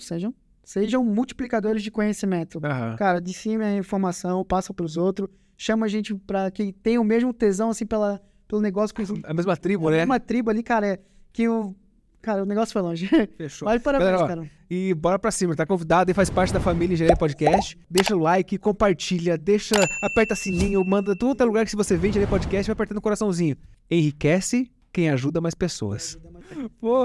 [0.00, 0.34] sejam,
[0.64, 2.60] sejam multiplicadores de conhecimento.
[2.64, 2.96] Aham.
[2.96, 7.04] Cara, de cima a informação, passa pros outros, chama a gente pra quem tem o
[7.04, 10.04] mesmo tesão, assim, pela, pelo negócio que A mesma tribo, né?
[10.04, 10.98] uma tribo ali, cara, é
[11.32, 11.74] que o.
[12.22, 13.08] Cara, o negócio foi longe.
[13.38, 13.64] Fechou.
[13.68, 14.50] Mas parabéns, Galera, cara.
[14.68, 17.78] E bora pra cima, tá convidado e faz parte da família Engenharia Podcast.
[17.88, 22.08] Deixa o like, compartilha, deixa, aperta sininho, manda tudo outro lugar que se você vê
[22.08, 23.56] Engenharia Podcast, vai apertando o coraçãozinho.
[23.90, 26.18] Enriquece quem ajuda mais pessoas.
[26.78, 27.04] Pô,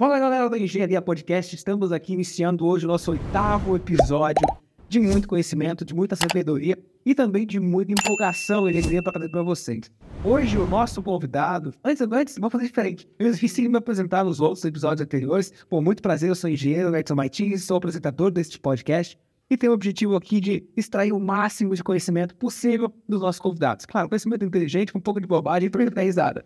[0.00, 4.48] Fala galera do Engenharia Podcast, estamos aqui iniciando hoje o nosso oitavo episódio
[4.88, 9.28] de muito conhecimento, de muita sabedoria e também de muita empolgação e alegria para trazer
[9.28, 9.92] para vocês.
[10.24, 13.06] Hoje o nosso convidado, antes, antes, vamos fazer diferente.
[13.18, 15.52] Eu esqueci de me apresentar nos outros episódios anteriores.
[15.68, 19.18] Pô, muito prazer, eu sou engenheiro, Edson Martins, sou apresentador deste podcast
[19.50, 23.84] e tenho o objetivo aqui de extrair o máximo de conhecimento possível dos nossos convidados.
[23.84, 26.42] Claro, conhecimento inteligente, com um pouco de bobagem para ele dar risada.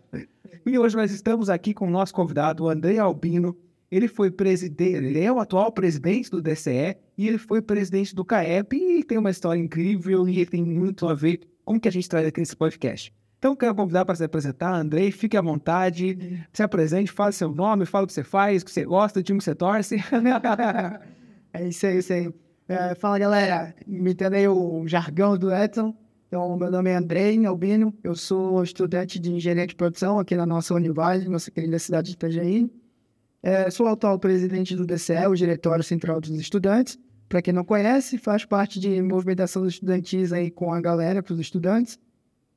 [0.65, 3.55] E hoje nós estamos aqui com o nosso convidado, o André Albino.
[3.91, 8.25] Ele foi presidente, ele é o atual presidente do DCE e ele foi presidente do
[8.25, 11.91] CAEP e tem uma história incrível e tem muito a ver com o que a
[11.91, 13.13] gente traz aqui nesse podcast.
[13.37, 17.85] Então, quero convidar para se apresentar, Andrei, fique à vontade, se apresente, fale seu nome,
[17.85, 19.97] fale o que você faz, o que você gosta, o time que você torce.
[21.53, 22.33] É isso aí, isso aí.
[22.67, 23.73] É, fala, galera.
[23.87, 25.95] Imitando aí o jargão do Edson.
[26.35, 27.97] Então, meu nome é Andrei Albino.
[28.03, 32.15] Eu sou estudante de engenharia de produção aqui na nossa Univale, nossa querida cidade de
[32.15, 32.69] Itajaí.
[33.41, 36.99] É, sou atual presidente do DCE, o Diretório Central dos Estudantes.
[37.29, 41.39] Para quem não conhece, faz parte de movimentação estudantis aí com a galera, com os
[41.39, 41.97] estudantes.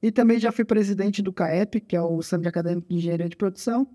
[0.02, 3.36] E também já fui presidente do CAEP, que é o Centro Acadêmico de Engenharia de
[3.36, 3.86] Produção.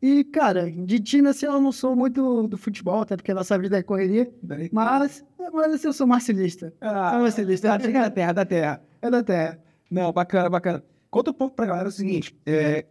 [0.00, 3.58] E, cara, de time, assim, eu não sou muito do futebol, até porque a nossa
[3.58, 4.32] vida é correria.
[4.72, 5.22] Mas,
[5.52, 6.72] mas assim, eu sou marcelista.
[6.80, 7.68] Ah, É marcelista.
[7.68, 7.70] é
[8.04, 8.87] da terra, da terra.
[9.00, 9.58] É da terra.
[9.90, 10.84] Não, bacana, bacana.
[11.10, 12.86] Conta um pouco pra galera o seguinte: é,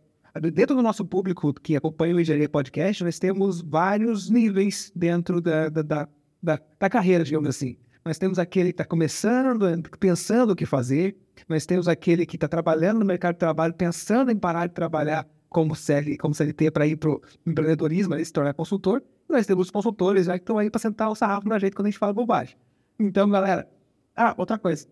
[0.54, 5.70] dentro do nosso público que acompanha o Engenharia Podcast, nós temos vários níveis dentro da,
[5.70, 6.10] da, da,
[6.42, 7.78] da, da carreira, digamos assim.
[8.04, 9.66] Nós temos aquele que está começando,
[10.00, 11.18] pensando o que fazer.
[11.48, 15.28] Nós temos aquele que está trabalhando no mercado de trabalho, pensando em parar de trabalhar
[15.50, 19.04] como, CL, como CLT para ir para o empreendedorismo, né, se tornar consultor.
[19.30, 21.76] E nós temos os consultores já que estão aí para sentar o sarrafo na gente
[21.76, 22.56] quando a gente fala bobagem.
[22.98, 23.68] Então, galera.
[24.16, 24.88] Ah, outra coisa.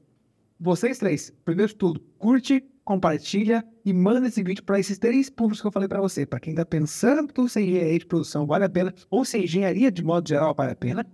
[0.60, 5.60] Vocês três, primeiro de tudo, curte, compartilha e manda esse vídeo para esses três públicos
[5.60, 6.26] que eu falei para você.
[6.26, 10.02] Para quem está pensando se engenharia de produção vale a pena, ou se engenharia de
[10.02, 11.06] modo geral vale a pena.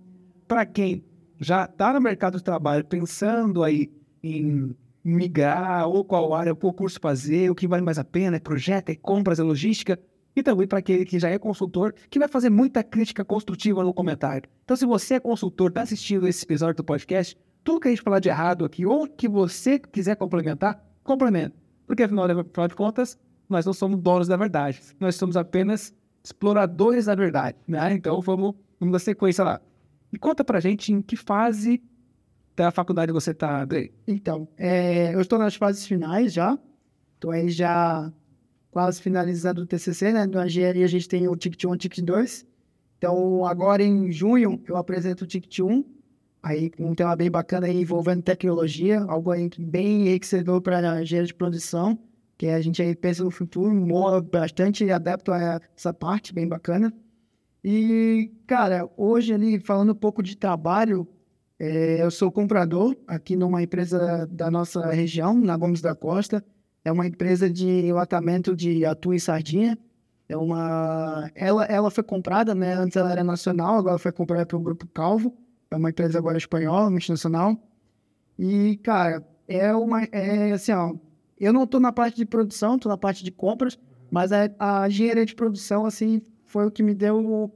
[0.46, 1.04] Para quem
[1.40, 3.90] já está no mercado de trabalho pensando aí
[4.22, 8.40] em migrar, ou qual área, qual curso fazer, o que vale mais a pena, é
[8.40, 9.98] projeto, é compras, é logística.
[10.36, 13.92] E também para aquele que já é consultor, que vai fazer muita crítica construtiva no
[13.92, 14.48] comentário.
[14.64, 18.02] Então, se você é consultor, está assistindo esse episódio do podcast, tudo que a gente
[18.02, 21.56] falar de errado aqui, ou que você quiser complementar, complementa.
[21.86, 23.18] Porque, afinal de, contas,
[23.48, 24.80] nós não somos donos da verdade.
[24.98, 27.58] Nós somos apenas exploradores da verdade.
[27.66, 27.94] Né?
[27.94, 29.60] Então, vamos, vamos dar sequência lá.
[30.12, 31.82] E conta pra gente em que fase
[32.54, 33.92] da faculdade você está, Andrei.
[34.06, 36.58] Então, é, eu estou nas fases finais já.
[37.14, 38.12] Estou aí já
[38.70, 40.26] quase finalizando o TCC, né?
[40.26, 42.46] Na engenharia a gente tem o Ticket 1 e o Ticket 2.
[42.98, 45.84] Então, agora em junho, eu apresento o Ticket 1.
[46.42, 51.26] Aí, um tema bem bacana aí, envolvendo tecnologia, algo aí bem enriquecedor para a engenharia
[51.26, 51.96] de produção,
[52.36, 56.92] que a gente aí pensa no futuro, morra bastante adepto a essa parte, bem bacana.
[57.62, 61.06] E, cara, hoje ali, falando um pouco de trabalho,
[61.60, 66.44] é, eu sou comprador aqui numa empresa da nossa região, na Gomes da Costa.
[66.84, 69.78] É uma empresa de enlatamento de atum e sardinha.
[70.28, 71.30] É uma...
[71.36, 72.74] ela, ela foi comprada, né?
[72.74, 75.32] Antes ela era nacional, agora foi comprada pelo Grupo Calvo.
[75.72, 77.56] É uma empresa agora espanhola, multinacional.
[78.38, 80.04] E, cara, é uma...
[80.04, 80.94] É assim, ó...
[81.40, 83.76] Eu não tô na parte de produção, tô na parte de compras,
[84.10, 87.52] mas a, a engenharia de produção, assim, foi o que me deu...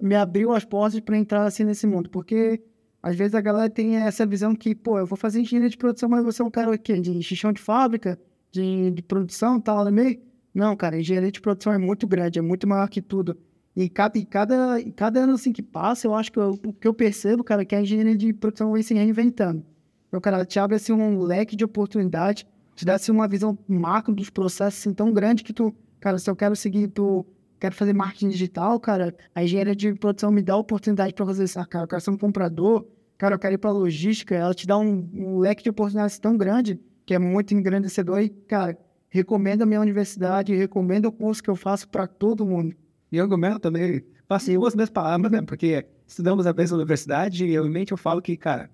[0.00, 2.08] Me abriu as portas para entrar, assim, nesse mundo.
[2.10, 2.62] Porque
[3.02, 6.08] às vezes a galera tem essa visão que, pô, eu vou fazer engenharia de produção,
[6.08, 6.98] mas você é um cara o quê?
[6.98, 8.18] de xixão de fábrica,
[8.50, 10.20] de, de produção tal, meio.
[10.52, 13.38] Não, cara, engenharia de produção é muito grande, é muito maior que tudo.
[13.76, 16.72] E cada, e cada, e cada ano assim que passa, eu acho que eu, o
[16.72, 19.64] que eu percebo, cara, é que a engenharia de produção vai se reinventando.
[20.08, 24.14] Então, cara, te abre assim, um leque de oportunidade, te dá assim, uma visão macro
[24.14, 27.24] dos processos assim, tão grande que tu, cara, se eu quero seguir, tu
[27.60, 31.44] quero fazer marketing digital, cara, a engenharia de produção me dá a oportunidade para fazer
[31.44, 31.60] isso.
[31.60, 34.66] Ah, cara, eu quero ser um comprador, cara, eu quero ir para logística, ela te
[34.66, 38.76] dá um, um leque de oportunidades tão grande que é muito engrandecedor e, cara,
[39.08, 42.74] recomendo a minha universidade, recomendo o curso que eu faço para todo mundo.
[43.10, 45.42] E eu argumento também, passei duas minhas palavras, né?
[45.42, 48.70] Porque estudamos a mesma universidade e realmente eu falo que, cara,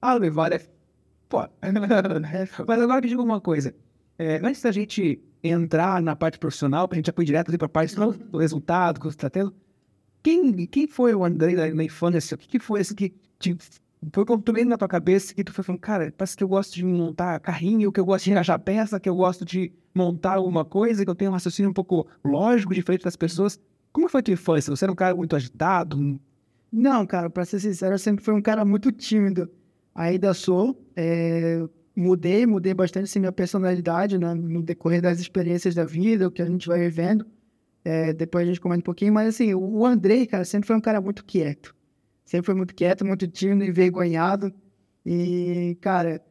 [0.00, 0.66] a Univale é.
[1.28, 1.46] Pô.
[2.66, 3.74] Mas agora que digo uma coisa.
[4.18, 7.66] É, antes da gente entrar na parte profissional, para a gente já foi direto para
[7.66, 9.54] a parte do resultado que você está tendo,
[10.22, 12.34] quem, quem foi o André na, infância?
[12.34, 13.56] O que, que foi esse que te
[14.12, 16.84] foi construindo na tua cabeça que tu foi falando, cara, parece que eu gosto de
[16.84, 21.04] montar carrinho, que eu gosto de engajar peça, que eu gosto de montar alguma coisa,
[21.04, 23.60] que eu tenho um raciocínio um pouco lógico, diferente das pessoas.
[23.92, 24.74] Como foi a tua infância?
[24.74, 26.20] Você era um cara muito agitado?
[26.70, 29.50] Não, cara, pra ser sincero, eu sempre fui um cara muito tímido.
[29.94, 30.80] Ainda sou.
[30.94, 31.62] É...
[31.96, 36.40] Mudei, mudei bastante assim, minha personalidade né, no decorrer das experiências da vida, o que
[36.40, 37.26] a gente vai vivendo.
[37.84, 40.80] É, depois a gente comenta um pouquinho, mas assim, o Andrei, cara, sempre foi um
[40.80, 41.74] cara muito quieto.
[42.24, 44.52] Sempre foi muito quieto, muito tímido, envergonhado.
[45.04, 46.22] E, cara,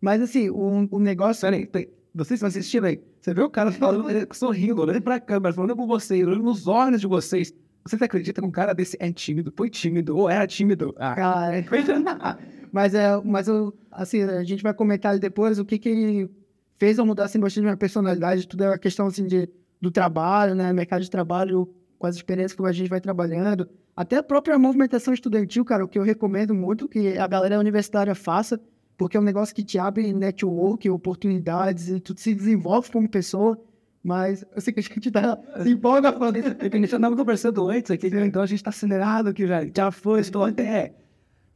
[0.00, 1.42] mas assim, o, o negócio.
[1.42, 1.88] Peraí, peraí.
[2.14, 3.00] Vocês estão assistindo aí.
[3.20, 7.00] Você vê o cara falando, sorrindo, olhando pra câmera, falando com vocês, olhando nos olhos
[7.00, 7.54] de vocês.
[7.84, 10.94] Você acredita que um cara desse é tímido, foi tímido, ou era tímido?
[10.98, 11.14] Ah.
[11.14, 11.64] Cara,
[12.70, 16.30] mas, é, mas eu, assim, a gente vai comentar depois o que que
[16.78, 19.48] fez eu mudar assim, bastante minha personalidade, tudo é a questão assim, de,
[19.80, 21.68] do trabalho, né, mercado de trabalho,
[21.98, 23.68] com as experiências que a gente vai trabalhando.
[23.96, 28.14] Até a própria movimentação estudantil, cara, o que eu recomendo muito que a galera universitária
[28.14, 28.60] faça,
[28.96, 33.58] porque é um negócio que te abre network, oportunidades, e tu se desenvolve como pessoa.
[34.04, 36.48] Mas eu sei que a gente tá se empolga falando isso.
[36.48, 39.64] A gente andava conversando antes aqui, então a gente tá acelerado aqui já.
[39.64, 40.94] Já foi, estou até.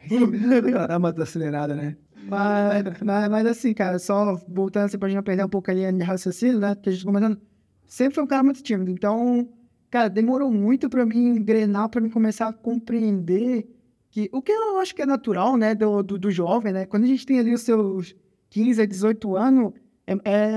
[0.88, 1.96] Dá uma acelerada, né?
[2.28, 6.04] Mas, mas, mas, assim, cara, só voltando assim pra gente perder um pouco ali a
[6.04, 6.74] raciocínio, né?
[6.74, 7.40] Que a gente comentando,
[7.86, 8.90] sempre foi um cara muito tímido.
[8.90, 9.48] Então,
[9.90, 13.68] cara, demorou muito para mim engrenar, para mim começar a compreender
[14.16, 16.86] que o que eu acho que é natural, né, do, do, do jovem, né?
[16.86, 18.16] Quando a gente tem ali os seus
[18.48, 19.74] 15 a 18 anos,
[20.06, 20.14] é,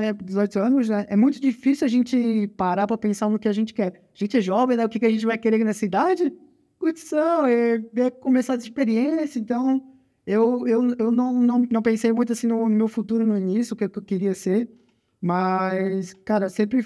[0.08, 1.06] é 18 anos, né?
[1.10, 4.02] É muito difícil a gente parar para pensar no que a gente quer.
[4.16, 4.86] A gente é jovem, né?
[4.86, 6.34] O que, que a gente vai querer nessa idade?
[6.80, 9.38] Curtição, é, é começar essa experiência.
[9.38, 9.84] Então,
[10.26, 13.76] eu, eu, eu não, não, não pensei muito assim no meu futuro no início, o
[13.76, 14.70] que, que eu queria ser.
[15.22, 16.86] Mas, cara, sempre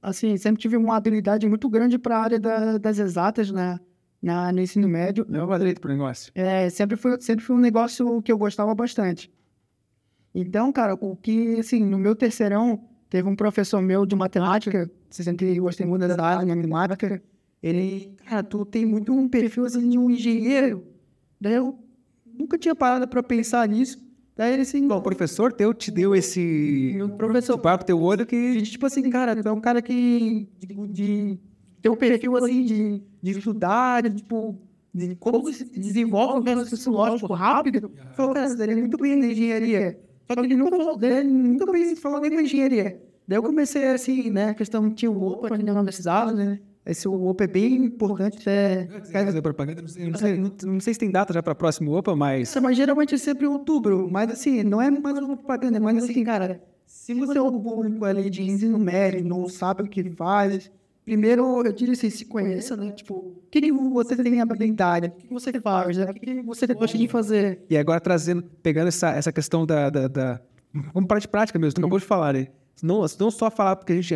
[0.00, 3.78] assim, sempre tive uma habilidade muito grande para a área da, das exatas, né?
[4.24, 5.26] Na, no ensino médio.
[5.28, 6.32] Não é direito pro negócio.
[6.34, 9.30] É, sempre foi, sempre foi um negócio que eu gostava bastante.
[10.34, 15.22] Então, cara, o que, assim, no meu terceirão, teve um professor meu de matemática, você
[15.22, 17.22] sempre gostei muito da área de matemática,
[17.62, 20.84] ele, cara, tu tem muito um perfil, assim, de um engenheiro.
[21.40, 21.78] Daí eu
[22.26, 24.02] nunca tinha parado para pensar nisso.
[24.36, 24.86] Daí ele assim.
[24.88, 26.98] Bom, o professor teu te deu esse.
[27.02, 27.56] O professor.
[27.58, 28.60] Papo teu olho que.
[28.62, 30.48] Tipo assim, cara, tu é um cara que.
[30.58, 31.38] De, de
[31.84, 34.58] ter um perfil assim de, de estudar, de, tipo.
[34.92, 37.92] De como se desenvolve um raciocínio lógico rápido.
[38.14, 40.00] Falou, cara, ele é muito bem na engenharia.
[40.26, 43.02] Só que ele nunca falou, ele nunca falou nem com engenharia.
[43.28, 44.50] Daí eu comecei assim, né?
[44.50, 46.58] A questão tinha o opa, que não precisava, né?
[46.86, 48.48] Esse OPA é bem importante.
[48.48, 48.86] É...
[49.10, 49.82] Quer fazer propaganda?
[49.82, 52.54] Não sei, não, sei, não, não sei, se tem data já para próximo OPA, mas.
[52.62, 54.08] mas geralmente é sempre outubro.
[54.10, 56.62] Mas assim, não é mais uma propaganda, mais assim, cara.
[56.86, 60.70] Se você é um público ali de ensino médio, não sabe o que faz,
[61.04, 62.92] primeiro eu diria assim, se conheça, né?
[62.92, 65.08] Tipo, o que, que você tem habilidade?
[65.08, 65.96] O que você faz?
[65.96, 66.04] Né?
[66.10, 67.60] O que você gosta de fazer?
[67.68, 69.90] E agora trazendo, pegando essa, essa questão da.
[69.90, 70.40] da, da...
[70.92, 72.48] Vamos para de prática mesmo, tu acabou de falar, né?
[72.82, 74.14] Não, não só falar porque a gente,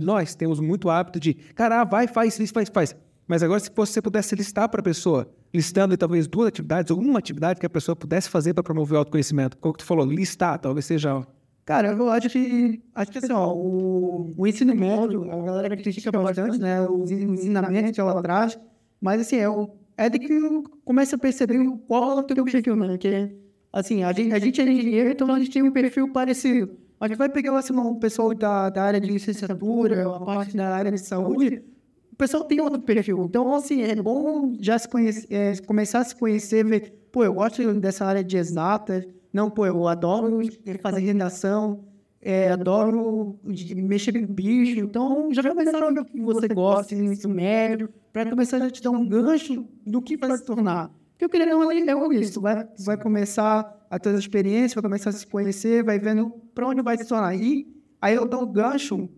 [0.00, 2.96] nós temos muito hábito de, cara, vai, faz isso, faz, faz.
[3.28, 7.18] Mas agora, se você pudesse listar para a pessoa, listando talvez duas atividades ou uma
[7.18, 10.84] atividade que a pessoa pudesse fazer para promover o autoconhecimento, como tu falou, listar, talvez
[10.84, 11.26] seja.
[11.66, 16.12] Cara, eu acho que, acho que assim, ó, o, o ensino médio, a galera critica
[16.12, 16.80] bastante, né?
[16.86, 18.56] Os ensinamentos que ela traz,
[19.00, 19.48] mas assim, é,
[19.96, 20.40] é de que
[20.84, 21.58] comece a perceber
[21.88, 22.96] qual é o teu objetivo, né?
[23.72, 26.70] Assim, a gente, a gente é engenheiro, então a gente tem um perfil parecido.
[27.00, 30.72] A gente vai pegar assim, um pessoal da, da área de licenciatura, a parte da
[30.72, 31.64] área de saúde,
[32.12, 33.24] o pessoal tem outro perfil.
[33.24, 37.34] Então, assim, é bom já se conhecer, é, começar a se conhecer, ver, pô, eu
[37.34, 40.40] gosto dessa área de exatas, não, pô, eu adoro
[40.82, 41.84] fazer redação,
[42.20, 44.80] é, adoro mexer com bicho.
[44.80, 48.90] Então, já vai começar o que você gosta, ensino médio, para começar a te dar
[48.90, 50.90] um gancho do que vai se tornar.
[51.12, 52.40] Porque eu queria não é isso.
[52.40, 56.66] Vai, vai começar a ter as experiências, vai começar a se conhecer, vai vendo para
[56.66, 57.34] onde vai se tornar.
[57.34, 57.66] E
[58.00, 59.08] aí eu dou o gancho,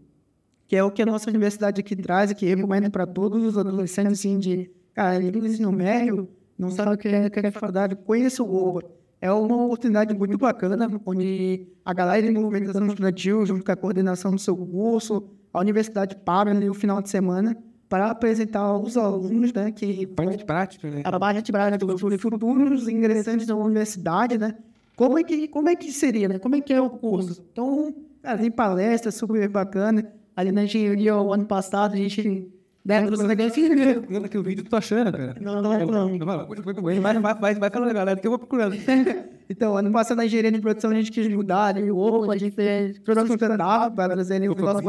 [0.66, 4.12] que é o que a nossa universidade aqui traz, que recomendo para todos os adolescentes,
[4.12, 8.42] assim, de, cara, no ensino médio, não sabe o que é, que é faculdade, conheça
[8.42, 8.97] o OVA.
[9.20, 14.30] É uma oportunidade muito bacana, onde a galera de movimentação estudantil, junto com a coordenação
[14.30, 17.56] do seu curso, a universidade para no final de semana
[17.88, 20.06] para apresentar aos alunos, né, que...
[20.08, 21.02] Parte prática, né?
[21.04, 24.54] A parte prática dos futuros ingressantes da universidade, né?
[24.94, 26.38] Como é que, como é que seria, né?
[26.38, 27.42] Como é que é o curso?
[27.52, 30.12] Então, cara, tem palestra super bacana.
[30.36, 32.48] Ali na engenharia, o ano passado, a gente
[34.38, 35.36] O vídeo tu tá achando, cara.
[35.40, 36.18] Não, não é não.
[36.18, 38.74] Vai, vai, vai, vai falando, galera, que eu vou procurando.
[39.48, 41.82] então, ano passado na engenharia de produção a gente quis mudar, né?
[41.92, 44.82] O a gente fez produção stand-up, para trazer o negócio.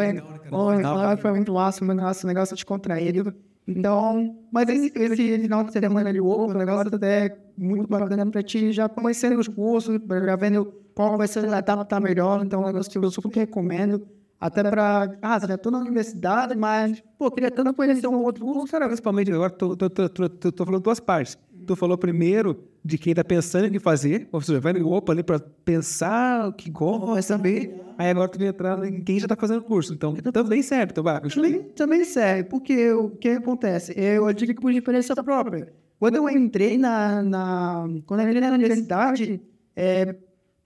[1.22, 3.34] Foi muito massa, um negócio descontraído.
[3.68, 8.72] Então, mas esse, esse final de semana ali, o negócio até muito bacana pra ti,
[8.72, 12.64] já conhecendo os cursos, já vendo qual vai ser a etapa tá melhor, então é
[12.64, 14.08] um negócio que eu super recomendo.
[14.40, 15.18] Até para.
[15.22, 18.72] Ah, já estou na universidade, mas, pô, queria tanto conhecer um outro curso.
[18.72, 21.38] Cara, principalmente, agora tô falando duas partes.
[21.68, 25.24] Tu falou primeiro de quem está pensando em fazer, ou seja, vai no opa ali
[25.24, 27.82] para pensar o que gosta, saber.
[27.98, 29.94] Aí agora tu vai entrar em quem já está fazendo curso.
[29.94, 31.20] Então, também serve, vai.
[31.20, 33.94] Também, também serve, porque o que acontece?
[33.98, 35.74] Eu digo por experiência própria.
[36.00, 37.22] Quando eu entrei na.
[37.22, 39.42] na quando eu entrei na universidade,
[39.76, 40.16] é,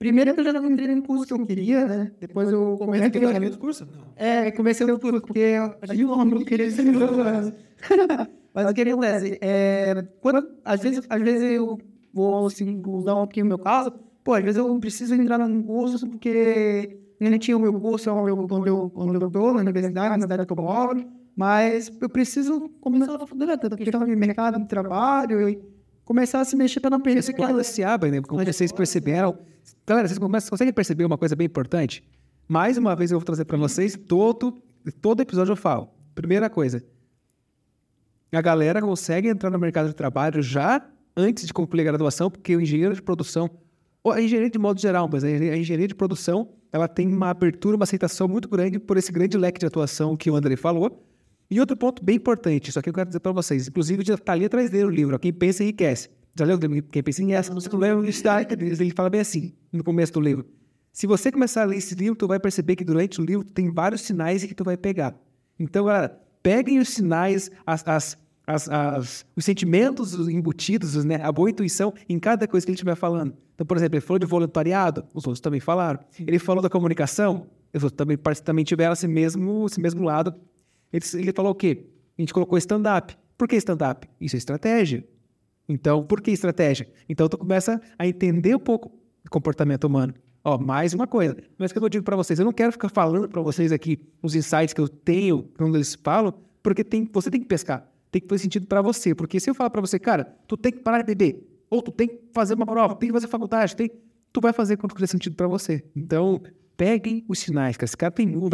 [0.03, 2.11] Primeiro eu já não entrei no curso que eu queria, né?
[2.19, 3.87] Depois eu comecei a ter o curso?
[4.17, 6.83] É, comecei o curso, porque eu não queria ser
[8.53, 9.37] Mas o que acontece?
[9.39, 11.79] É, quando, às, vezes, às vezes eu
[12.13, 13.93] vou assim, usar um pouquinho o meu caso,
[14.25, 18.29] pô, às vezes eu preciso entrar no curso porque nem tinha o meu curso onde
[18.29, 21.01] eu, onde eu, onde eu estou, na universidade, na cidade que eu moro,
[21.33, 25.61] mas eu preciso começar a fazer a questão de mercado de trabalho e
[26.03, 27.23] começar a se mexer para não perder.
[27.33, 28.21] que elas se abrem, né?
[28.21, 29.52] Como vocês perceberam.
[29.85, 32.03] Galera, vocês começam, conseguem perceber uma coisa bem importante?
[32.47, 34.61] Mais uma vez eu vou trazer para vocês, todo,
[35.01, 35.89] todo episódio eu falo.
[36.15, 36.83] Primeira coisa,
[38.31, 42.55] a galera consegue entrar no mercado de trabalho já antes de concluir a graduação, porque
[42.55, 43.49] o engenheiro de produção,
[44.03, 47.75] ou a engenharia de modo geral, mas a engenharia de produção, ela tem uma abertura,
[47.75, 51.05] uma aceitação muito grande por esse grande leque de atuação que o André falou,
[51.49, 54.45] e outro ponto bem importante, isso aqui eu quero dizer para vocês, inclusive está ali
[54.45, 56.09] atrás dele o livro, Quem Pensa Enriquece.
[56.35, 56.57] Já leu
[56.91, 57.51] Quem Pensa e Enriquece?
[57.51, 60.45] Você não leu, ele fala bem assim, no começo do livro.
[60.91, 63.71] Se você começar a ler esse livro, tu vai perceber que durante o livro tem
[63.71, 65.15] vários sinais que tu vai pegar.
[65.59, 71.19] Então, galera, peguem os sinais, as, as, as, as, os sentimentos embutidos, né?
[71.23, 73.33] a boa intuição em cada coisa que ele estiver falando.
[73.55, 75.99] Então, por exemplo, ele falou de voluntariado, os outros também falaram.
[76.19, 80.35] Ele falou da comunicação, os outros também, também tiveram esse mesmo, esse mesmo lado
[80.93, 81.87] ele, ele falou o quê?
[82.17, 83.17] A gente colocou stand-up.
[83.35, 84.07] Por que stand-up?
[84.21, 85.03] Isso é estratégia.
[85.67, 86.87] Então, por que estratégia?
[87.07, 88.91] Então, tu começa a entender um pouco
[89.25, 90.13] o comportamento humano.
[90.43, 91.37] Ó, mais uma coisa.
[91.57, 94.35] Mas que eu digo para vocês, eu não quero ficar falando para vocês aqui os
[94.35, 97.89] insights que eu tenho quando eles falam, porque tem, você tem que pescar.
[98.11, 99.15] Tem que fazer sentido para você.
[99.15, 101.91] Porque se eu falar para você, cara, tu tem que parar de beber, ou tu
[101.91, 103.89] tem que fazer uma prova, tem que fazer faculdade, tem,
[104.31, 105.83] tu vai fazer quando fizer sentido para você.
[105.95, 106.41] Então,
[106.75, 108.49] peguem os sinais, que esse cara tem um.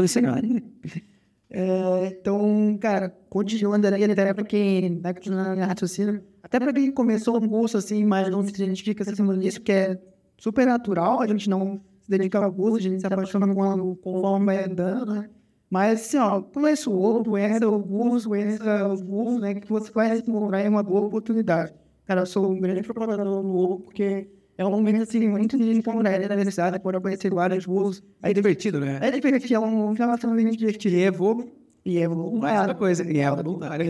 [1.51, 6.91] É, então, cara, continuando ali, até para quem vai continuar na raciocínio, até para quem
[6.91, 9.99] começou um curso assim, mas não se identifica assim, nisso, que é
[10.37, 14.45] super natural, a gente não se dedica ao curso, a gente se apaixona quando, conforme
[14.45, 15.29] vai andando, né?
[15.69, 19.55] Mas assim, ó, conheça o outro, conheça o curso, conheça os cursos, né?
[19.55, 21.73] Que você vai encontrar uma boa oportunidade.
[22.05, 24.29] Cara, eu sou um grande propagador do ovo, porque
[24.59, 28.03] é um momento assim, muito de comunidade na universidade, por conhecer vários cursos.
[28.21, 28.99] É divertido, né?
[29.01, 30.95] É divertido, é um relacionamento divertido.
[30.97, 31.49] E é voo.
[31.85, 32.03] E é.
[32.03, 33.09] É outra coisa.
[33.09, 33.85] E é voluntário.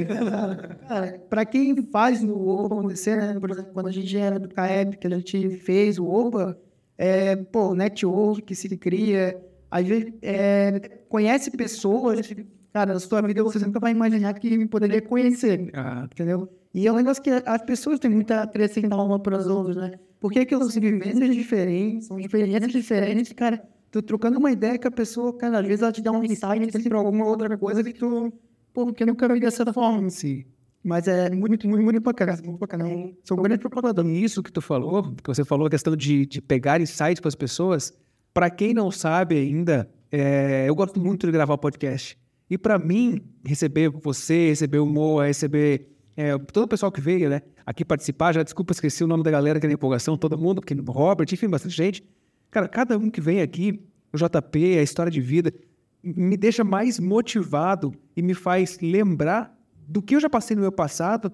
[0.87, 3.39] Cara, pra quem faz o OPA acontecer, né?
[3.39, 6.55] Por exemplo, quando a gente era do CAEP, que a gente fez o OPA,
[6.95, 12.31] é, pô, network que se cria, às vezes é, conhece pessoas,
[12.71, 16.07] cara, na sua vida você nunca vai imaginar que poderia conhecer, ah.
[16.11, 16.47] entendeu?
[16.71, 19.75] E é um negócio que as pessoas têm muito a acrescentar uma para as outras,
[19.75, 19.93] né?
[20.19, 23.63] Porque aquelas vivências diferentes, são experiências diferentes, cara.
[23.91, 26.71] Tu trocando uma ideia que a pessoa, cara, às vezes ela te dá um insight
[26.71, 28.31] sobre alguma outra coisa que tu,
[28.73, 30.45] pô, porque eu nunca vi dessa forma, sim.
[30.83, 32.85] Mas é muito, muito, muito bacana, muito bacana.
[33.23, 34.05] Sou um grande propagador.
[34.05, 37.35] Isso que tu falou, que você falou a questão de, de pegar insights para as
[37.35, 37.93] pessoas,
[38.33, 42.17] para quem não sabe ainda, é, eu gosto muito de gravar podcast.
[42.49, 45.87] E para mim, receber você, receber o Moa, receber
[46.19, 49.31] é, todo o pessoal que veio, né, aqui participar, já desculpa, esqueci o nome da
[49.31, 52.03] galera que é empolgação, todo mundo, que Robert, enfim, bastante gente.
[52.51, 55.53] Cara, cada um que vem aqui, o JP, a história de vida,
[56.03, 59.57] me deixa mais motivado e me faz lembrar
[59.87, 61.31] do que eu já passei no meu passado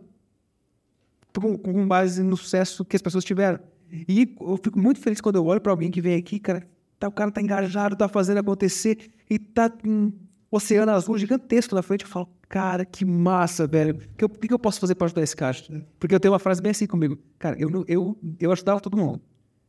[1.36, 3.60] com, com base no sucesso que as pessoas tiveram.
[3.92, 7.08] E eu fico muito feliz quando eu olho para alguém que vem aqui, cara, tá,
[7.08, 10.12] o cara tá engajado, tá fazendo acontecer e tá um
[10.52, 12.04] oceano azul gigantesco na frente.
[12.04, 13.96] Eu falo, cara, que massa, velho.
[13.96, 15.58] O que, eu, que eu posso fazer para ajudar esse cara?
[16.00, 17.18] Porque eu tenho uma frase bem assim comigo.
[17.40, 19.22] Cara, eu, eu, eu ajudava todo mundo.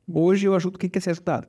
[0.06, 1.48] Hoje eu ajudo quem quer ser ajudado.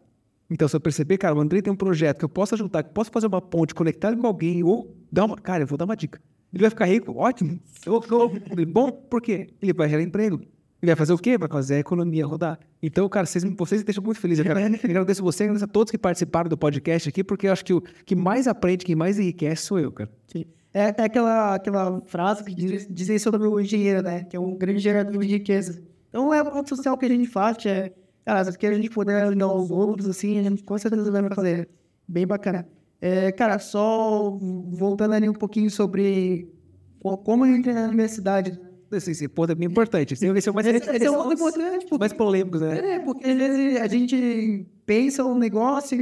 [0.50, 2.90] Então, se eu perceber, cara, o André tem um projeto que eu posso ajudar, que
[2.90, 5.36] eu posso fazer uma ponte, conectar com alguém, ou dar uma.
[5.36, 6.22] Cara, eu vou dar uma dica.
[6.54, 7.60] Ele vai ficar rico, ótimo.
[7.86, 9.50] Eu, eu, bom, por quê?
[9.62, 10.42] Ele vai gerar emprego.
[10.82, 11.38] Ele vai fazer o quê?
[11.38, 12.60] Vai fazer a economia rodar.
[12.82, 14.40] Então, cara, vocês, vocês me deixam muito feliz.
[14.40, 17.66] Eu quero agradecer você, agradeço a todos que participaram do podcast aqui, porque eu acho
[17.66, 20.10] que o que mais aprende, que mais enriquece sou eu, cara.
[20.28, 20.46] Sim.
[20.78, 24.26] É, é aquela, aquela frase que diz, diz sobre o engenheiro, né?
[24.26, 25.82] Que é um grande gerador de riqueza.
[26.10, 27.92] Então, é o ponto social que a gente faz, é
[28.28, 31.70] Cara, se a gente puder ajudar os outros, assim, a gente com certeza vai fazer.
[32.06, 32.68] Bem bacana.
[33.00, 36.52] É, cara, só voltando ali um pouquinho sobre
[37.00, 38.60] como eu entrei na universidade.
[39.00, 40.14] Sim, sim, pô, é bem importante.
[40.14, 41.86] Esse, esse é o mais, esse, esse é mais importante.
[41.86, 42.96] Porque, mais polêmico, né?
[42.96, 45.98] É, porque às vezes a gente pensa um negócio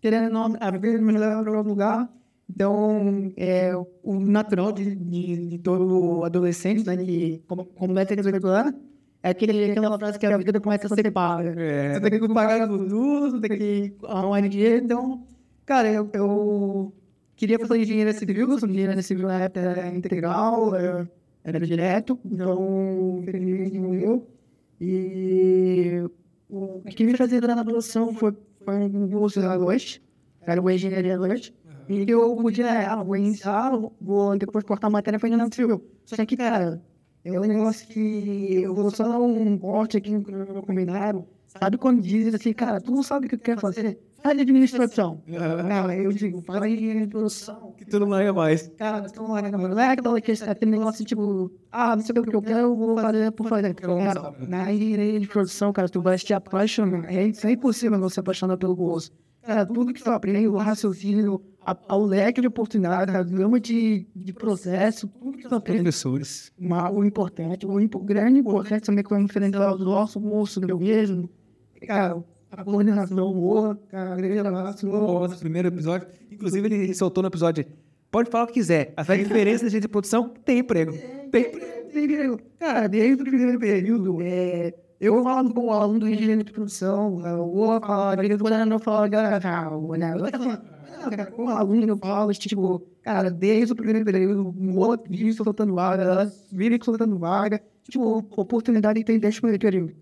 [0.00, 2.10] querendo abrir melhor para algum lugar.
[2.54, 7.42] Então, é o natural de, de, de todo adolescente, né, que
[7.76, 8.74] completa a curricular,
[9.22, 11.54] é aquele, aquela frase que a vida começa a ser paga.
[11.56, 11.94] É.
[11.94, 14.84] Você tem que pagar tudo, você tem que arrumar dinheiro.
[14.84, 15.26] Então,
[15.64, 16.92] cara, eu, eu
[17.36, 20.74] queria fazer engenharia civil, sou engenharia civil na época era integral,
[21.44, 24.26] era, direto, então feliz eu.
[24.80, 26.02] E
[26.48, 30.02] o que me fazia na produção foi, foi um curso à noite,
[30.40, 31.54] era uma engenharia à noite.
[31.90, 35.84] E eu podia, ah, vou iniciar, vou depois cortar a matéria para engenharia civil.
[36.04, 36.80] Só que, cara,
[37.24, 41.26] é um negócio que eu vou só dar um corte aqui no meu comentário.
[41.48, 43.98] Sabe quando dizem assim, cara, tu não sabe o que tu quer fazer?
[44.22, 45.20] Faz administração.
[45.66, 47.74] Cara, eu digo, faz administração.
[47.76, 48.68] Que tu não larga mais.
[48.78, 49.74] Cara, tu não larga mais.
[49.74, 52.76] Não é aquela questão, aquele negócio tipo, ah, não sei o que eu quero, eu
[52.76, 53.74] vou fazer por fazer.
[53.74, 57.12] Cara, na engenharia de produção, cara, tu vai te apaixonar.
[57.12, 59.12] É, é impossível não se apaixonar pelo gosto.
[59.42, 64.32] Cara, tudo que tu aprende, o raciocínio, ao leque de oportunidades, a gama de, de
[64.32, 65.82] processo, tudo que tu aprende.
[65.82, 66.52] Professores.
[66.92, 71.28] o importante, o impo, grande importante também que vai enfrentar o nosso curso do mesmo,
[71.86, 75.28] cara, a coordenação boa, cara, a gravação boa.
[75.28, 77.64] Nosso primeiro episódio, inclusive ele soltou no episódio,
[78.10, 80.92] pode falar o que quiser, a diferença da gente de produção tem emprego.
[81.30, 81.90] Tem emprego.
[81.92, 82.40] Tem emprego.
[82.58, 87.26] Cara, desde o primeiro período, é eu falo com o aluno do engenheiro de produção,
[87.26, 90.14] eu vou falar, quando eu falo, né?
[91.34, 95.74] Com o aluno eu falo, tipo, cara, desde o primeiro período, um outro vídeo soltando
[95.74, 99.92] vaga, elas vivem soltando vaga, tipo, oportunidade tem desde o primeiro período.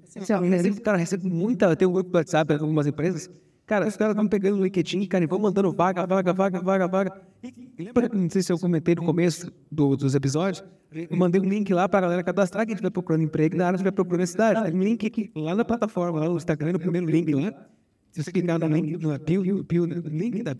[0.68, 3.30] Assim, cara, recebe muita, tem um grupo do WhatsApp algumas empresas,
[3.68, 6.88] Cara, os caras estão pegando o LinkedIn, cara, e vão mandando vaga, vaga, vaga, vaga,
[6.88, 7.20] vaga.
[7.42, 11.44] E lembra, não sei se eu comentei no começo do, dos episódios, eu mandei um
[11.44, 14.74] link lá para a galera cadastrar que estiver procurando emprego na área estiver procurando cidade.
[14.74, 17.52] Um link aqui, lá na plataforma, lá no Instagram, no primeiro link lá.
[18.18, 19.44] Se você clicar no link, no bio,
[20.08, 20.52] link da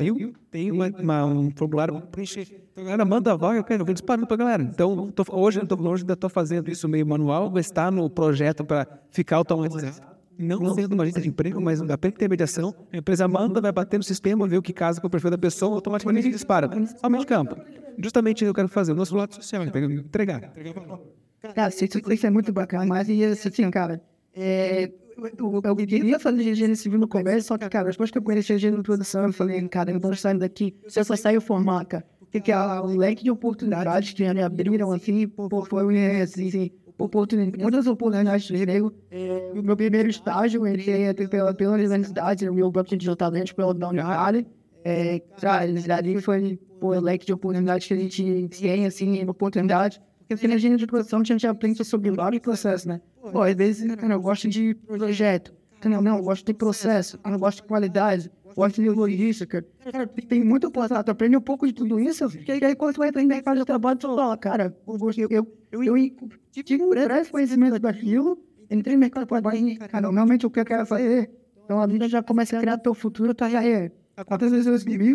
[0.49, 2.47] tem uma, uma, um formulário preencher.
[2.71, 4.63] Então, galera manda a vaga, eu vou disparando para a galera.
[4.63, 8.87] Então, tô, hoje, tô, hoje ainda estou fazendo isso meio manual, está no projeto para
[9.11, 10.07] ficar automatizado
[10.39, 14.05] não sendo uma agência de emprego, mas uma intermediação, a empresa manda, vai bater no
[14.05, 16.71] sistema, ver o que casa com o perfil da pessoa, automaticamente dispara.
[17.03, 17.57] Aumenta de campo.
[17.99, 20.53] Justamente eu quero fazer o nosso lado social, entregar.
[21.57, 24.01] Cara, isso, é muito bacana, mas assim, cara,
[24.33, 24.93] é,
[25.39, 28.53] eu, eu queria fazer engenharia civil no comércio, só que, cara, depois que eu conheci
[28.53, 31.41] a engenharia de produção, eu falei, cara, eu vou sair daqui, se eu só sair
[31.41, 35.31] formar, cara, porque o leque de oportunidades que me abriram, assim,
[35.69, 38.93] foi, assim, oportunidade, muitas oportunidades de emprego.
[39.11, 43.55] É, o meu primeiro estágio, ele é pela, pela universidade, o meu banco de talento
[43.55, 44.47] pela Unidade.
[44.85, 45.65] É, cara,
[45.97, 50.01] ali foi o leque de oportunidades que a gente tem, assim, oportunidade.
[50.29, 53.01] Porque na engenharia de produção a gente aprende sobre vários processos, né?
[53.33, 57.39] Pô, às vezes cara, eu gosto de projeto, não, não, eu gosto de processo, eu
[57.39, 59.65] gosto de qualidade, gosto de logística.
[59.93, 63.05] Cara, tem muito passado, tu aprende um pouco de tudo isso, porque aí quando tu
[63.05, 67.31] entra em mercado de trabalho, tu fala, cara, eu, eu, eu, eu tive um breve
[67.31, 68.39] conhecimento daquilo,
[68.71, 71.31] entrei no mercado de trabalho, cara, realmente o que eu quero fazer,
[71.65, 73.91] então a vida já começa a criar teu futuro, tá aí.
[74.27, 75.15] Quantas vezes eu escrevi,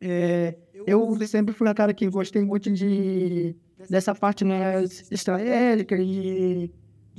[0.00, 0.54] é,
[0.86, 3.56] eu sempre fui a cara que gostei muito de
[3.88, 6.70] dessa parte mais estratégica e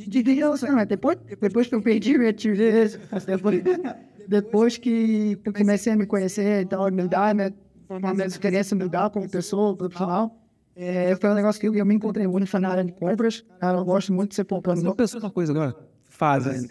[0.07, 0.89] de relacionamento.
[0.89, 3.63] Depois, depois que eu perdi o ativismo, depois,
[4.27, 7.53] depois que eu comecei a me conhecer, então, me dar, né,
[7.89, 10.35] uma minha experiência mudar como pessoa, profissional,
[10.75, 13.43] é, foi um negócio que eu, eu me encontrei muito na área de compras.
[13.61, 14.81] Eu gosto muito de ser poupando.
[14.81, 15.75] Só pensou uma coisa agora?
[16.05, 16.69] Fazem.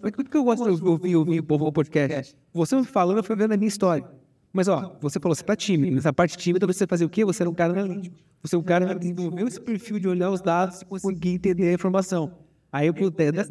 [0.00, 2.34] Por que eu gosto de ouvir, ouvir o povo podcast?
[2.52, 4.04] Você falando, eu fui vendo a minha história.
[4.52, 5.94] Mas, ó, você falou, você tá tímido.
[5.94, 7.24] Nessa parte tímida, você fazia o quê?
[7.24, 8.16] Você era um cara analítico.
[8.46, 11.68] Você é um cara que desenvolveu esse perfil de olhar os dados e conseguir entender
[11.68, 12.30] a informação.
[12.70, 12.88] Aí,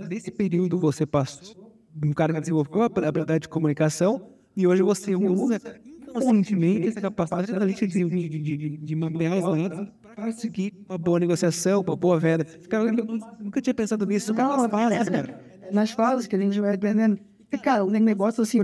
[0.08, 5.14] desse período, você passou um cara que desenvolveu a habilidade de comunicação e hoje você
[5.14, 10.98] usa inconscientemente essa capacidade de, de, de, de, de mapear os dados para conseguir uma
[10.98, 12.46] boa negociação, uma boa venda.
[12.70, 14.34] Cara, eu nunca tinha pensado nisso.
[14.34, 15.42] Não, cara,
[15.74, 17.20] nas fases que a gente vai aprendendo.
[17.62, 18.60] Cara, um negócio assim,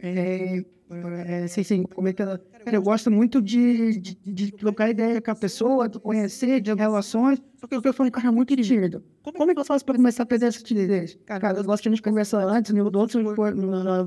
[0.00, 0.64] é,
[1.26, 4.88] é, assim, assim, como é que ela- cara, eu gosto muito de, de, de trocar
[4.90, 8.54] ideia com a pessoa, de conhecer, de relações, só que eu sou um cara muito
[8.56, 9.02] tímido.
[9.22, 11.18] Como é que eu faço para começar a perder essa timidez?
[11.26, 13.16] Cara, eu gosto que a gente conversa antes, e os outros,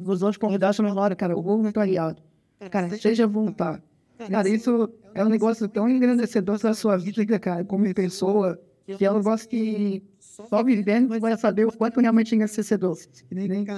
[0.08, 2.22] os outros convidados na hora, cara, o voluntariado.
[2.70, 3.82] Cara, seja voluntário.
[4.30, 9.12] Cara, isso é um negócio tão engrandecedor da sua vida, cara, como pessoa, que é
[9.12, 12.98] um negócio que só vivendo vai saber o quanto realmente é engrandecedor.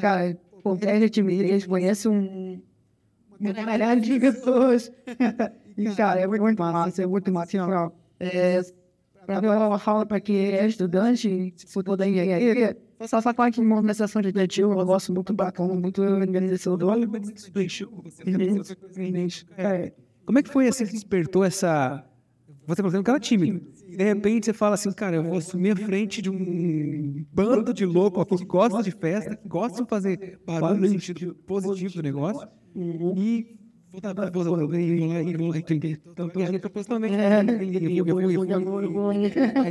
[0.02, 0.38] Cara,
[0.80, 2.62] perde a timidez, conhece um
[3.40, 4.92] uma galera de pessoas.
[5.78, 7.58] e, cara, é muito massa, é muito massa.
[7.58, 8.62] Assim, ó, é,
[9.26, 13.60] pra mim, eu falo para quem é estudante, se for da engenharia, só essa parte
[13.60, 16.96] de movimentação de objetivo, eu gosto muito bacana, muito engrandecedor.
[19.58, 19.92] É.
[20.26, 22.04] Como é que foi assim que despertou essa.
[22.66, 23.60] Você falou, um cara tímido.
[23.90, 27.86] De repente você fala assim, cara, eu vou assumir a frente de um bando de
[27.86, 32.02] louco aqui que gosta de festa, que gosta de fazer barulho no sentido positivo do
[32.02, 32.48] negócio.
[32.76, 33.56] E
[38.04, 38.20] vou
[38.60, 39.14] vou vou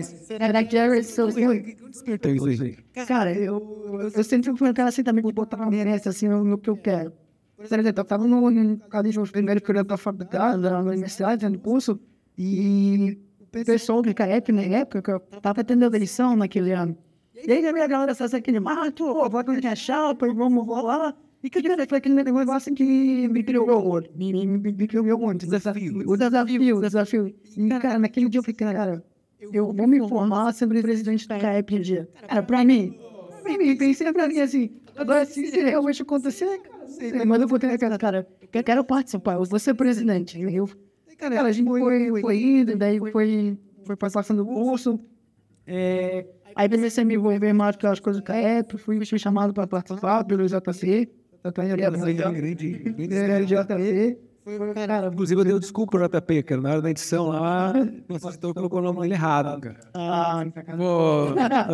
[0.03, 1.27] Será que é isso?
[1.27, 2.77] Despertou isso aí.
[3.07, 6.71] Cara, eu, eu, sempre fui cara assim também de botar a merece assim no, que
[6.71, 7.13] eu quero.
[7.57, 11.99] Por exemplo, eu tava no, ali nos primeiros períodos da faculdade, da universidade, no curso,
[12.39, 16.97] e o pessoal do CAEP na época, que eu tava tendo eleição naquele ano.
[17.35, 21.17] E aí a minha galera fazia aquele mato, ó, bota na chapa, e vamos rolar.
[21.43, 22.85] E que foi aquele negócio que
[23.29, 25.45] me criou, me, me, me, me criou muito.
[25.45, 26.09] Desafio.
[26.09, 27.35] O desafio, o desafio.
[27.57, 29.05] E, cara, naquele dia eu falei, cara,
[29.53, 32.09] eu vou me formar sendo presidente da CAEP dia.
[32.29, 32.97] Cara, pra mim,
[33.43, 37.77] pra mim, pensei pra mim assim, agora se realmente acontecer, cara, mas eu vou ter,
[37.77, 40.41] cara, cara, eu quero participar, eu vou ser presidente.
[40.41, 40.69] Eu,
[41.19, 45.01] cara, a gente foi, foi indo, daí foi, foi passando o curso,
[45.67, 46.25] é,
[46.55, 49.67] aí comecei a me envolver mais com as coisas do CAEP, fui, fui chamado para
[49.67, 51.11] participar pelo JC,
[53.47, 56.61] JC, foi, cara, Inclusive, eu dei desculpa pro JP, cara.
[56.61, 57.73] Na hora da edição lá,
[58.09, 59.79] nosso editor colocou o nome dele errado, cara.
[59.95, 60.45] ah,
[60.77, 61.27] Pô,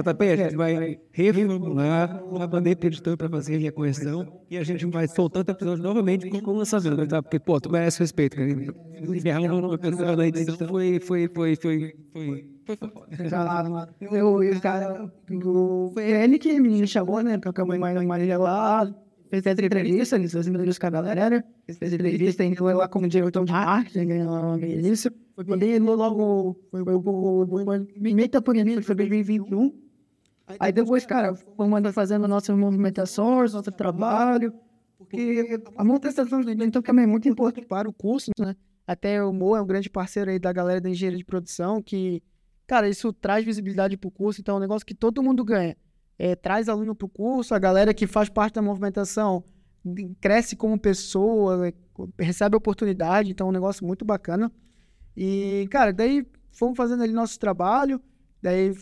[0.03, 4.59] JP, a gente vai reformular uma bandeira pro editor pra fazer a minha correção e
[4.59, 7.23] a gente vai soltando o episódio novamente com o lançamento, tá?
[7.23, 8.49] Porque, pô, tu merece respeito, cara.
[9.79, 13.29] Pessoa na edição foi, foi, foi, foi, foi, foi foda.
[13.31, 15.11] Cara, eu, eu, cara,
[15.43, 17.39] o- foi ele que me chamou, né?
[17.39, 18.87] Pra cama mais Marília lá,
[19.29, 23.45] fez essa entrevista, ele fez entrevista com a galera, fez entrevista, entrou lá como diretor
[23.45, 25.13] de marketing, ganhou no início.
[25.35, 29.73] Foi quando logo, foi o Meta por início, foi 2021.
[30.59, 34.53] Aí depois, cara, fomos fazendo nossas movimentações, nosso trabalho,
[34.97, 38.57] porque a movimentação de então também é muito importante para o curso, né?
[38.87, 42.23] Até o Mo é um grande parceiro aí da galera da engenharia de produção, que,
[42.67, 45.77] cara, isso traz visibilidade para o curso, então é um negócio que todo mundo ganha.
[46.19, 49.45] É, traz aluno para o curso, a galera que faz parte da movimentação
[50.21, 51.73] cresce como pessoa, é,
[52.19, 54.51] recebe oportunidade, então é um negócio muito bacana.
[55.17, 58.01] E, cara, daí fomos fazendo ali nosso trabalho,
[58.43, 58.73] daí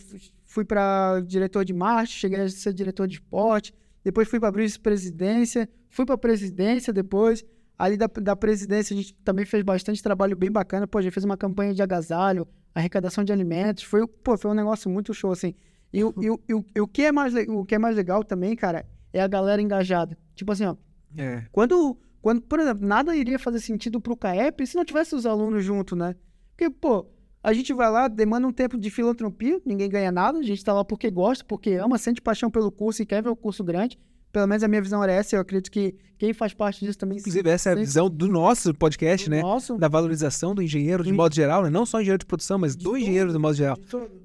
[0.45, 3.73] fui para diretor de marketing, cheguei a ser diretor de esporte,
[4.03, 7.43] depois fui para vice-presidência, fui para presidência depois.
[7.77, 11.13] Ali da, da presidência a gente também fez bastante trabalho bem bacana, pô, a gente
[11.13, 15.31] fez uma campanha de agasalho, arrecadação de alimentos, foi, pô, foi um negócio muito show,
[15.31, 15.53] assim.
[15.93, 18.23] E, o- e, o- e, o- o, que é mais, o que é mais legal
[18.23, 20.17] também, cara, é a galera engajada.
[20.35, 20.75] Tipo assim, ó,
[21.17, 21.43] É.
[21.51, 25.63] quando, quando, por exemplo, nada iria fazer sentido pro CAEP se não tivesse os alunos
[25.63, 26.15] junto, né?
[26.55, 27.05] Porque, pô,
[27.41, 30.73] a gente vai lá, demanda um tempo de filantropia, ninguém ganha nada, a gente tá
[30.73, 33.97] lá porque gosta, porque ama, sente paixão pelo curso e quer ver o curso grande.
[34.29, 37.17] Pelo menos a minha visão era essa, eu acredito que quem faz parte disso também...
[37.17, 39.41] Inclusive, essa é a visão do nosso podcast, né?
[39.41, 41.69] Nosso, Da valorização do engenheiro de modo geral, né?
[41.69, 43.77] Não só engenheiro de produção, mas do engenheiro de modo geral.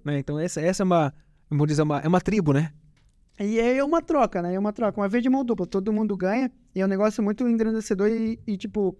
[0.04, 0.18] né?
[0.18, 1.14] Então, essa, essa é uma,
[1.66, 2.72] dizer, uma, é uma tribo, né?
[3.40, 4.54] E é uma troca, né?
[4.54, 7.22] É uma troca, uma vez de mão dupla, todo mundo ganha, e é um negócio
[7.22, 8.96] muito engrandecedor e, e, tipo,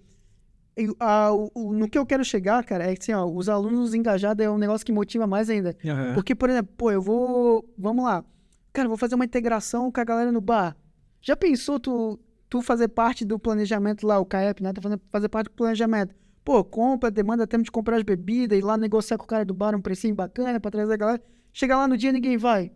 [0.77, 3.95] e, a- o- no que eu quero chegar, cara, é que assim, ó, os alunos
[3.95, 5.77] engajados é um negócio que motiva mais ainda.
[6.15, 7.65] Porque, por exemplo, pô, eu vou.
[7.79, 8.25] Vamos lá.
[8.73, 10.75] Cara, vou fazer uma integração com a galera no bar.
[11.21, 14.73] Já pensou tu, tu fazer parte do planejamento lá, o CAEP, né?
[14.73, 16.15] Tá fazendo, fazer parte do planejamento.
[16.43, 19.53] Pô, compra, demanda tempo de comprar as bebidas, ir lá negociar com o cara do
[19.55, 21.23] bar um precinho bacana pra trazer a galera.
[21.53, 22.73] Chegar lá no dia ninguém vai.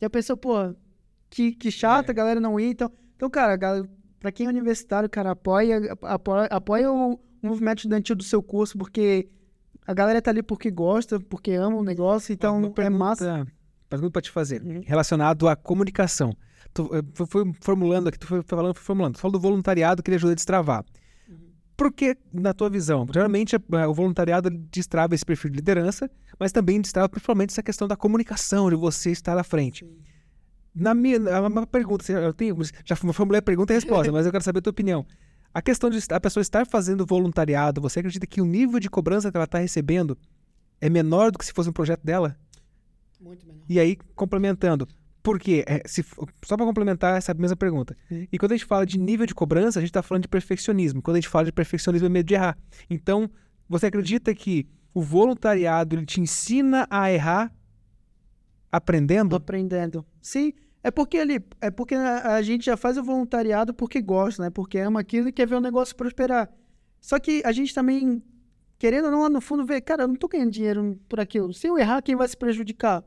[0.00, 0.74] Já pensou, pô,
[1.30, 2.70] que, que chato a galera não ir.
[2.70, 3.86] Então, então cara, gal-
[4.20, 9.28] pra quem é universitário, cara, apoia, apoia, apoia o movimento estudantil do seu curso, porque
[9.88, 13.46] A galera tá ali porque gosta, porque ama o negócio, então Uma é pergunta- massa.
[13.88, 14.60] Pergunta pra te fazer.
[14.60, 14.80] Uhum.
[14.84, 16.36] Relacionado à comunicação.
[16.74, 19.14] Tu eh, foi, formulando aqui, tu foi falando, foi formulando.
[19.14, 20.84] Tu falou do voluntariado que ele ajuda a destravar.
[21.76, 23.06] Por que, na tua visão?
[23.12, 27.86] Geralmente eh, o voluntariado destrava esse perfil de liderança, mas também destrava principalmente essa questão
[27.86, 29.86] da comunicação, de você estar à frente.
[30.74, 34.24] Na minha a uma pergunta, eu tenho, já formulei a pergunta e a resposta, mas
[34.24, 35.06] eu quero saber a tua opinião.
[35.52, 39.30] A questão de a pessoa estar fazendo voluntariado, você acredita que o nível de cobrança
[39.30, 40.16] que ela está recebendo
[40.80, 42.38] é menor do que se fosse um projeto dela?
[43.20, 43.62] Muito menor.
[43.68, 44.86] E aí, complementando,
[45.26, 45.64] por quê?
[45.66, 46.04] É, se
[46.44, 47.96] só para complementar essa mesma pergunta.
[48.30, 51.02] E quando a gente fala de nível de cobrança, a gente está falando de perfeccionismo.
[51.02, 52.56] Quando a gente fala de perfeccionismo, é medo de errar.
[52.88, 53.28] Então,
[53.68, 57.52] você acredita que o voluntariado ele te ensina a errar
[58.70, 59.34] aprendendo?
[59.34, 60.06] aprendendo.
[60.22, 64.44] Sim, é porque ele, é porque a, a gente já faz o voluntariado porque gosta,
[64.44, 64.50] né?
[64.50, 66.48] Porque ama aquilo e quer ver o negócio prosperar.
[67.00, 68.22] Só que a gente também,
[68.78, 71.52] querendo ou não, lá no fundo, vê, cara, eu não tô ganhando dinheiro por aquilo.
[71.52, 73.02] Se eu errar, quem vai se prejudicar?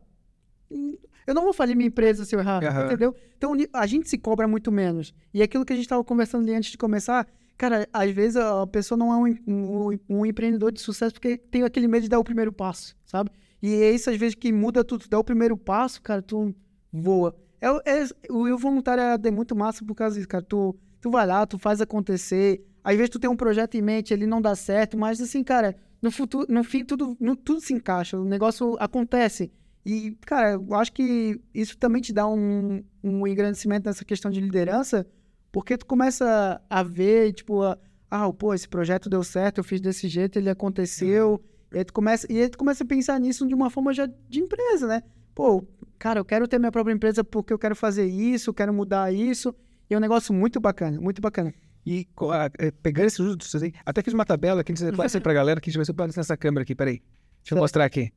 [1.30, 2.86] Eu não vou falir minha empresa se eu errar, Aham.
[2.88, 3.16] entendeu?
[3.38, 5.14] Então a gente se cobra muito menos.
[5.34, 8.66] E aquilo que a gente estava conversando ali antes de começar, cara, às vezes a
[8.66, 12.18] pessoa não é um, um- um empreendedor de sucesso porque tem aquele medo de dar
[12.20, 13.30] o primeiro passo, sabe?
[13.62, 15.02] E é isso às vezes que muda tudo.
[15.04, 16.54] Tu dá o primeiro passo, cara, tu
[16.92, 17.36] voa.
[17.62, 20.44] É, é, o, o voluntariado é muito massa por causa disso, cara.
[20.44, 22.66] Tu, tu vai lá, tu faz acontecer.
[22.84, 25.76] Às vezes tu tem um projeto em mente, ele não dá certo, mas assim, cara,
[26.02, 29.52] no futuro, no fim, tudo, no- tudo se encaixa, o negócio acontece.
[29.86, 34.40] E, cara, eu acho que isso também te dá um, um engrandecimento nessa questão de
[34.42, 35.06] liderança,
[35.52, 37.78] porque tu começa a ver, tipo, a-
[38.12, 41.42] ah, pô, esse projeto deu certo, eu fiz desse jeito, ele aconteceu.
[41.74, 44.06] E aí tu começa, e aí tu começa a pensar nisso de uma forma já
[44.28, 45.04] de empresa, né?
[45.34, 45.64] Pô,
[45.98, 49.14] cara, eu quero ter minha própria empresa porque eu quero fazer isso, eu quero mudar
[49.14, 49.56] isso.
[49.90, 51.54] E é um negócio muito bacana, muito bacana.
[51.86, 53.52] E a- é, pegando esses juntos,
[53.86, 55.92] até fiz uma tabela aqui, deixa eu passar pra galera aqui, deixa eu ver se
[55.92, 57.02] eu apareço nessa câmera aqui, peraí.
[57.44, 58.12] Deixa eu mostrar aqui.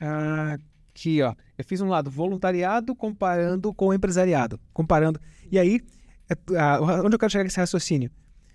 [0.00, 0.58] Ah,
[0.96, 1.34] aqui, ó.
[1.56, 4.58] Eu fiz um lado voluntariado comparando com empresariado.
[4.72, 5.20] Comparando.
[5.52, 5.80] E aí,
[6.30, 6.34] é,
[7.04, 8.10] onde eu quero chegar com esse raciocínio?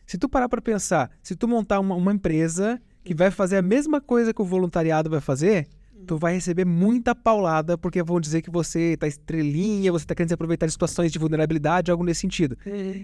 [0.07, 3.61] Se tu parar pra pensar, se tu montar uma, uma empresa que vai fazer a
[3.61, 5.67] mesma coisa que o voluntariado vai fazer,
[6.05, 10.29] tu vai receber muita paulada, porque vão dizer que você tá estrelinha, você tá querendo
[10.29, 12.57] se aproveitar de situações de vulnerabilidade, algo nesse sentido.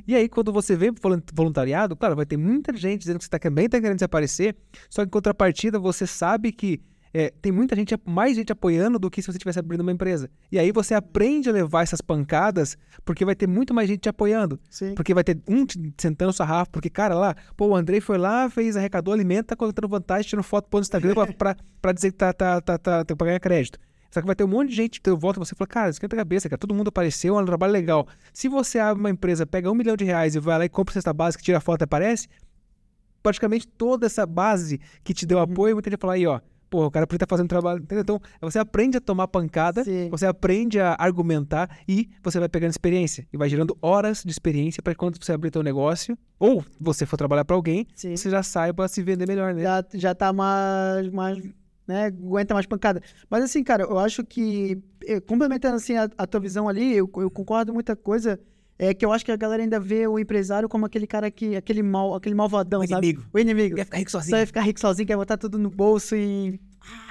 [0.06, 3.30] E aí, quando você vê volun- voluntariado, claro, vai ter muita gente dizendo que você
[3.30, 4.56] tá, também está querendo se aparecer,
[4.89, 6.82] só que em contrapartida você sabe que
[7.13, 10.30] é, tem muita gente, mais gente apoiando do que se você estivesse abrindo uma empresa.
[10.52, 14.10] E aí você aprende a levar essas pancadas, porque vai ter muito mais gente te
[14.10, 14.60] apoiando.
[14.70, 14.96] Sim.
[14.96, 18.17] Porque vai ter um te sentando sua sarrafo, porque, cara, lá, pô, o Andrei foi
[18.17, 22.12] lá, fez, arrecadou alimento, tá contando vantagem, tirando foto pro Instagram pra, pra, pra dizer
[22.12, 23.80] que tá, tá, tá, tá, tá, pra ganhar crédito.
[24.10, 26.15] Só que vai ter um monte de gente que volta e você fala, cara, esquenta
[26.15, 28.08] a cabeça, cara, todo mundo apareceu, é um trabalho legal.
[28.32, 30.93] Se você abre uma empresa, pega um milhão de reais e vai lá e compra
[30.93, 32.28] cesta básica, tira a foto e aparece,
[33.22, 36.86] praticamente toda essa base que te deu apoio, muita gente vai falar aí, ó, pô,
[36.86, 38.01] o cara podia estar fazendo trabalho, entendeu?
[38.01, 40.10] Então, você aprende a tomar pancada, Sim.
[40.10, 44.82] você aprende a argumentar e você vai pegando experiência e vai gerando horas de experiência
[44.82, 48.15] para quando você abrir teu negócio ou você for trabalhar para alguém, Sim.
[48.15, 49.63] você já saiba se vender melhor, né?
[49.63, 51.38] já, já tá mais, mais,
[51.88, 53.01] né, aguenta mais pancada.
[53.30, 57.10] Mas assim, cara, eu acho que, eh, complementando assim a, a tua visão ali, eu,
[57.17, 58.39] eu concordo muita coisa,
[58.80, 61.56] é que eu acho que a galera ainda vê o empresário como aquele cara que,
[61.56, 63.08] aquele mal, aquele malvadão, O sabe?
[63.08, 63.30] inimigo.
[63.34, 63.76] O inimigo.
[63.76, 64.38] Quer ficar rico Só sozinho.
[64.38, 66.60] vai ficar rico sozinho, quer botar tudo no bolso e.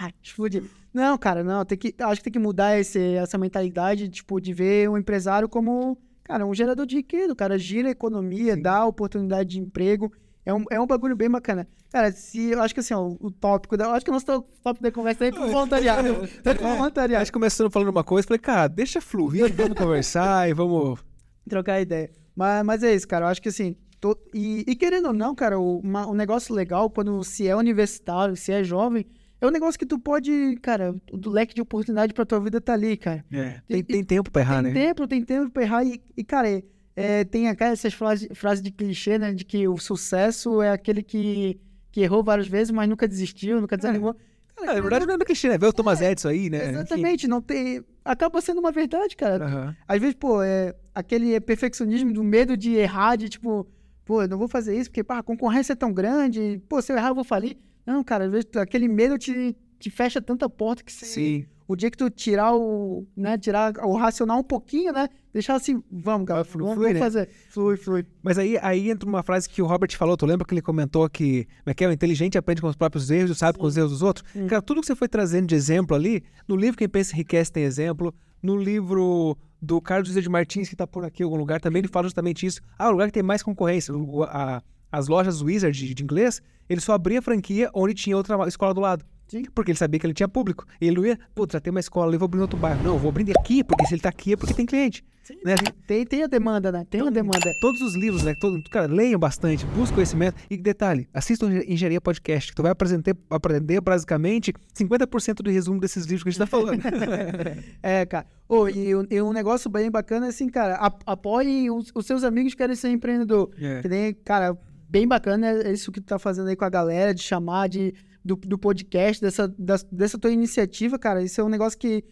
[0.00, 0.62] Ah, explodir.
[0.94, 1.64] Não, cara, não.
[1.64, 5.48] Tem que, acho que tem que mudar esse, essa mentalidade, tipo, de ver o empresário
[5.48, 7.32] como, cara, um gerador de riqueza.
[7.32, 10.10] O cara gira a economia, dá oportunidade de emprego.
[10.46, 11.66] É um, é um bagulho bem bacana.
[11.92, 13.84] Cara, se eu acho que assim, ó, o tópico da.
[13.86, 16.28] eu Acho que o nosso tó- tópico da conversa aí é pro voluntariado.
[16.42, 17.22] Tá pro voluntariado.
[17.22, 21.00] Acho que começando falando uma coisa, falei, cara, deixa fluir, vamos conversar e vamos.
[21.48, 22.10] Trocar ideia.
[22.34, 23.24] Mas, mas é isso, cara.
[23.26, 23.76] Eu acho que assim.
[24.00, 27.56] to- E, e querendo ou não, cara, o, uma- um negócio legal quando se é
[27.56, 29.06] universitário, se é jovem,
[29.40, 32.72] é um negócio que tu pode, cara, o leque de oportunidade pra tua vida tá
[32.74, 33.24] ali, cara.
[33.68, 34.86] Tem, tem tempo pra errar, tem né?
[34.86, 35.84] tempo, tem tempo pra errar.
[35.84, 36.62] E, e, cara, é,
[36.94, 39.32] é, tem aquelas essas frases, frases de clichê, né?
[39.34, 41.60] De que o sucesso é aquele que,
[41.92, 44.16] que errou várias vezes, mas nunca desistiu, nunca desanimou.
[44.56, 45.58] Cara, na verdade, não é clichê, né?
[45.58, 46.64] Vê o Thomas Edison aí, né?
[46.64, 46.74] Enfim.
[46.74, 47.84] Exatamente, não tem.
[48.04, 49.44] Acaba sendo uma verdade, cara.
[49.44, 49.76] Aham.
[49.86, 53.66] Às vezes, pô, é aquele perfeccionismo do medo de errar, de tipo,
[54.04, 56.92] pô, eu não vou fazer isso porque pá, a concorrência é tão grande, pô, se
[56.92, 57.58] eu errar eu vou falir.
[57.84, 61.46] Não, cara, às vezes aquele medo te, te fecha tanta porta que se, Sim.
[61.68, 65.82] o dia que tu tirar o, né, tirar o racional um pouquinho, né, deixar assim,
[65.90, 67.06] vamos, cara, Flui, vamos, flui, vamos né?
[67.06, 67.28] fazer.
[67.50, 68.06] Flui, flui.
[68.22, 71.08] Mas aí, aí entra uma frase que o Robert falou, tu lembra que ele comentou
[71.08, 73.60] que, como é que é, o inteligente aprende com os próprios erros e o sábio
[73.60, 74.24] com os erros dos outros?
[74.32, 74.46] Sim.
[74.46, 77.64] Cara, tudo que você foi trazendo de exemplo ali, no livro Quem Pensa Enriquece tem
[77.64, 81.60] exemplo, no livro do Carlos José de Martins, que tá por aqui em algum lugar,
[81.60, 82.60] também ele fala justamente isso.
[82.78, 83.92] Ah, o lugar que tem mais concorrência,
[84.28, 88.72] a- as lojas Wizard de, de inglês, ele só abria franquia onde tinha outra escola
[88.72, 89.04] do lado.
[89.28, 89.42] Sim.
[89.54, 90.64] Porque ele sabia que ele tinha público.
[90.80, 92.82] E ele não ia, putz, já tem uma escola, eu vou abrir em outro bairro.
[92.82, 95.04] Não, eu vou abrir aqui, porque se ele tá aqui é porque tem cliente.
[95.44, 95.56] Né?
[95.88, 96.86] Tem, tem a demanda, né?
[96.88, 97.50] Tem uma demanda.
[97.60, 98.32] Todos os livros, né?
[98.40, 100.36] Todo, cara, leiam bastante, busquem conhecimento.
[100.48, 106.04] E detalhe, assistam Engenharia Podcast, que tu vai aprender, aprender basicamente 50% do resumo desses
[106.06, 106.80] livros que a gente tá falando.
[107.82, 108.26] É, cara.
[108.48, 112.06] Ô, e, um- e um negócio bem bacana é assim, cara, ap- apoiem os, os
[112.06, 113.50] seus amigos que querem ser empreendedor.
[113.60, 113.82] É.
[113.82, 114.56] Que nem, cara,
[114.88, 117.92] bem bacana é isso que tu tá fazendo aí com a galera, de chamar de,
[118.26, 119.48] do, do podcast, dessa,
[119.90, 121.22] dessa tua iniciativa, cara.
[121.22, 122.04] Isso é um negócio que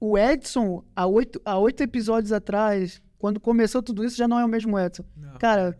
[0.00, 4.44] o Edson, há oito, há oito episódios atrás, quando começou tudo isso, já não é
[4.44, 5.04] o mesmo Edson.
[5.38, 5.78] Cara,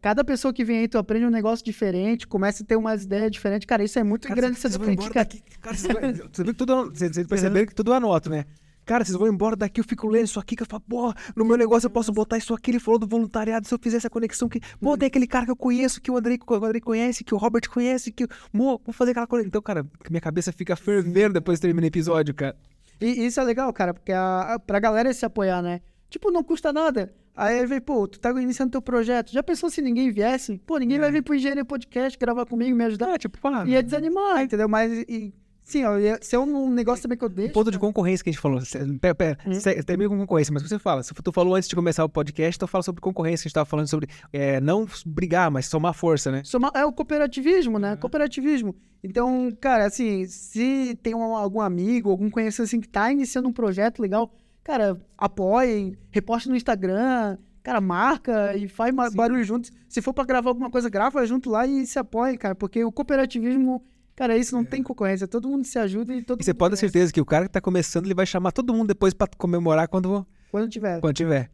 [0.00, 3.30] cada pessoa que vem aí, tu aprende um negócio diferente, começa a ter umas ideias
[3.30, 3.66] diferentes.
[3.66, 5.24] Cara, isso é muito Cara, grande vão embora cara.
[5.26, 5.42] daqui.
[5.60, 8.46] Cara, você viu que tudo, vocês vocês perceberam que tudo eu anoto, né?
[8.84, 11.44] Cara, vocês vão embora daqui, eu fico lendo isso aqui, que eu falo, pô, no
[11.44, 12.72] meu negócio eu posso botar isso aqui.
[12.72, 15.50] Ele falou do voluntariado, se eu fizer essa conexão que, pô, tem aquele cara que
[15.52, 18.92] eu conheço, que o Andrei, o Andrei conhece, que o Robert conhece, que Mo, vou
[18.92, 19.48] fazer aquela conexão.
[19.48, 22.56] Então, cara, minha cabeça fica fervendo depois que termina o episódio, cara.
[23.00, 25.80] E isso é legal, cara, porque a, a, pra galera se apoiar, né?
[26.10, 27.14] Tipo, não custa nada.
[27.34, 29.32] Aí ele vem, pô, tu tá iniciando teu projeto.
[29.32, 30.58] Já pensou se ninguém viesse?
[30.66, 33.14] Pô, ninguém vai vir pro Engenharia Podcast gravar comigo, me ajudar.
[33.14, 34.68] É, tipo, pá, Ia desanimar, entendeu?
[34.68, 35.32] Mas, e,
[35.70, 37.52] sim, ó, ia ser um negócio também que eu deixo.
[37.52, 38.60] ponto de concorrência que a gente falou.
[39.00, 41.02] Pera, pera, cê- termina com concorrência, mas você fala.
[41.02, 43.44] Se tu falou antes de começar o podcast, então fala sobre concorrência.
[43.44, 46.42] A gente tava falando sobre é, não brigar, mas somar força, né?
[46.44, 47.96] Soma- É o cooperativismo, né?
[47.96, 48.74] Cooperativismo.
[49.02, 53.52] Então, cara, assim, se tem um- algum amigo, algum conhecido assim que tá iniciando um
[53.52, 54.30] projeto legal,
[54.62, 59.68] cara, apoiem, reposte no Instagram, cara, marca e faz ma- barulho junto.
[59.88, 62.92] Se for pra gravar alguma coisa, grava junto lá e se apoie, cara, porque o
[62.92, 63.82] cooperativismo,
[64.20, 66.80] cara, isso não tem concorrência, todo mundo se ajuda e todo E você pode ter
[66.80, 69.88] certeza que o cara que tá começando, ele vai chamar todo mundo depois pra comemorar
[69.88, 71.00] quando, Quando tiver.
[71.00, 71.50] quando tiver.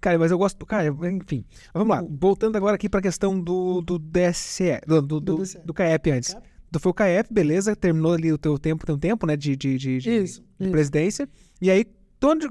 [0.00, 0.66] Cara, mas eu gosto.
[0.66, 1.44] Cara, enfim.
[1.72, 2.04] Vamos lá.
[2.10, 6.34] Voltando agora aqui pra questão do, do DSE, do, do, Do do, do CAEP antes.
[6.34, 6.46] CAEP.
[6.72, 9.78] Tu foi o CAEP, beleza, terminou ali o teu tempo, teu tempo, né, de, de,
[9.78, 10.70] de, de- Isso, de isso.
[10.72, 11.28] presidência.
[11.60, 11.86] E aí,
[12.24, 12.48] onde-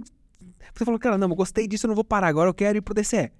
[0.74, 2.82] você falou, cara, não, eu gostei disso, eu não vou parar, agora eu quero ir
[2.82, 3.32] pro DCE.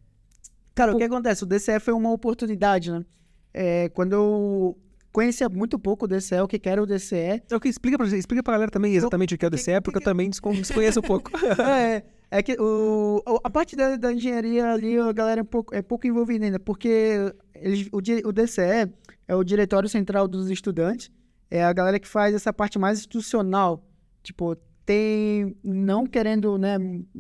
[0.76, 1.44] Cara, o que acontece?
[1.44, 3.06] O DCE foi uma oportunidade, né?
[3.54, 4.78] É, quando eu
[5.12, 8.08] conhecia muito pouco o DCE, o que que era o DCE, Então, que explica pra,
[8.08, 11.00] explica pra galera também exatamente o que é o DCE, porque eu também descon- desconheço
[11.00, 11.30] um pouco.
[11.62, 15.76] é, é que o, o- a parte da, da engenharia ali, a galera é pouco,
[15.76, 18.90] é pouco envolvida ainda, porque eles, o, o DCE
[19.28, 21.12] é o Diretório Central dos Estudantes,
[21.50, 23.84] é a galera que faz essa parte mais institucional,
[24.24, 26.78] tipo, tem, não querendo, né,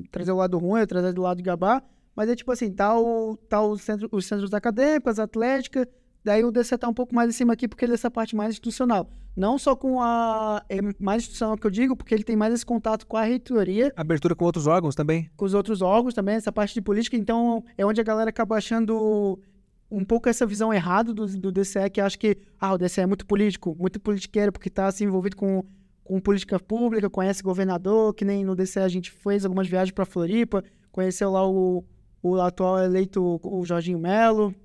[0.10, 1.84] trazer o lado ruim, trazer do lado gabá,
[2.15, 5.88] mas é tipo assim, tá, o, tá o centro, os centros acadêmicos, atlética,
[6.23, 8.36] daí o DCE tá um pouco mais em cima aqui, porque ele é essa parte
[8.36, 9.10] mais institucional.
[9.36, 10.63] Não só com a...
[10.69, 13.93] É mais institucional que eu digo, porque ele tem mais esse contato com a reitoria,
[13.95, 15.29] Abertura com outros órgãos também.
[15.38, 17.15] com os outros órgãos também, essa parte de política.
[17.15, 19.39] Então, é onde a galera acaba achando
[19.89, 23.05] um pouco essa visão errada do, do DCE, que acha que ah, o DCE é
[23.05, 25.63] muito político, muito politiqueiro, porque está assim, envolvido com,
[26.03, 30.05] com política pública, conhece governador, que nem no DCE a gente fez algumas viagens para
[30.05, 31.84] Floripa, conheceu lá o,
[32.23, 34.55] o atual eleito, o Jorginho Melo,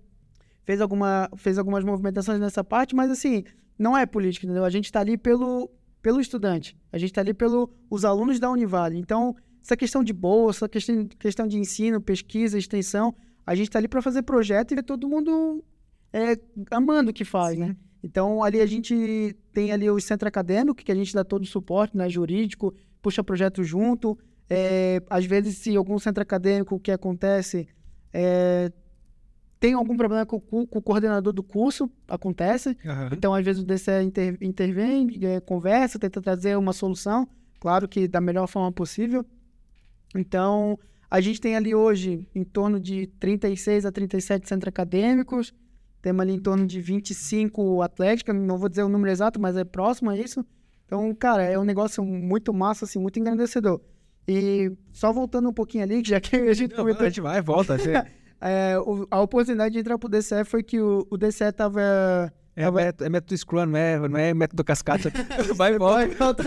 [0.67, 3.45] fez, alguma, fez algumas movimentações nessa parte, mas assim,
[3.79, 4.65] não é política, entendeu?
[4.65, 5.71] A gente está ali pelo,
[6.03, 8.99] pelo estudante, a gente está ali pelos alunos da Univale.
[8.99, 13.15] Então, essa questão de bolsa, questão, questão de ensino, pesquisa, extensão,
[13.47, 15.65] a gente está ali para fazer projeto e ver todo mundo
[16.13, 16.37] é,
[16.73, 17.77] amando o que faz, né?
[18.03, 21.47] Então, ali a gente tem ali o centro acadêmico, que a gente dá todo o
[21.47, 22.09] suporte, né?
[22.09, 24.19] Jurídico, puxa projeto junto.
[24.51, 27.69] É, às vezes, se algum centro acadêmico, o que acontece,
[28.13, 28.71] é,
[29.59, 32.77] tem algum problema com, com o coordenador do curso, acontece.
[33.13, 37.27] Então, às vezes, o DCE inter- intervém, eh, conversa, tenta trazer uma solução,
[37.59, 39.25] claro que da melhor forma possível.
[40.15, 40.79] Então,
[41.11, 45.53] a gente tem ali hoje em torno de 36 a 37 centros acadêmicos,
[46.03, 49.65] temos ali em torno de 25 atléticas, não vou dizer o número exato, mas é
[49.65, 50.45] próximo a isso.
[50.85, 53.81] Então, cara, é um negócio muito massa, assim, muito engrandecedor.
[54.29, 57.21] E só voltando um pouquinho ali, que já que a gente Não, comentou a gente
[57.21, 57.77] vai, volta.
[57.77, 57.93] você-
[58.41, 61.81] é, o- a oportunidade de entrar pro DCE foi que o, o DCE tava.
[62.55, 65.11] É, método, é método Scrum, não é, não é método cascata.
[65.57, 66.43] vai e volta.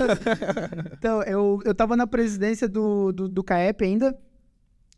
[0.94, 4.18] então, eu, eu tava na presidência do, do, do CAEP ainda.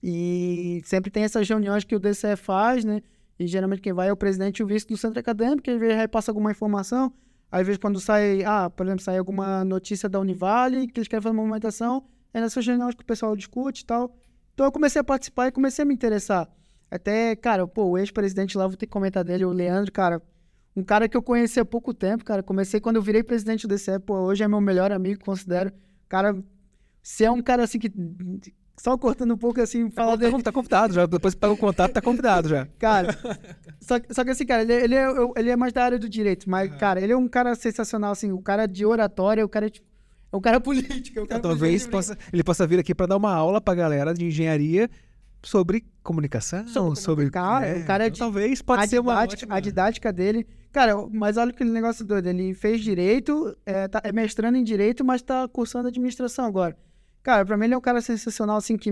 [0.03, 3.01] E sempre tem essas reuniões que o DCE faz, né?
[3.37, 5.79] E geralmente quem vai é o presidente e o vice do centro acadêmico, que às
[5.79, 7.13] vezes repassa alguma informação.
[7.51, 11.21] Às vezes quando sai, ah, por exemplo, sai alguma notícia da Univale, que eles querem
[11.21, 14.15] fazer uma movimentação, é nessas reuniões que o pessoal discute e tal.
[14.53, 16.47] Então eu comecei a participar e comecei a me interessar.
[16.91, 20.21] Até, cara, pô, o ex-presidente lá, vou ter que comentar dele, o Leandro, cara,
[20.75, 22.43] um cara que eu conheci há pouco tempo, cara.
[22.43, 25.71] Comecei quando eu virei presidente do DCE, pô, hoje é meu melhor amigo, considero.
[26.09, 26.35] Cara,
[27.01, 27.89] se é um cara assim que
[28.77, 30.31] só cortando um pouco assim, Tá, falar dele.
[30.33, 31.05] con- tá convidado já.
[31.05, 32.67] Depois paga o contato, tá convidado já.
[32.79, 33.17] Cara,
[33.79, 35.05] só, só que assim, cara, ele, ele, é,
[35.37, 38.31] ele é mais da área do direito, mas, cara, ele é um cara sensacional, assim,
[38.31, 39.85] o cara de oratória, o cara, tipo,
[40.31, 41.19] é um cara político.
[41.19, 41.91] É um cara Talvez político.
[41.91, 44.89] possa, ele possa vir aqui para dar uma aula pra galera de engenharia
[45.43, 49.55] sobre comunicação, Sobre sobre, comunicar, o cara é então talvez pode ser uma didática, ótima-
[49.55, 50.47] a didática dele.
[50.71, 52.27] Cara, mas olha aquele negócio doido.
[52.27, 56.77] Ele fez direito, é, tá- é mestrando em direito, mas tá cursando administração agora.
[57.23, 58.89] Cara, pra mim ele é um cara sensacional, assim, que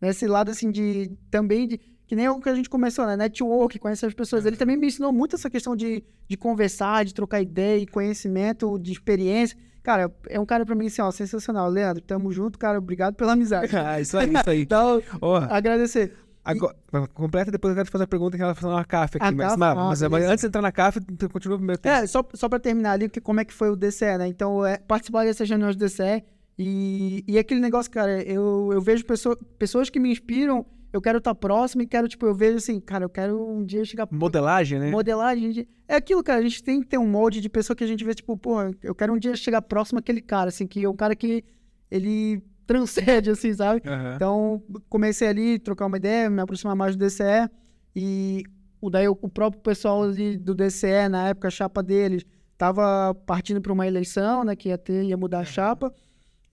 [0.00, 1.78] nesse lado, assim, de também de.
[2.06, 3.16] Que nem o que a gente começou, né?
[3.16, 4.44] Network, conhecer as pessoas.
[4.44, 8.78] Ele também me ensinou muito essa questão de, de conversar, de trocar ideia, e conhecimento,
[8.78, 9.56] de experiência.
[9.84, 11.68] Cara, é um cara pra mim, assim, ó, sensacional.
[11.68, 12.78] Leandro, tamo junto, cara.
[12.78, 13.70] Obrigado pela amizade.
[13.76, 14.62] Ah, isso aí, isso aí.
[14.64, 16.12] Então, Ó, agradecer.
[16.42, 16.74] agora,
[17.12, 19.26] completa depois eu quero te fazer uma pergunta em relação à CAF aqui.
[19.26, 19.58] A mas, CAF?
[19.58, 20.32] mas, Ah, mas beleza.
[20.32, 20.98] antes de entrar na CAF,
[21.30, 21.94] continua o primeiro tempo.
[21.94, 24.26] É, só, só para terminar ali, que, como é que foi o DCE, né?
[24.26, 26.24] Então, é, participar dessas reuniões do DCE
[26.58, 30.64] e, e aquele negócio, cara, eu, eu vejo pessoa, pessoas que me inspiram,
[30.94, 33.84] eu quero estar próximo e quero, tipo, eu vejo assim, cara, eu quero um dia
[33.84, 34.06] chegar...
[34.12, 34.90] Modelagem, né?
[34.92, 37.82] Modelagem, gente- é aquilo, cara, a gente tem que ter um molde de pessoa que
[37.82, 40.84] a gente vê, tipo, pô, eu quero um dia chegar próximo àquele cara, assim, que
[40.84, 41.42] é um cara que
[41.90, 43.82] ele transcende, assim, sabe?
[43.84, 44.12] Aham.
[44.14, 47.50] Então, comecei ali, trocar uma ideia, me aproximar mais do DCE.
[47.96, 48.44] E
[48.80, 53.60] o, daí, o próprio pessoal ali do DCE, na época, a chapa deles, estava partindo
[53.60, 54.54] para uma eleição, né?
[54.56, 55.92] Que ia, ter, ia mudar a chapa.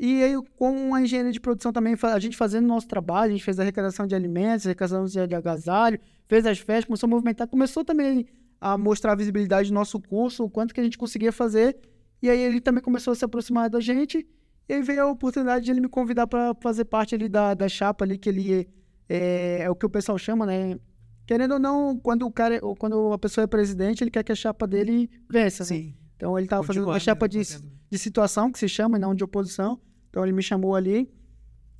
[0.04, 3.44] E aí, com a engenharia de produção também, a gente fazendo nosso trabalho, a gente
[3.44, 7.86] fez a arrecadação de alimentos, arrecadação de agasalho, fez as festas, começou a movimentar, começou
[7.86, 8.26] também
[8.60, 11.78] a mostrar a visibilidade do nosso curso, o quanto que a gente conseguia fazer.
[12.20, 14.28] E aí ele também começou a se aproximar da gente.
[14.68, 17.70] E aí veio a oportunidade de ele me convidar para fazer parte ali da, da
[17.70, 18.68] chapa ali, que ele
[19.08, 20.80] é, é o que o pessoal chama, né?
[21.28, 24.36] Querendo ou não, quando o cara, quando a pessoa é presidente, ele quer que a
[24.36, 25.68] chapa dele vença, né?
[25.68, 25.96] Sim.
[26.18, 27.44] Então ele estava fazendo uma Continuar, chapa né, de,
[27.92, 29.80] de situação, que se chama, e não de oposição.
[30.12, 31.10] Então ele me chamou ali.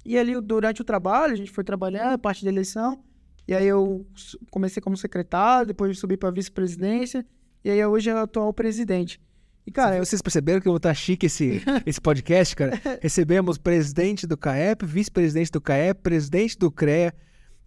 [0.04, 3.04] E ali, durante o trabalho, a gente foi trabalhar, parte da eleição.
[3.48, 4.08] E aí eu
[4.50, 7.24] comecei como secretário, depois subi para vice-presidência.
[7.64, 9.22] E aí hoje é o atual presidente.
[9.68, 12.82] E, cara, eu, Vocês perceberam que eu vou estar chique esse, esse podcast, cara?
[13.00, 17.14] Recebemos presidente do CAEP, vice-presidente do CAEP, presidente do CREA,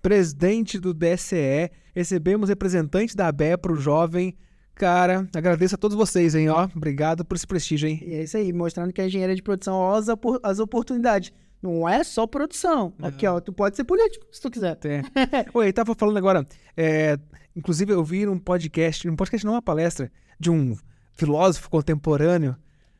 [0.03, 4.37] presidente do DSE, recebemos representante da ABE pro jovem.
[4.75, 6.69] Cara, agradeço a todos vocês, hein, ó.
[6.75, 8.01] Obrigado por esse prestígio, hein?
[8.05, 11.33] E é isso aí, mostrando que a engenharia de produção, ó, as, opor- as oportunidades.
[11.63, 12.93] Não é só produção.
[13.01, 14.77] Aqui, ó, tu pode ser político, se tu quiser.
[14.85, 15.03] É.
[15.55, 16.45] Oi, tava falando agora,
[16.77, 17.19] é,
[17.57, 20.77] inclusive eu vi num podcast, num podcast não uma palestra, de um
[21.17, 22.55] filósofo contemporâneo,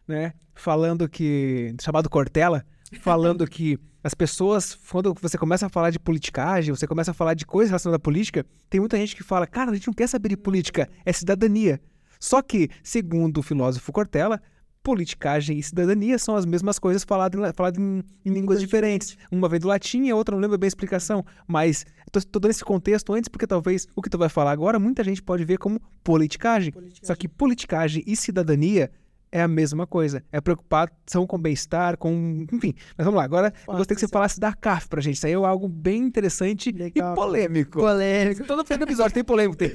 [0.09, 2.65] né, falando que, chamado Cortella,
[3.01, 7.33] falando que as pessoas, quando você começa a falar de politicagem, você começa a falar
[7.33, 10.07] de coisas relacionadas à política, tem muita gente que fala, cara, a gente não quer
[10.07, 11.81] saber de política, é cidadania.
[12.21, 14.43] Só que, segundo o filósofo Cortella,
[14.83, 19.17] politicagem e cidadania são as mesmas coisas faladas em, faladas em, em línguas diferentes.
[19.33, 21.25] Uma vem do latim e a outra não lembro bem a explicação.
[21.49, 25.03] Mas tô dando esse contexto antes porque talvez o que tu vai falar agora muita
[25.03, 26.75] gente pode ver como politicagem.
[27.03, 28.91] Só que politicagem e cidadania
[29.35, 30.23] é a mesma coisa.
[30.31, 32.47] É preocupação com bem-estar, com.
[32.53, 32.73] Enfim.
[32.97, 33.25] Mas vamos lá.
[33.25, 35.17] Agora eu gostaria que você falasse da CAF pra gente.
[35.17, 37.13] Isso aí é algo bem interessante Legal.
[37.13, 37.81] e polêmico.
[37.81, 38.45] Polêmico.
[38.47, 39.57] Todo primeiro episódio tem polêmico.
[39.57, 39.73] Tem.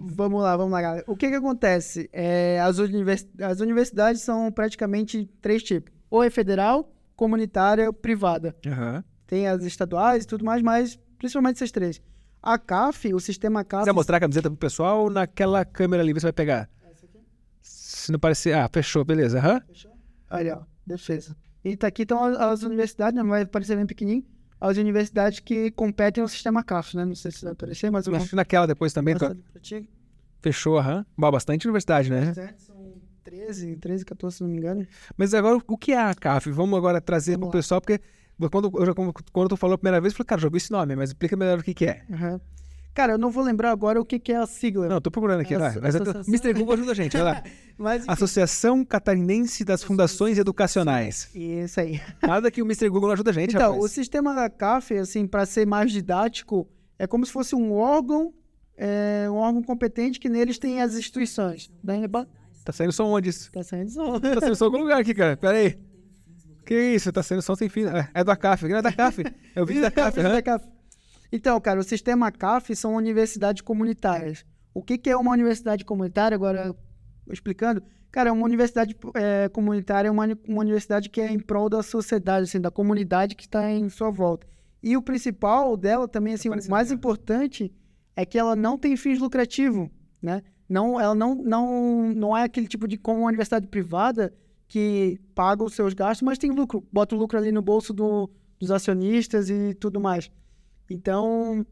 [0.00, 1.04] vamos lá, vamos lá, galera.
[1.06, 2.10] O que que acontece?
[2.12, 5.92] É, as, univers- as universidades são praticamente três tipos.
[6.10, 8.56] Ou é federal, comunitária, privada.
[8.66, 9.04] Aham.
[9.24, 12.02] Tem as estaduais e tudo mais, mas principalmente essas três.
[12.42, 13.82] A CAF, o sistema CAF...
[13.82, 16.68] Quiser mostrar a camiseta pro pessoal ou naquela câmera ali, você vai pegar.
[18.08, 18.54] Se não parecer.
[18.54, 19.38] Ah, fechou, beleza.
[19.38, 19.60] Aham.
[20.30, 21.36] Olha, ó, defesa.
[21.62, 24.24] E tá aqui estão as, as universidades, né, vai parecer bem pequenininho,
[24.58, 27.04] as universidades que competem no sistema CAF, né?
[27.04, 29.14] Não sei se vai aparecer, mas eu que naquela depois também.
[29.60, 29.86] ti.
[30.40, 31.04] Fechou, aham.
[31.18, 32.32] Bom, bastante universidade, né?
[32.56, 32.94] São
[33.24, 34.86] 13, 13, 14, se não me engano.
[35.14, 36.50] Mas agora, o que é a CAF?
[36.50, 37.52] Vamos agora trazer pro lá.
[37.52, 38.00] pessoal, porque
[38.50, 38.94] quando, eu
[39.34, 41.58] quando tu falou a primeira vez, eu falei, cara, ouvi esse nome, mas explica melhor
[41.58, 42.04] o que, que é.
[42.10, 42.40] Aham.
[42.98, 44.88] Cara, eu não vou lembrar agora o que, que é a sigla.
[44.88, 45.74] Não, tô procurando aqui, É, vai.
[45.80, 46.52] Mas associação- Mr.
[46.52, 47.42] Google ajuda a gente, vai lá.
[47.78, 51.30] Mas Associação Catarinense das Fundações Educacionais.
[51.32, 52.00] isso aí.
[52.20, 52.88] Nada que o Mr.
[52.88, 53.84] Google ajuda a gente, Então, rapaz.
[53.84, 56.68] o sistema da CAF, assim, para ser mais didático,
[56.98, 58.34] é como se fosse um órgão,
[58.76, 61.70] é, um órgão competente que neles tem as instituições.
[61.84, 62.02] Né?
[62.64, 63.52] Tá saindo som onde isso?
[63.52, 64.18] Tá saindo som.
[64.18, 65.36] Tá saindo som em algum lugar aqui, cara.
[65.36, 65.78] Pera aí.
[66.66, 67.12] Que isso?
[67.12, 67.84] Tá saindo som sem fim.
[67.84, 68.66] É, É da CAF.
[68.66, 69.22] É da CAF.
[69.54, 70.18] É o vídeo da CAF.
[70.18, 70.32] aham.
[70.32, 70.66] Da CAF.
[71.30, 74.44] Então, cara, o sistema CAF são universidades comunitárias.
[74.72, 76.34] O que, que é uma universidade comunitária?
[76.34, 76.74] Agora,
[77.30, 77.82] explicando.
[78.10, 82.44] Cara, uma universidade é, comunitária é uma, uma universidade que é em prol da sociedade,
[82.44, 84.46] assim, da comunidade que está em sua volta.
[84.82, 86.94] E o principal dela também, assim, o mais é.
[86.94, 87.72] importante
[88.16, 89.88] é que ela não tem fins lucrativos,
[90.22, 90.42] né?
[90.68, 94.32] Não, ela não, não, não é aquele tipo de como uma universidade privada
[94.66, 98.30] que paga os seus gastos, mas tem lucro, bota o lucro ali no bolso do,
[98.58, 100.30] dos acionistas e tudo mais.
[100.88, 101.66] Então,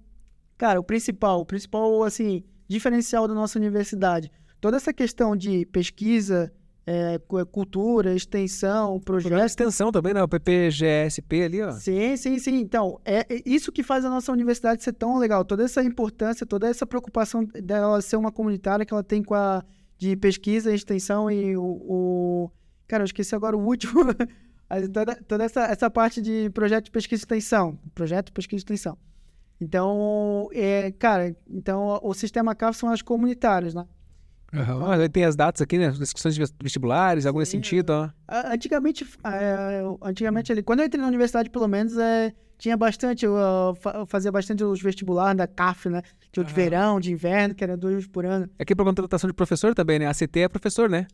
[0.56, 6.52] cara, o principal, o principal, assim, diferencial da nossa universidade, toda essa questão de pesquisa,
[6.86, 7.18] é,
[7.50, 9.24] cultura, extensão, projeto.
[9.24, 10.22] Programa de extensão também, né?
[10.22, 11.72] O PPGSP ali, ó.
[11.72, 12.56] Sim, sim, sim.
[12.56, 15.44] Então, é, é isso que faz a nossa universidade ser tão legal.
[15.44, 19.64] Toda essa importância, toda essa preocupação dela ser uma comunitária que ela tem com a
[19.98, 22.50] de pesquisa, extensão e o, o...
[22.86, 24.02] Cara, eu esqueci agora o último.
[24.92, 27.78] toda, toda essa, essa parte de projeto de pesquisa e extensão.
[27.94, 28.98] Projeto de pesquisa e extensão.
[29.60, 33.86] Então, é, cara, então o sistema CAF são as comunitárias, né?
[34.52, 35.08] Uhum.
[35.08, 35.90] Tem as datas aqui, né?
[35.90, 37.90] Discussões de vestibulares, nesse sentido.
[37.90, 38.10] Ó.
[38.28, 43.36] Antigamente, é, antigamente ali, quando eu entrei na universidade, pelo menos, é, tinha bastante, eu,
[43.36, 46.02] eu fazia bastante os vestibulares da CAF, né?
[46.32, 46.56] Tinha o de uhum.
[46.56, 48.48] verão, de inverno, que era dois por ano.
[48.58, 50.06] É aqui para contratação de professor também, né?
[50.06, 51.06] A CT é professor, né?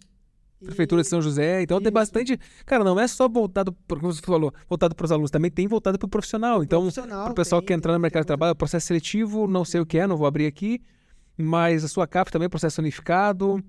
[0.64, 1.84] Prefeitura de São José, então Isso.
[1.84, 2.38] tem bastante.
[2.64, 5.98] Cara, não é só voltado, como você falou, voltado para os alunos, também tem voltado
[5.98, 6.62] para o profissional.
[6.62, 9.80] Então, para o pessoal tem, que entrar no mercado de trabalho, processo seletivo, não sei
[9.80, 10.80] o que é, não vou abrir aqui
[11.36, 13.62] mas a sua CAF também processo unificado,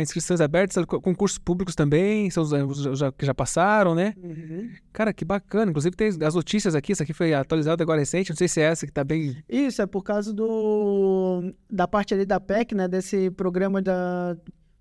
[0.00, 4.14] inscrições abertas, concursos públicos também, são os, já, que já passaram, né?
[4.22, 4.70] Uhum.
[4.92, 5.70] Cara, que bacana.
[5.70, 8.64] Inclusive tem as notícias aqui, isso aqui foi atualizado agora recente, não sei se é
[8.64, 9.36] essa que tá bem...
[9.48, 14.36] Isso, é por causa do da parte ali da PEC, né, desse programa da...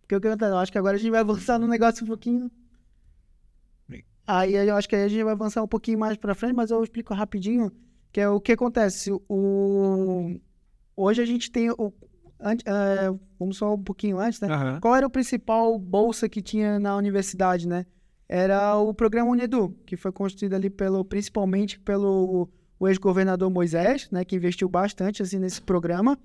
[0.10, 2.51] Porque eu, eu acho que agora a gente vai avançar no negócio um pouquinho...
[4.26, 6.70] Aí eu acho que aí a gente vai avançar um pouquinho mais para frente, mas
[6.70, 7.72] eu explico rapidinho,
[8.12, 9.12] que é o que acontece.
[9.28, 10.39] O...
[10.95, 11.88] Hoje a gente tem o,
[12.39, 14.47] uh, vamos só um pouquinho antes, né?
[14.47, 14.80] Uhum.
[14.80, 17.88] Qual era o principal bolsa que tinha na universidade, né?
[18.28, 22.47] Era o programa Unedu, que foi construído ali pelo, principalmente pelo
[22.80, 24.24] o ex-governador Moisés, né?
[24.24, 26.16] Que investiu bastante assim nesse programa,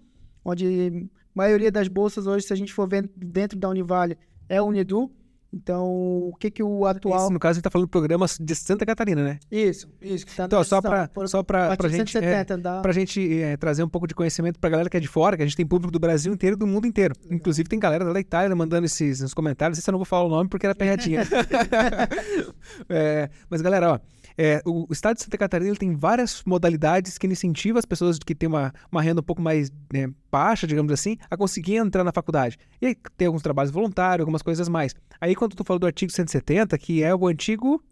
[0.45, 4.17] onde maioria das bolsas hoje, se a gente for ver dentro da Univale,
[4.49, 5.11] é o Unedu.
[5.55, 7.17] Então, o que que o atual...
[7.17, 9.39] Isso, no caso, a gente está falando do programa de Santa Catarina, né?
[9.49, 10.27] Isso, isso.
[10.35, 12.81] Tá então, só para só para pra gente, é, da...
[12.81, 15.37] pra gente é, trazer um pouco de conhecimento para a galera que é de fora,
[15.37, 17.15] que a gente tem público do Brasil inteiro e do mundo inteiro.
[17.25, 17.37] Uhum.
[17.37, 19.79] Inclusive, tem galera da Itália mandando esses nos comentários.
[19.79, 21.23] Esse eu não vou falar o nome porque era perretinha.
[22.91, 24.01] é, mas, galera, ó,
[24.37, 28.49] é, o, estado de Santa Catarina tem várias modalidades que incentivam as pessoas que têm
[28.49, 32.59] uma, uma renda um pouco mais né, baixa, digamos assim, a conseguir entrar na faculdade.
[32.81, 34.95] E aí tem alguns trabalhos voluntários, algumas coisas mais.
[35.21, 37.83] Aí quando tu falou do artigo 170, que é o antigo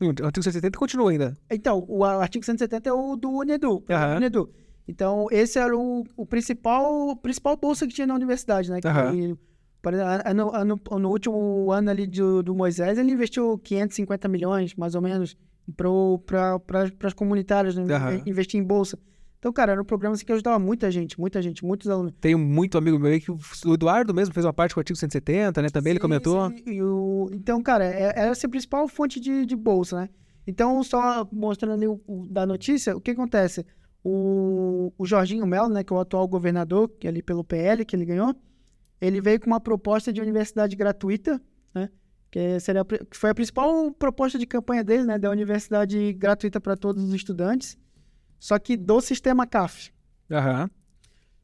[0.00, 1.36] o artigo 170 continua ainda.
[1.48, 3.84] Então, o artigo 170 é o do UNEDU.
[3.88, 4.16] Uhum.
[4.16, 4.50] UNEDU.
[4.86, 8.80] Então, esse era o, o principal, principal bolsa que tinha na universidade, né?
[8.80, 9.36] Que, uhum.
[10.34, 15.00] no, no, no, último ano ali do, do Moisés, ele investiu 550 milhões, mais ou
[15.00, 15.36] menos,
[15.72, 17.82] para pra, as comunitárias, né?
[17.82, 18.22] Uhum.
[18.26, 18.98] investir em bolsa.
[19.44, 22.14] Então, cara, era um programa assim, que ajudava muita gente, muita gente, muitos alunos.
[22.18, 24.98] Tenho muito amigo meu aí que o Eduardo mesmo fez uma parte com o artigo
[24.98, 25.68] 170, né?
[25.68, 26.48] Também sim, ele comentou.
[26.48, 26.80] Sim.
[26.80, 30.08] O, então, cara, é, era essa a principal fonte de, de bolsa, né?
[30.46, 33.66] Então, só mostrando ali o, o, da notícia, o que acontece?
[34.02, 37.84] O, o Jorginho Melo, né, que é o atual governador, que é ali pelo PL,
[37.84, 38.34] que ele ganhou,
[38.98, 41.38] ele veio com uma proposta de universidade gratuita?
[42.34, 45.18] Que, seria, que foi a principal proposta de campanha dele, né?
[45.18, 47.78] Da universidade gratuita para todos os estudantes
[48.44, 49.90] só que do sistema CAF.
[50.30, 50.68] Uhum.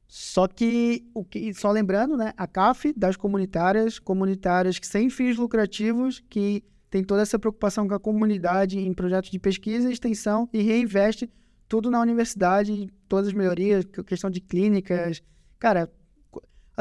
[0.06, 5.38] Só que, o que, só lembrando, né, a CAF das comunitárias, comunitárias que sem fins
[5.38, 10.46] lucrativos, que tem toda essa preocupação com a comunidade em projetos de pesquisa e extensão
[10.52, 11.30] e reinveste
[11.66, 15.22] tudo na universidade, todas as melhorias, questão de clínicas.
[15.58, 15.90] Cara,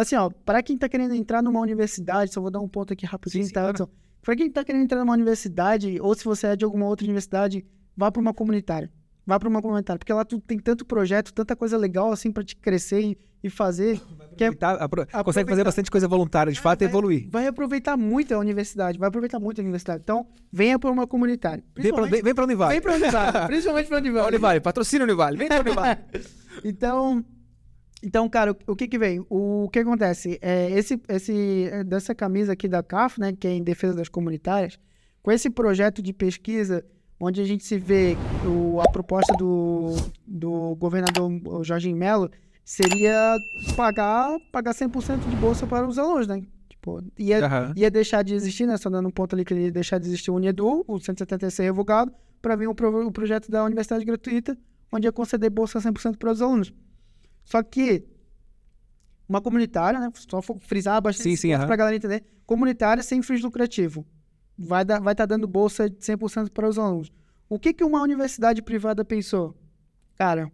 [0.02, 3.06] assim, ó, para quem está querendo entrar numa universidade, só vou dar um ponto aqui
[3.06, 3.74] rapidinho, sim, tá?
[3.74, 3.92] Claro.
[4.22, 7.66] Para quem está querendo entrar numa universidade, ou se você é de alguma outra universidade,
[7.96, 8.92] vá para uma comunitária.
[9.30, 12.44] Vá para uma comentário, porque lá tu tem tanto projeto, tanta coisa legal assim para
[12.44, 14.02] te crescer e, e fazer.
[14.36, 17.30] Que é, apro consegue fazer bastante coisa voluntária, de é, fato, vai, e evoluir.
[17.30, 20.02] Vai aproveitar muito a universidade, vai aproveitar muito a universidade.
[20.02, 21.64] Então, venha para uma comunitária.
[21.76, 22.74] Vem para vem, vem Univale.
[22.74, 24.28] Vem para Univale, principalmente para Univale.
[24.30, 26.00] Univale, patrocina Univale, vem para Univale.
[26.66, 27.24] então,
[28.02, 29.26] então, cara, o, que que vem?
[29.30, 30.40] O, que acontece?
[30.42, 34.80] É, esse, esse, dessa camisa aqui da CAF, né, que é em defesa das comunitárias,
[35.22, 36.84] com esse projeto de pesquisa
[37.20, 39.96] onde a gente se vê o, a proposta do,
[40.26, 41.32] do governador
[41.64, 42.32] Jorge Mello
[42.64, 43.36] seria
[43.76, 46.42] pagar, pagar 100% de bolsa para os alunos, né?
[46.70, 47.74] Tipo, ia, uhum.
[47.76, 48.78] ia deixar de existir, né?
[48.78, 51.66] Só dando um ponto ali que ele ia deixar de existir o Unedu, o 176
[51.66, 54.58] revogado, para vir o, pro, o projeto da universidade gratuita,
[54.92, 56.72] onde ia conceder bolsa 100% para os alunos.
[57.50, 58.06] Só que
[59.28, 60.12] uma comunitária, né?
[60.14, 62.24] Só frisar bastante sim, sim, para a galera entender.
[62.46, 64.06] Comunitária sem fins lucrativo
[64.56, 67.12] vai estar vai tá dando bolsa de 100% para os alunos.
[67.50, 69.58] O que, que uma universidade privada pensou?
[70.16, 70.52] Cara,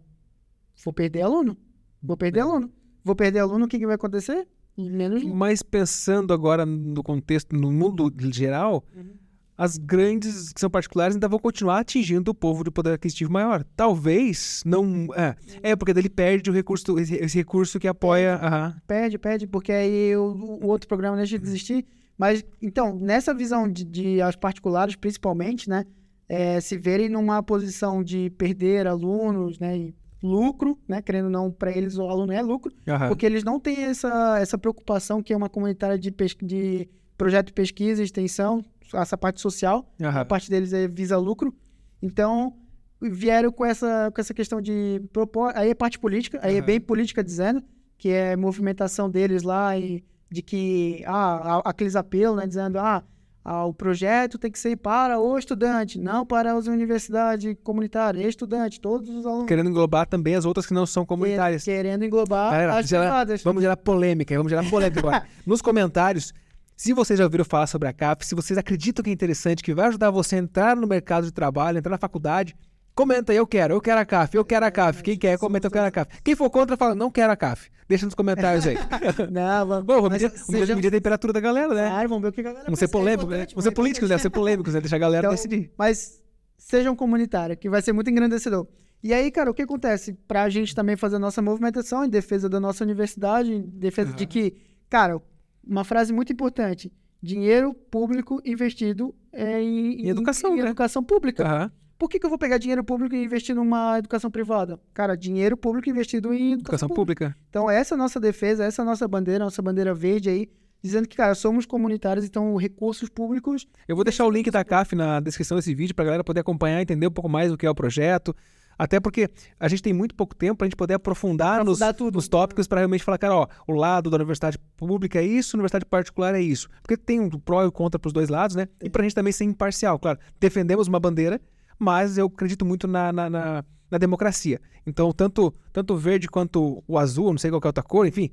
[0.82, 1.54] vou perder aluno.
[2.02, 2.72] Vou perder aluno.
[3.04, 4.48] Vou perder aluno, o que, que vai acontecer?
[4.74, 5.22] Menos.
[5.22, 9.14] Mas pensando agora no contexto, no mundo geral, Uhum.
[9.58, 13.64] As grandes que são particulares ainda vão continuar atingindo o povo de poder aquisitivo maior.
[13.76, 15.06] Talvez não.
[15.14, 18.34] É, é porque daí ele perde o recurso, esse, recurso que apoia.
[18.36, 18.76] aham.
[18.86, 21.84] Perde, perde, porque aí o, o outro programa deixa de existir.
[22.18, 25.84] Mas, então, nessa visão de, de as particulares, principalmente, né?
[26.28, 29.76] é, se verem numa posição de perder alunos, né?
[29.78, 31.00] E lucro, né?
[31.00, 33.08] Querendo ou não, para eles o aluno é lucro, aham.
[33.08, 37.46] porque eles não têm essa, essa preocupação que é uma comunitária de, pes- de projeto
[37.48, 39.92] de pesquisa, extensão, essa parte social.
[40.00, 40.20] aham.
[40.20, 41.54] a parte deles é visa lucro.
[42.02, 42.54] Então,
[43.00, 45.52] vieram com essa, com essa questão de propor.
[45.54, 46.66] Aí é parte política, aí é Aham.
[46.66, 47.62] bem política dizendo,
[47.98, 53.02] que é movimentação deles lá e de que ah, aqueles apelos, né, dizendo ah,
[53.44, 58.80] ah, o projeto tem que ser para o estudante, não para as universidades comunitárias, estudante,
[58.80, 59.46] todos os alunos.
[59.46, 61.62] Querendo englobar também as outras que não são comunitárias.
[61.62, 63.42] Querendo englobar Galera, as privadas.
[63.44, 65.26] Vamos gerar polêmica, vamos gerar polêmica agora.
[65.46, 66.34] Nos comentários,
[66.76, 69.74] se vocês já ouviram falar sobre a CAF, se vocês acreditam que é interessante, que
[69.74, 72.54] vai ajudar você a entrar no mercado de trabalho, entrar na faculdade,
[72.94, 75.02] comenta aí, eu quero, eu quero a CAF, eu quero a CAF.
[75.02, 76.22] Quem quer, comenta, eu quero a CAF.
[76.22, 77.70] Quem for contra, fala, não quero a CAF.
[77.88, 78.76] Deixa nos comentários aí.
[79.30, 81.88] Não, vamos, Bom, vamos medir, medir a temperatura da galera, né?
[81.88, 83.46] Claro, vamos ver o que a galera Vamos ser é polêmicos, né?
[83.50, 84.18] Vamos ser políticos, né?
[84.18, 84.80] Ser polêmicos, né?
[84.80, 85.70] Deixar a galera Então, decidir.
[85.78, 86.20] Mas
[86.58, 88.66] sejam comunitários, que vai ser muito engrandecedor.
[89.04, 90.14] E aí, cara, o que acontece?
[90.26, 94.24] Pra gente também fazer a nossa movimentação em defesa da nossa universidade, em defesa de
[94.24, 94.32] Aham.
[94.32, 94.56] que,
[94.90, 95.22] cara,
[95.66, 96.92] uma frase muito importante:
[97.22, 100.66] dinheiro público investido é em, Em educação, em né?
[100.66, 101.44] educação pública.
[101.44, 101.72] Aham.
[101.98, 104.78] Por que, que eu vou pegar dinheiro público e investir numa educação privada?
[104.92, 107.24] Cara, dinheiro público investido em educação, Educação pública.
[107.30, 107.46] pública.
[107.48, 110.46] Então, essa é a nossa defesa, essa é a nossa bandeira, nossa bandeira verde aí,
[110.82, 114.94] dizendo que, cara, somos comunitários, então recursos públicos Eu vou deixar o link da CAF
[114.94, 117.64] na descrição desse vídeo para a galera poder acompanhar, entender um pouco mais o que
[117.64, 118.36] é o projeto.
[118.78, 121.94] Até porque a gente tem muito pouco tempo para a gente poder aprofundar, nos, Aprofundar
[121.94, 122.14] tudo.
[122.16, 125.84] nos tópicos para realmente falar, cara, ó, o lado da universidade pública é isso, universidade
[125.86, 126.68] particular é isso.
[126.82, 128.68] Porque tem um pró e um contra para os dois lados, né?
[128.82, 130.18] E para a gente também ser imparcial, claro.
[130.38, 131.40] Defendemos uma bandeira,
[131.78, 134.60] mas eu acredito muito na, na, na- na democracia.
[134.86, 138.04] Então, tanto, tanto o verde quanto o azul, não sei qual é a outra cor,
[138.06, 138.30] enfim,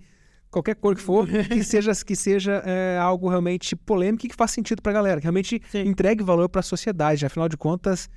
[0.49, 4.55] qualquer cor que for, que seja, que seja é, algo realmente polêmico e que faça
[4.55, 5.87] sentido para a galera, que realmente Sim.
[5.87, 7.25] entregue valor para a sociedade.
[7.25, 8.09] Afinal de contas,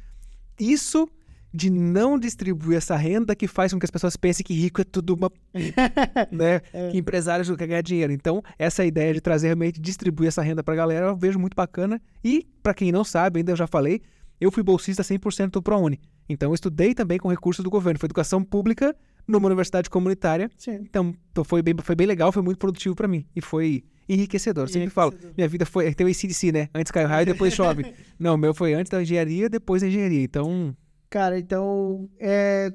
[0.58, 1.06] isso
[1.52, 4.84] de não distribuir essa renda que faz com que as pessoas pensem que rico é
[4.84, 5.30] tudo uma.
[6.30, 6.60] né?
[6.90, 8.12] Que empresários querem ganhar dinheiro.
[8.12, 11.54] Então, essa ideia de trazer realmente distribuir essa renda para a galera, eu vejo muito
[11.54, 12.00] bacana.
[12.22, 14.02] E, para quem não sabe, ainda eu já falei,
[14.40, 16.00] eu fui bolsista 100% do ProUni.
[16.28, 17.98] Então, eu estudei também com recursos do governo.
[17.98, 18.94] Foi educação pública
[19.26, 20.50] numa universidade comunitária.
[20.56, 20.74] Sim.
[20.82, 23.24] Então, foi, bem, foi bem legal, foi muito produtivo para mim.
[23.34, 24.64] E foi enriquecedor.
[24.64, 25.34] Eu sempre falo, Enriquecedor.
[25.36, 25.92] minha vida foi.
[25.94, 26.68] Tem o ACDC, né?
[26.74, 27.94] Antes cai o raio, depois chove.
[28.18, 30.22] não, o meu foi antes da engenharia, depois da engenharia.
[30.22, 30.76] Então,
[31.08, 32.70] Cara, então, é,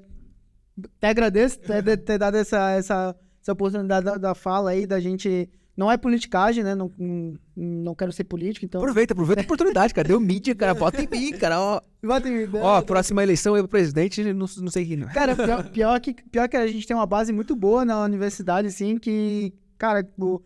[0.99, 5.49] te agradeço ter, ter- dado essa, essa, essa oportunidade da, da fala aí, da gente.
[5.75, 6.75] Não é politicagem, né?
[6.75, 8.81] Não, não, não quero ser político, então.
[8.81, 10.07] aproveita, aproveita a oportunidade, cara.
[10.07, 10.73] Deu mídia, cara.
[10.73, 11.59] Bota em mim, cara.
[11.59, 12.59] Ó, Bota em mim, né?
[12.61, 14.99] ó próxima eleição eu presidente, não, não sei quem.
[15.07, 18.67] Cara, pior, pior que, pior que a gente tem uma base muito boa na universidade,
[18.67, 20.41] assim, que, cara, o-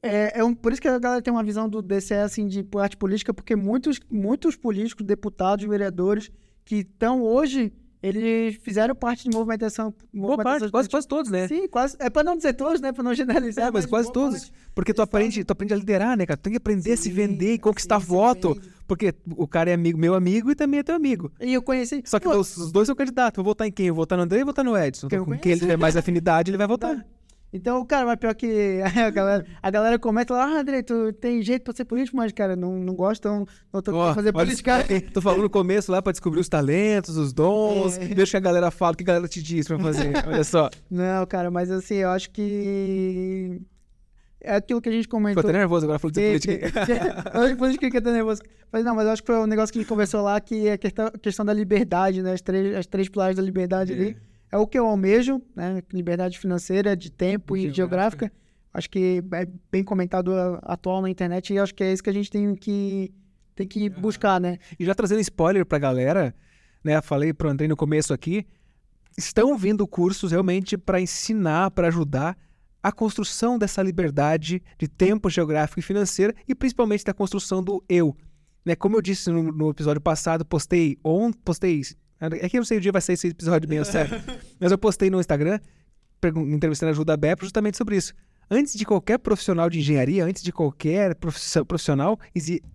[0.00, 2.62] é, é um, por isso que a galera tem uma visão do DCE, assim, de
[2.62, 6.30] parte política, porque muitos, muitos políticos, deputados, vereadores,
[6.68, 9.94] que estão hoje, eles fizeram parte de movimentação.
[10.12, 11.48] Boa parte, movimentação quase, quase todos, né?
[11.48, 11.96] Sim, quase.
[11.98, 12.92] É pra não dizer todos, né?
[12.92, 13.68] Pra não generalizar.
[13.68, 14.40] É, mas quase boa todos.
[14.40, 14.52] parte.
[14.74, 16.36] Porque tu aprende, tu aprende a liderar, né, cara?
[16.36, 18.60] Tu tem que aprender a se Sim, vender e conquistar sim, voto.
[18.86, 21.32] Porque o cara é amigo, meu amigo e também é teu amigo.
[21.40, 22.02] E eu conheci.
[22.04, 23.36] Só que Pô, os, dois são candidatos.
[23.36, 23.86] Vou votar em quem?
[23.86, 25.08] Eu vou votar no André e votar no Edson.
[25.08, 27.02] Com quem ele tiver mais afinidade, ele vai votar.
[27.52, 31.40] Então, cara, mas pior que a galera, a galera comenta lá, ah, André, tu tem
[31.42, 34.84] jeito pra ser político, mas, cara, não, não gosto, então não tô querendo fazer política.
[34.92, 37.96] isso, Tô falando no começo lá pra descobrir os talentos, os dons.
[37.96, 38.06] É.
[38.08, 40.12] Deixa que a galera fala, o que a galera te diz pra fazer.
[40.28, 40.68] Olha só.
[40.90, 43.60] Não, cara, mas assim, eu acho que
[44.40, 45.40] é aquilo que a gente Ficou comentou.
[45.40, 46.72] até nervoso agora falando de política.
[47.34, 48.42] eu acho que nervoso.
[48.70, 50.68] Mas não, mas eu acho que foi um negócio que a gente conversou lá, que
[50.68, 52.34] é a questão, questão da liberdade, né?
[52.34, 54.16] As três, as três pilares da liberdade ali.
[54.50, 55.82] É o que eu almejo, né?
[55.92, 58.26] Liberdade financeira, de tempo e Geográfica.
[58.26, 58.32] geográfica.
[58.72, 62.10] Acho que é bem comentado a- atual na internet e acho que é isso que
[62.10, 63.12] a gente tem que,
[63.54, 64.58] tem que buscar, né?
[64.78, 66.34] E já trazendo spoiler pra galera,
[66.84, 67.00] né?
[67.02, 68.46] Falei pro André no começo aqui.
[69.16, 72.36] Estão vindo cursos realmente para ensinar, para ajudar
[72.82, 78.16] a construção dessa liberdade de tempo geográfico e financeira e principalmente da construção do eu.
[78.64, 78.76] Né?
[78.76, 81.82] Como eu disse no, no episódio passado, postei on, postei.
[82.20, 84.20] É que eu não sei o dia vai sair esse episódio bem, sério.
[84.58, 85.60] Mas eu postei no Instagram,
[86.48, 88.12] entrevistando a Ajuda Bep, justamente sobre isso.
[88.50, 92.18] Antes de qualquer profissional de engenharia, antes de qualquer profissional,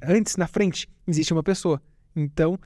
[0.04, 1.82] antes, na frente, existe uma pessoa.
[2.16, 2.60] Então,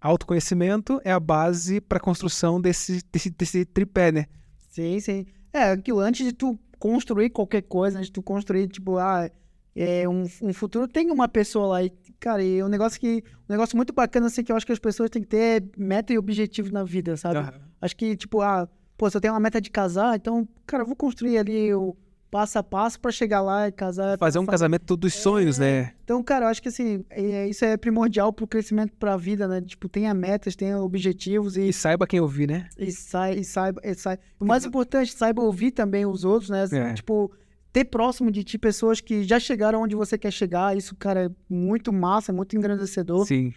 [0.00, 4.26] autoconhecimento é a base para a construção desse, desse, desse tripé, né?
[4.68, 5.26] Sim, sim.
[5.52, 9.30] É, aquilo, antes de tu construir qualquer coisa, antes de tu construir, tipo, ah,
[9.74, 11.82] é, um, um futuro, tem uma pessoa lá.
[11.84, 13.22] E, cara, e um negócio que.
[13.48, 16.12] Um negócio muito bacana, assim, que eu acho que as pessoas têm que ter meta
[16.12, 17.38] e objetivo na vida, sabe?
[17.38, 17.52] Aham.
[17.80, 20.86] Acho que, tipo, ah, pô, se eu tenho uma meta de casar, então, cara, eu
[20.86, 21.96] vou construir ali o
[22.30, 24.16] passo a passo pra chegar lá e casar.
[24.16, 25.94] Fazer um casamento dos sonhos, né?
[26.04, 29.60] Então, cara, eu acho que assim, é- isso é primordial pro crescimento pra vida, né?
[29.60, 32.68] Tipo, tenha metas, tenha objetivos e, E saiba quem ouvir, né?
[32.78, 33.80] e, sai, e saiba.
[33.82, 34.16] E sai.
[34.38, 36.66] O mais importante, saiba ouvir também os outros, né?
[36.70, 36.94] É.
[36.94, 37.32] Tipo,
[37.72, 40.76] ter próximo de ti pessoas que já chegaram onde você quer chegar.
[40.76, 43.26] Isso, cara, é muito massa, é muito engrandecedor.
[43.26, 43.52] Sim.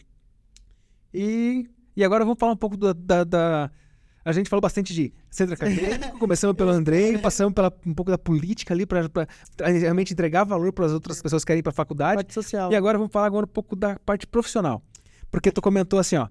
[1.14, 2.94] E E agora vamos falar um pouco da.
[2.94, 3.72] da- da-
[4.26, 8.18] A gente falou bastante de centro acadêmico, começamos pelo Andrei, passamos pela, um pouco da
[8.18, 9.10] política ali para
[9.60, 12.16] realmente entregar valor para as outras pessoas que querem ir para a faculdade.
[12.16, 12.72] parte social.
[12.72, 14.82] E agora vamos falar agora um pouco da parte profissional.
[15.30, 16.30] Porque tu comentou assim, ó.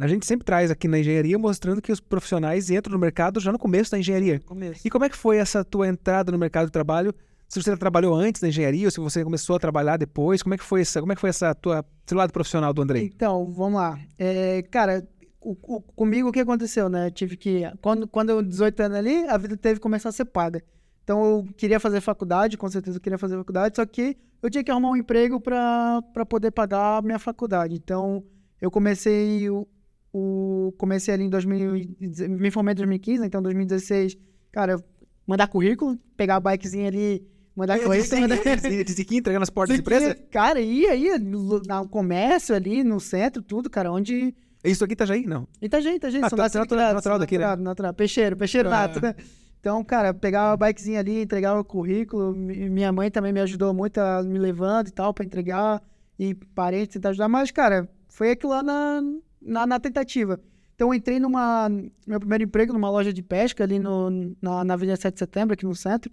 [0.00, 3.52] A gente sempre traz aqui na engenharia mostrando que os profissionais entram no mercado já
[3.52, 4.40] no começo da engenharia.
[4.40, 4.80] Começo.
[4.86, 7.14] E como é que foi essa tua entrada no mercado de trabalho?
[7.48, 10.58] Se você trabalhou antes da engenharia ou se você começou a trabalhar depois, como é
[10.58, 13.10] que foi essa, como é que foi essa tua seu lado profissional do Andrei?
[13.12, 13.98] Então, vamos lá.
[14.18, 15.06] É, cara,
[15.40, 17.06] o- o- comigo o que aconteceu, né?
[17.08, 17.62] Eu tive que.
[17.82, 20.62] Quando, quando eu 18 anos ali, a vida teve que começar a ser paga.
[21.02, 24.62] Então eu queria fazer faculdade, com certeza eu queria fazer faculdade, só que eu tinha
[24.62, 27.74] que arrumar um emprego para poder pagar a minha faculdade.
[27.74, 28.22] Então
[28.60, 29.66] eu comecei o,
[30.12, 34.16] o- comecei ali em 2000, e- me formei em 2015, então em 2016,
[34.52, 34.82] cara,
[35.26, 38.38] mandar currículo, pegar a bikezinha ali, mandar currículo, mandar...
[39.06, 40.14] Que entregar nas portas da Você empresa?
[40.30, 44.34] Cara, ia, ia no, no comércio ali, no centro, tudo, cara, onde...
[44.62, 45.24] Isso aqui tá já aí?
[45.24, 45.48] Não.
[45.62, 47.44] Itajaí, Itajaí, Ah, são tá- dados natural- naturais, natural daqui, né?
[47.46, 47.94] natural, natural.
[47.94, 48.72] Peixeiro, peixeiro Ah.
[48.72, 49.14] nato, né?
[49.58, 53.72] Então, cara, pegava a bikezinha ali, entregava o currículo, mi- minha mãe também me ajudou
[53.72, 55.82] muito a me levando e tal, pra entregar,
[56.18, 59.02] e parentes tentar ajudar, mas, cara, foi aquilo lá na,
[59.40, 60.40] na, na tentativa.
[60.74, 61.68] Então, eu entrei numa,
[62.06, 65.54] meu primeiro emprego numa loja de pesca ali no, na, na Avenida 7 de Setembro,
[65.54, 66.10] aqui no centro,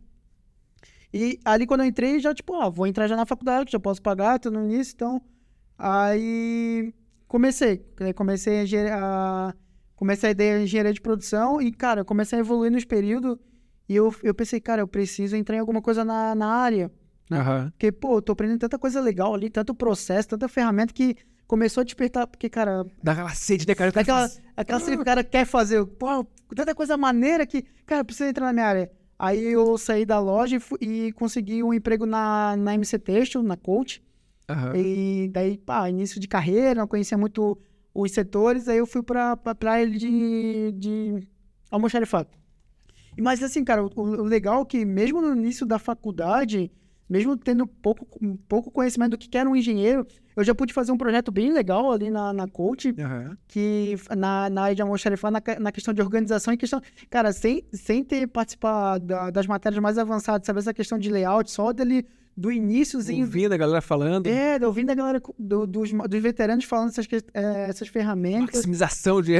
[1.13, 4.01] e ali quando eu entrei, já, tipo, ó, vou entrar já na faculdade, já posso
[4.01, 5.21] pagar, tudo no início, então.
[5.77, 6.93] Aí
[7.27, 7.85] comecei.
[8.15, 9.53] Comecei a,
[9.95, 13.37] comecei a ideia de engenharia de produção e, cara, comecei a evoluir nos períodos.
[13.87, 16.91] E eu, eu pensei, cara, eu preciso entrar em alguma coisa na, na área.
[17.31, 17.71] Aham.
[17.71, 21.15] Porque, pô, eu tô aprendendo tanta coisa legal ali, tanto processo, tanta ferramenta que
[21.47, 22.27] começou a despertar.
[22.27, 23.91] Porque, cara, Dá aquela sede, né, cara?
[23.91, 24.41] Fazer.
[24.55, 25.85] aquela coisa que o cara quer fazer.
[25.85, 26.25] Pô,
[26.55, 28.91] tanta coisa maneira que, cara, precisa entrar na minha área.
[29.19, 33.41] Aí eu saí da loja e, fu- e consegui um emprego na, na MC Textil,
[33.41, 34.03] na Coach.
[34.47, 34.75] Aham.
[34.75, 37.57] E daí, pá, início de carreira, não conhecia muito
[37.93, 41.27] os setores, aí eu fui pra, pra, pra área de, de
[41.71, 42.29] almoxarifado.
[43.19, 46.71] Mas assim, cara, o, o legal é que mesmo no início da faculdade,
[47.09, 48.05] mesmo tendo pouco,
[48.47, 50.05] pouco conhecimento do que era um engenheiro,
[50.35, 53.37] eu já pude fazer um projeto bem legal ali na, na Coach, Aham.
[53.47, 56.81] que na, na área de almoxarifado, na, na questão de organização e questão...
[57.09, 60.59] Cara, sem, sem ter participado da- das matérias mais avançadas, sabe?
[60.59, 62.05] Essa questão de layout, só dali
[62.39, 64.27] do iníciozinho Ouvindo a galera falando.
[64.27, 68.57] é, ouvindo a galera do- dos, dos veteranos falando essas, eh, essas ferramentas.
[68.57, 69.33] Maximização de.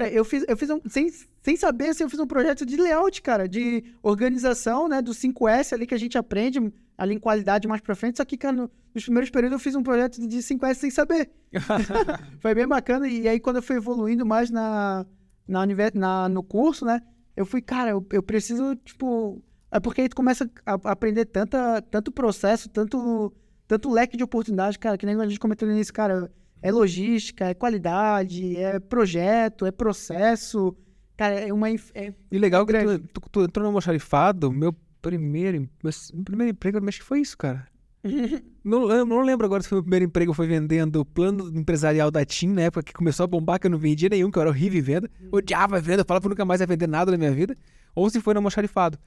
[0.00, 0.80] Cara, eu fiz, eu fiz um.
[0.88, 1.08] Sem,
[1.40, 5.00] sem saber, assim, eu fiz um projeto de layout, cara, de organização, né?
[5.00, 8.16] Do 5S ali que a gente aprende ali em qualidade mais pra frente.
[8.16, 11.30] Só que, cara, no- nos primeiros períodos eu fiz um projeto de 5S sem saber.
[12.40, 13.06] Foi bem bacana.
[13.06, 15.06] E aí, quando eu fui evoluindo mais na,
[15.46, 15.64] na,
[15.94, 17.00] na- no curso, né?
[17.36, 19.40] Eu fui, cara, eu, eu preciso, tipo.
[19.74, 23.32] É porque aí tu começa a aprender tanta, tanto processo, tanto,
[23.66, 26.30] tanto leque de oportunidades, cara, que nem a gente comentou início, cara.
[26.62, 30.74] É logística, é qualidade, é projeto, é processo.
[31.16, 31.68] Cara, é uma.
[31.94, 35.92] É, E legal que tu, tu, tu entrou no almoxarifado, meu primeiro, meu
[36.24, 37.66] primeiro emprego, eu acho que foi isso, cara.
[38.64, 42.10] Não, lembro- não lembro agora se foi o primeiro emprego foi vendendo o plano empresarial
[42.10, 44.40] da TIM, na época que começou a bombar, que eu não vendia nenhum, que eu
[44.40, 45.10] era horrível em venda.
[45.30, 47.54] Odiava venda, eu falava que eu nunca mais ia vender nada na minha vida.
[47.94, 48.98] Ou se foi no almoxarifado.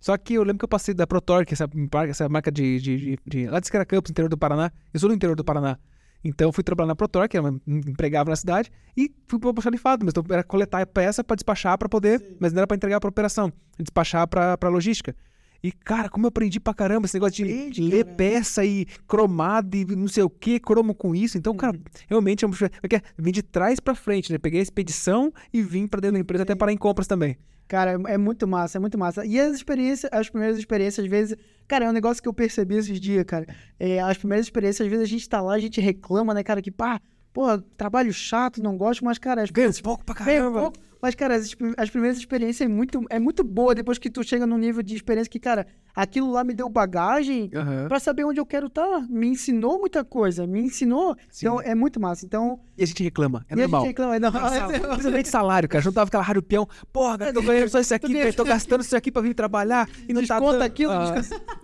[0.00, 2.96] Só que eu lembro que eu passei da Protorque, essa marca, essa marca de, de,
[2.98, 4.70] de, de lá de Esquera Campos, interior do Paraná.
[4.92, 5.78] Eu sou do interior do Paraná.
[6.24, 10.04] Então eu fui trabalhar na Protorque, era uma- empregava na cidade, e fui pro almoxarifado.
[10.04, 13.00] Mas então era coletar a peça para despachar para poder, mas não era para entregar
[13.00, 15.14] para operação, despachar para logística.
[15.62, 18.16] E, cara, como eu aprendi pra caramba esse negócio de ler cara.
[18.16, 21.38] peça e cromado e não sei o que, cromo com isso.
[21.38, 21.76] Então, cara,
[22.08, 24.38] realmente é um- é que é, vim de trás pra frente, né?
[24.38, 27.36] Peguei a expedição e vim pra dentro da empresa até parar em compras também.
[27.68, 29.24] Cara, é é muito massa, é muito massa.
[29.26, 31.36] E as experiências, as primeiras experiências, às vezes.
[31.66, 33.46] Cara, é um negócio que eu percebi esses dias, cara.
[33.78, 36.62] É, as primeiras experiências, às vezes a gente tá lá, a gente reclama, né, cara,
[36.62, 37.00] que pá,
[37.36, 40.58] pô, trabalho chato, não gosto, mas, cara, as Ganha pouco pra caramba.
[40.58, 44.24] pouco, mas, cara, as, as primeiras experiências é muito, é muito boa depois que tu
[44.24, 47.88] chega num nível de experiência que, cara, aquilo lá me deu bagagem Aham.
[47.88, 49.06] pra saber onde eu quero estar.
[49.10, 51.14] Me ensinou muita coisa, me ensinou.
[51.36, 52.24] Então, é muito massa.
[52.24, 53.80] Então, E a gente reclama, é e a normal.
[53.82, 55.84] gente reclama, não, Principalmente salário, cara.
[55.84, 56.66] Juntava aquela rádio peão.
[56.90, 59.86] Porra, cara, tô ganhando só isso aqui, cara, tô gastando isso aqui pra vir trabalhar
[60.08, 60.62] e não tá Desconta dando.
[60.62, 61.14] aquilo, Ah,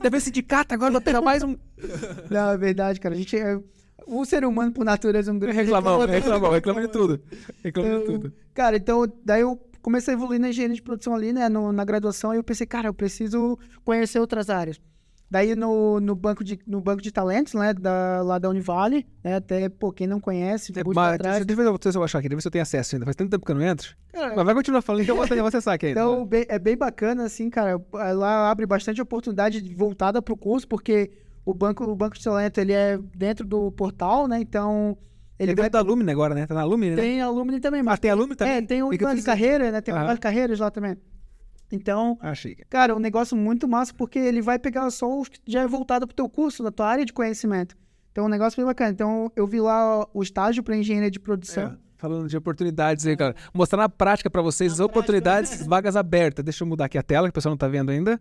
[0.02, 1.56] Deve ser sindicato agora, vai pegar mais um.
[2.30, 3.14] não, é verdade, cara.
[3.14, 3.58] A gente é,
[4.06, 7.20] o ser humano, por natureza, é um grande Reclamão, reclamão, reclama de tudo.
[7.62, 8.32] Reclama de Então, tudo.
[8.54, 11.84] Cara, então, daí eu comecei a evoluir na engenharia de produção ali, né, no- na
[11.84, 14.80] graduação, e eu pensei, cara, eu preciso conhecer outras áreas.
[15.30, 19.36] Daí no, no, banco, de, no banco de talentos, né, da, lá da Univale, né,
[19.36, 21.46] até, pô, quem não conhece, busca Mas, atrás.
[21.46, 23.06] deixa se eu achar aqui, deixa eu ver se eu tenho acesso ainda.
[23.06, 23.96] Faz tanto tempo que eu não entro.
[24.12, 26.00] Cara, Mas vai continuar falando que eu vou, eu vou acessar aqui ainda.
[26.00, 27.80] Então, bem- é bem bacana, assim, cara.
[28.14, 31.10] Lá abre bastante oportunidade voltada para o curso, porque
[31.44, 34.40] o banco, o banco de talento ele é dentro do portal, né?
[34.40, 34.96] Então,
[35.38, 36.46] ele Ele vai, dentro da Lumine agora, né?
[36.46, 37.02] Tá na Lumine, né?
[37.02, 38.54] tem alumni também, Ah, mas tem Lumine também?
[38.54, 39.80] é, tem o plano de carreira, né?
[39.80, 40.96] Tem o plano de carreiras lá também.
[41.70, 42.54] Então, Achei.
[42.68, 46.06] cara, um negócio muito massa, porque ele vai pegar só os que já é voltado
[46.06, 47.74] para o teu curso, da tua área de conhecimento.
[48.12, 48.90] Então, é um negócio bem bacana.
[48.90, 51.62] Então, eu vi lá o estágio para engenharia de produção.
[51.64, 53.34] É, falando de oportunidades aí, cara.
[53.54, 56.44] Mostrar na prática pra vocês as oportunidades, vagas abertas.
[56.44, 58.20] Deixa eu mudar aqui a tela, que o pessoal não tá vendo ainda.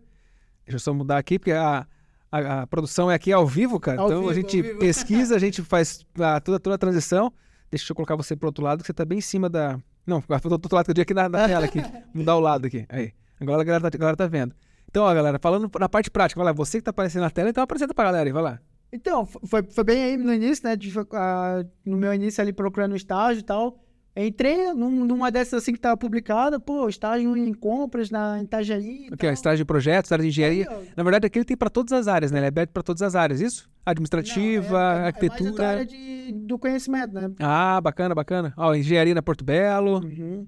[0.64, 1.86] Deixa eu só mudar aqui, porque a,
[2.32, 4.00] a, a produção é aqui ao vivo, cara.
[4.00, 7.32] Ao então vivo, a gente pesquisa, a gente faz a, toda, toda a transição.
[7.70, 9.78] Deixa eu colocar você pro outro lado, que você tá bem em cima da.
[10.06, 11.80] Não, pro outro lado que eu digo aqui na, na tela aqui.
[12.12, 12.86] Mudar o lado aqui.
[12.88, 13.12] Aí.
[13.38, 14.54] Agora a galera, tá, a galera tá vendo.
[14.88, 17.50] Então, ó, galera, falando na parte prática, vai lá, você que tá aparecendo na tela,
[17.50, 18.60] então apresenta pra galera aí, vai lá.
[18.92, 20.76] Então, foi, foi bem aí no início, né?
[20.76, 23.81] de- ah, no meu início ali procurando estágio e tal.
[24.14, 29.04] Entrei num- numa dessas assim que tava publicada, pô, estágio em compras na em Itajaí.
[29.04, 29.32] e Aqui, ó, tal.
[29.32, 30.66] estágio de projetos, estágio de engenharia.
[30.70, 30.88] Aí.
[30.94, 32.38] Na verdade, aqui ele tem para todas as áreas, né?
[32.38, 33.70] Ele é aberto para todas as áreas, isso?
[33.86, 35.64] Administrativa, Não, é- é- É arquitetura.
[35.66, 37.30] a área de, do conhecimento, né?
[37.40, 38.52] Ah, bacana, bacana.
[38.56, 40.46] Ó, engenharia na Porto Belo, Uhum.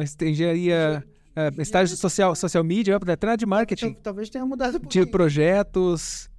[0.00, 1.04] est- engenharia,
[1.34, 5.10] ah, estágio social, social media, até de marketing, Tal- Talvez tenha mudado um de pouquinho.
[5.10, 6.30] projetos.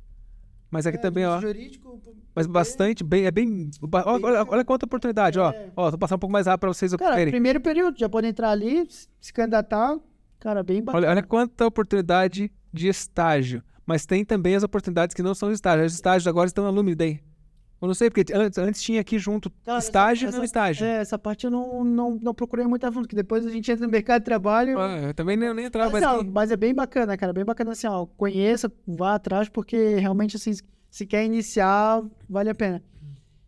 [0.71, 1.39] Mas aqui É, também, ó.
[1.39, 2.01] Jurídico,
[2.37, 3.69] Mas porque- bastante, bem, é bem.
[4.05, 5.49] Olha, olha quanta oportunidade, ó.
[5.51, 5.69] É.
[5.75, 7.31] Ó, vou passar um pouco mais rápido para vocês Cara, verem.
[7.31, 8.87] primeiro período, já pode entrar ali,
[9.19, 9.97] se candidatar.
[10.39, 11.05] Cara, bem bacana.
[11.07, 13.63] Olha, olha quanta oportunidade de estágio.
[13.85, 15.85] Mas tem também as oportunidades que não são estágio.
[15.85, 17.19] Os estágios agora estão na Lumine Day.
[17.81, 20.85] Eu não sei, porque antes, antes tinha aqui junto Cara, estágio e essa- não estágio.
[20.85, 23.71] É, essa parte eu não, não, não procurei muito a fundo, que depois a gente
[23.71, 24.79] entra no mercado de trabalho.
[24.79, 26.29] Ah, eu também nem, nem entrava Mas, não, aqui.
[26.29, 27.31] mas é bem bacana, cara.
[27.33, 28.05] Bem bacana assim, ó.
[28.17, 30.51] Conheça, vá atrás, porque realmente, assim,
[30.89, 32.83] se quer iniciar, vale a pena.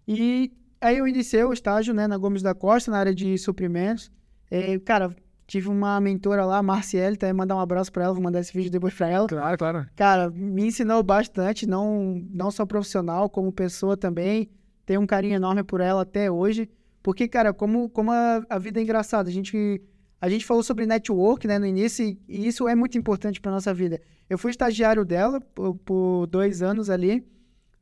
[0.07, 4.11] E aí eu iniciei o estágio, né, na Gomes da Costa, na área de suprimentos.
[4.49, 5.15] É, cara,
[5.45, 8.71] tive uma mentora lá, Marciele, também mandar um abraço pra ela, vou mandar esse vídeo
[8.71, 9.27] depois pra ela.
[9.27, 9.87] Claro, claro.
[9.95, 14.49] Cara, me ensinou bastante, não, não só profissional, como pessoa também.
[14.85, 16.69] Tenho um carinho enorme por ela até hoje.
[17.01, 19.29] Porque, cara, como, como a, a vida é engraçada.
[19.29, 19.81] A gente,
[20.22, 23.74] a gente falou sobre network, né, no início, e, isso é muito importante pra nossa
[23.74, 24.01] vida.
[24.30, 27.26] Eu fui estagiário dela por, por dois anos ali.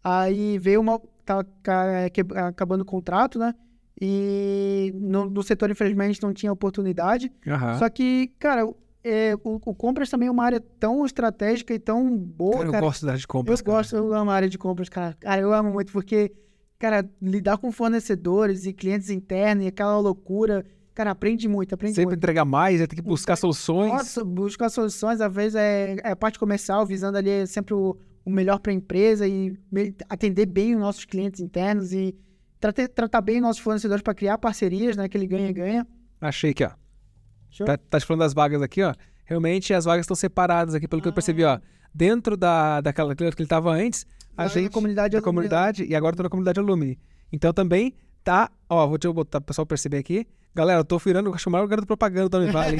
[0.04, 1.02] Aí veio uma.
[1.26, 3.54] Tava ca- que- acabando o contrato, né?
[4.00, 7.32] E no, no setor, infelizmente, não tinha oportunidade.
[7.46, 7.78] Aham.
[7.80, 8.62] Só que, cara,
[9.04, 12.78] é, o, o compras também é uma área tão estratégica e tão boa, Cara, cara.
[12.78, 13.60] eu gosto da área de compras.
[13.60, 13.78] Eu cara.
[13.78, 15.18] gosto, eu amo a área de compras, cara.
[15.20, 16.32] Cara, eu amo muito porque,
[16.80, 20.64] cara, lidar com fornecedores e clientes internos e aquela loucura,
[20.98, 22.18] cara, aprende muito, aprende Sempre muito.
[22.18, 23.92] entregar mais, tem que buscar soluções.
[23.92, 27.96] Nossa, buscar soluções, às vezes é, é a parte comercial, visando ali sempre o,
[28.26, 29.56] o melhor para a empresa e
[30.10, 32.16] atender bem os nossos clientes internos e
[32.60, 35.04] tratar, tratar bem os nossos fornecedores para criar parcerias, né?
[35.04, 35.86] Aquele ganha-ganha.
[36.20, 36.72] Achei aqui, ó.
[37.52, 37.68] Show?
[37.68, 38.92] Tá, tá te falando das vagas aqui, ó.
[39.24, 41.60] Realmente as vagas estão separadas aqui, pelo que eu percebi, ó.
[41.94, 44.04] Dentro da, daquela que ele tava antes,
[44.36, 44.72] a gente.
[44.72, 45.26] comunidade da alumni.
[45.26, 47.00] comunidade e agora tô na comunidade Alumni.
[47.32, 47.94] Então também
[48.28, 48.52] tá.
[48.70, 50.28] Ó, vou te botar pro pessoal perceber aqui.
[50.54, 52.78] Galera, eu tô virando, o maior garoto propaganda da Univale.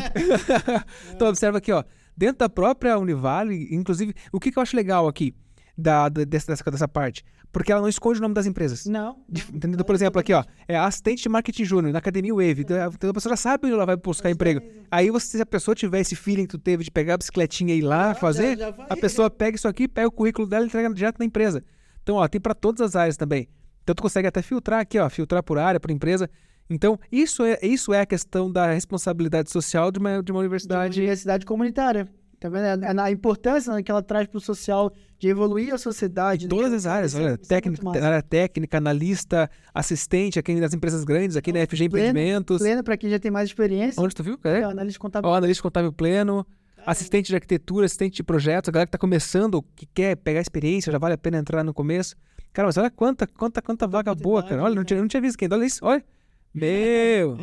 [1.16, 1.86] então observa aqui, ó.
[2.18, 5.34] Dentro da própria Univale, inclusive, o que, que eu acho legal aqui
[5.78, 7.24] da, da- dessa, dessa, dessa parte?
[7.50, 8.86] Porque ela não esconde o nome das empresas.
[8.88, 9.20] Não.
[9.54, 9.86] Entendeu?
[9.86, 12.62] Por exemplo, aqui, ó, é assistente de marketing júnior na Academia Wave.
[12.64, 14.60] Então, a pessoa já sabe onde ela vai buscar emprego.
[14.92, 17.74] Aí, você, se a pessoa tiver esse feeling que tu teve de pegar a bicicletinha
[17.74, 18.58] e ir lá fazer,
[18.90, 21.64] a pessoa pega isso aqui, pega o currículo dela e entrega direto na empresa.
[22.04, 23.48] Então, ó, tem para todas as áreas também.
[23.88, 26.30] Então, tu consegue até filtrar aqui, ó, filtrar por área, por empresa.
[26.70, 30.46] Então, isso é, isso é a questão da responsabilidade social de uma, de uma de
[30.46, 31.00] universidade.
[31.00, 32.06] universidade comunitária.
[32.38, 32.84] Tá vendo?
[32.84, 36.48] É- é a importância né, que ela traz para o social de evoluir a sociedade.
[36.48, 36.50] né?
[36.50, 41.38] Todas as áreas, é- olha, é técnica, área técnica, analista, assistente, aqui nas empresas grandes,
[41.38, 42.58] aqui na FG pleno, Empreendimentos.
[42.58, 44.04] Pleno para quem já tem mais experiência.
[44.04, 44.34] Onde tu viu?
[44.34, 44.64] É, Cadê?
[44.66, 45.30] analista contábil.
[45.30, 46.46] Ó, analista contábil pleno,
[46.86, 50.92] assistente de arquitetura, assistente de projetos, a galera que tá começando, que quer pegar experiência,
[50.92, 52.14] já vale a pena entrar no começo.
[52.54, 54.64] Cara, mas olha quanta, quanta, quanta vaga boa, cara.
[54.64, 55.48] Olha, não tinha, não tinha visto quem.
[55.52, 56.04] Olha isso, olha.
[56.54, 57.38] Meu.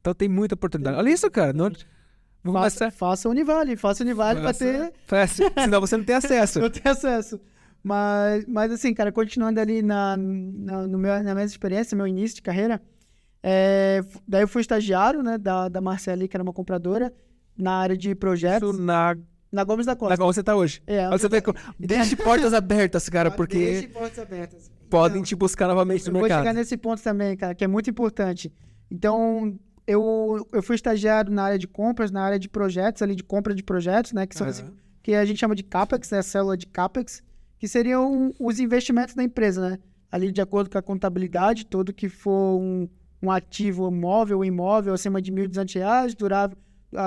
[0.00, 0.96] Então tem muita oportunidade.
[0.96, 1.52] Olha isso, cara.
[1.52, 2.90] Não, Faça, começar.
[2.92, 6.58] faça Univale, faça Univale pra Faça- ter Faça, Senão você não tem acesso.
[6.60, 7.40] eu tenho acesso.
[7.82, 12.36] Mas, mas assim, cara, continuando ali na, na, no meu, na minha experiência, meu início
[12.36, 12.80] de carreira,
[13.42, 17.12] é, daí eu fui estagiário, né, da, da Marceli, que era uma compradora,
[17.56, 19.16] na área de projetos, Isso na,
[19.50, 20.16] na Gomes da na Costa.
[20.16, 20.82] qual você tá hoje.
[20.86, 24.70] É, Olha, você vê que- Deixe portas abertas, cara, porque Deixe portas abertas.
[24.90, 26.56] podem Então, te buscar novamente no vou chegar mercado.
[26.56, 28.52] nesse ponto também, cara, que é muito importante.
[28.90, 33.22] Então, eu, eu fui estagiário na área de compras, na área de projetos, ali de
[33.22, 34.72] compra de projetos, né, que são Aham.
[35.02, 37.22] que a gente chama de CAPEX, né, a célula de CAPEX,
[37.58, 39.78] que seriam os investimentos da empresa, né?
[40.12, 42.88] Ali de acordo com a contabilidade, todo que for um,
[43.22, 46.56] um ativo móvel imóvel acima de 1.200 reais, durável,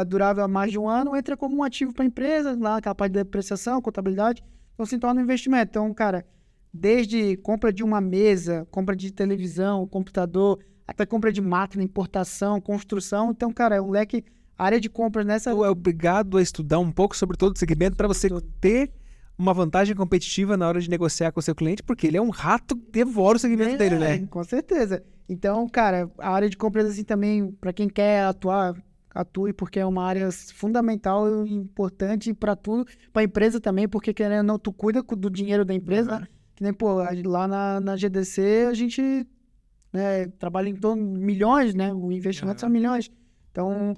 [0.08, 2.96] durável há mais de um ano, entra como um ativo para a empresa, lá aquela
[2.96, 5.70] parte da depreciação, contabilidade, então se torna um investimento.
[5.70, 6.26] Então, cara,
[6.74, 13.32] desde compra de uma mesa, compra de televisão, computador, até compra de máquina, importação, construção.
[13.32, 14.24] Então, cara, é um leque,
[14.58, 17.60] a área de compras nessa Tu é obrigado a estudar um pouco sobre todo o
[17.60, 18.30] segmento para você
[18.60, 18.92] ter
[19.38, 22.30] uma vantagem competitiva na hora de negociar com o seu cliente, porque ele é um
[22.30, 24.16] rato que devora o segmento dele, né?
[24.16, 25.04] É, Com certeza.
[25.28, 28.76] Então, cara, a área de compras, assim, também, para quem quer atuar,
[29.14, 34.14] atue, porque é uma área fundamental e importante para tudo, para a empresa também, porque
[34.14, 36.28] querendo ou não, tu cuida do dinheiro da empresa, né?
[36.56, 39.28] Que nem, pô, lá na, na GDC a gente
[39.92, 41.94] né, trabalha em torno de milhões, né?
[41.94, 43.12] O investimento são milhões.
[43.52, 43.96] Então,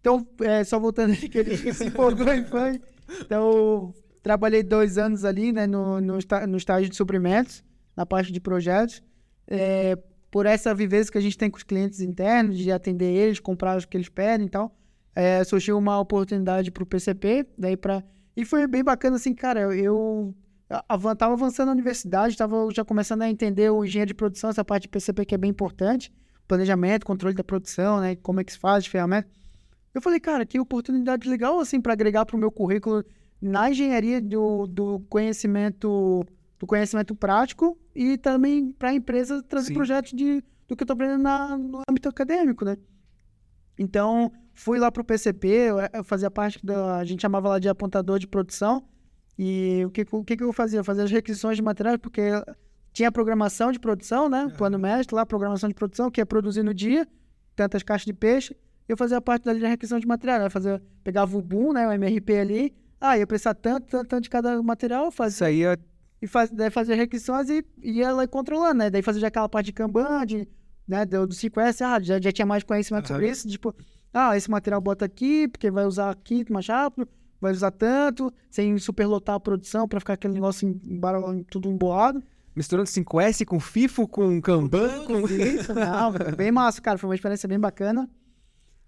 [0.00, 2.80] então é, só voltando ali que ele se empolgou e foi.
[3.20, 7.62] Então, trabalhei dois anos ali, né, no, no, no estágio de suprimentos,
[7.96, 9.02] na parte de projetos.
[9.46, 9.96] É,
[10.36, 13.78] por essa vivência que a gente tem com os clientes internos, de atender eles, comprar
[13.78, 14.70] o que eles pedem e tal,
[15.14, 18.04] é, surgiu uma oportunidade para o PCP, daí para
[18.36, 20.34] e foi bem bacana assim, cara, eu, eu
[20.86, 24.62] avan- tava avançando na universidade, estava já começando a entender o engenheiro de produção, essa
[24.62, 26.12] parte de PCP que é bem importante,
[26.46, 29.30] planejamento, controle da produção, né, como é que se faz, ferramenta.
[29.94, 33.02] Eu falei, cara, que oportunidade legal assim para agregar para o meu currículo
[33.40, 36.26] na engenharia do, do conhecimento
[36.58, 39.74] do conhecimento prático e também para a empresa trazer Sim.
[39.74, 42.76] projetos de, do que eu estou aprendendo na- no âmbito acadêmico, né?
[43.78, 46.96] Então, fui lá para o PCP, eu, eu fazia parte da.
[46.96, 48.84] A gente chamava lá de apontador de produção.
[49.38, 50.80] E o que, o que, eu fazia?
[50.80, 52.22] Eu fazia as requisições de materiais, porque
[52.90, 54.50] tinha programação de produção, né?
[54.56, 57.06] Plano mestre lá, programação de produção, que é produzir no dia,
[57.54, 58.56] tantas caixas de peixe.
[58.88, 60.48] Eu fazia parte da requisição de material, né?
[60.48, 61.86] Fazia, pegava o boom, né?
[61.86, 62.74] O MRP ali.
[62.98, 65.76] Ah, ia precisar tanto, tanto, tanto de cada material, fazia Isso aí é
[66.26, 68.90] e faz, daí fazia requisições e ia lá controlando, né?
[68.90, 70.48] Daí fazia já aquela parte de Kanban, de,
[70.86, 71.04] né?
[71.06, 73.74] Do, do 5S, ah, já, já tinha mais conhecimento sobre isso, tipo,
[74.12, 77.08] ah, esse material bota aqui, porque vai usar aqui mais rápido,
[77.40, 82.22] vai usar tanto, sem superlotar a produção para ficar aquele negócio embara- tudo embolado.
[82.54, 85.20] misturando 5S com FIFO, com Kanban, com...
[85.28, 88.08] Isso, não, bem massa, cara, foi uma experiência bem bacana.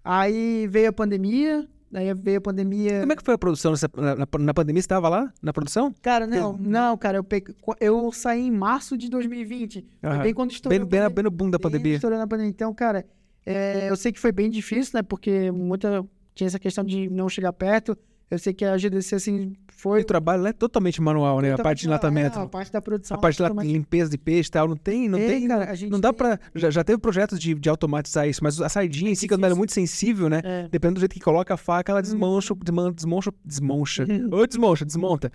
[0.03, 2.99] Aí veio a pandemia, daí veio a pandemia.
[3.01, 4.81] Como é que foi a produção nessa- na, na- na pandemia?
[4.81, 5.93] Você estava lá na produção?
[6.01, 9.85] Cara, não, não, cara, eu, peguei, eu saí em março de 2020.
[10.01, 10.23] Foi Aham.
[10.23, 11.95] bem quando estourou Bem, bem, na- bem no boom da Bem pandemia.
[11.95, 12.49] estourando a pandemia.
[12.51, 13.05] Então, cara,
[13.45, 15.01] é, eu sei que foi bem difícil, né?
[15.03, 17.97] Porque muita tinha essa questão de não chegar perto.
[18.29, 20.01] Eu sei que a GDC, assim, foi...
[20.01, 21.53] O trabalho lá é totalmente manual, né?
[21.53, 22.37] A parte de enlatamento.
[22.37, 23.15] É, a parte da produção.
[23.15, 25.73] A parte de totalmente- limpeza de peixe e tal, não tem, não É, tem, cara,
[25.89, 26.39] não dá tem- pra...
[26.55, 29.53] Já, já teve projetos de, de automatizar isso, mas a sardinha em si, quando ela
[29.53, 30.41] é muito sensível, né?
[30.43, 30.67] É.
[30.69, 35.31] Dependendo do jeito que coloca a faca, ela desmancha, desman- desmancha, desmancha, ou desmancha, desmonta.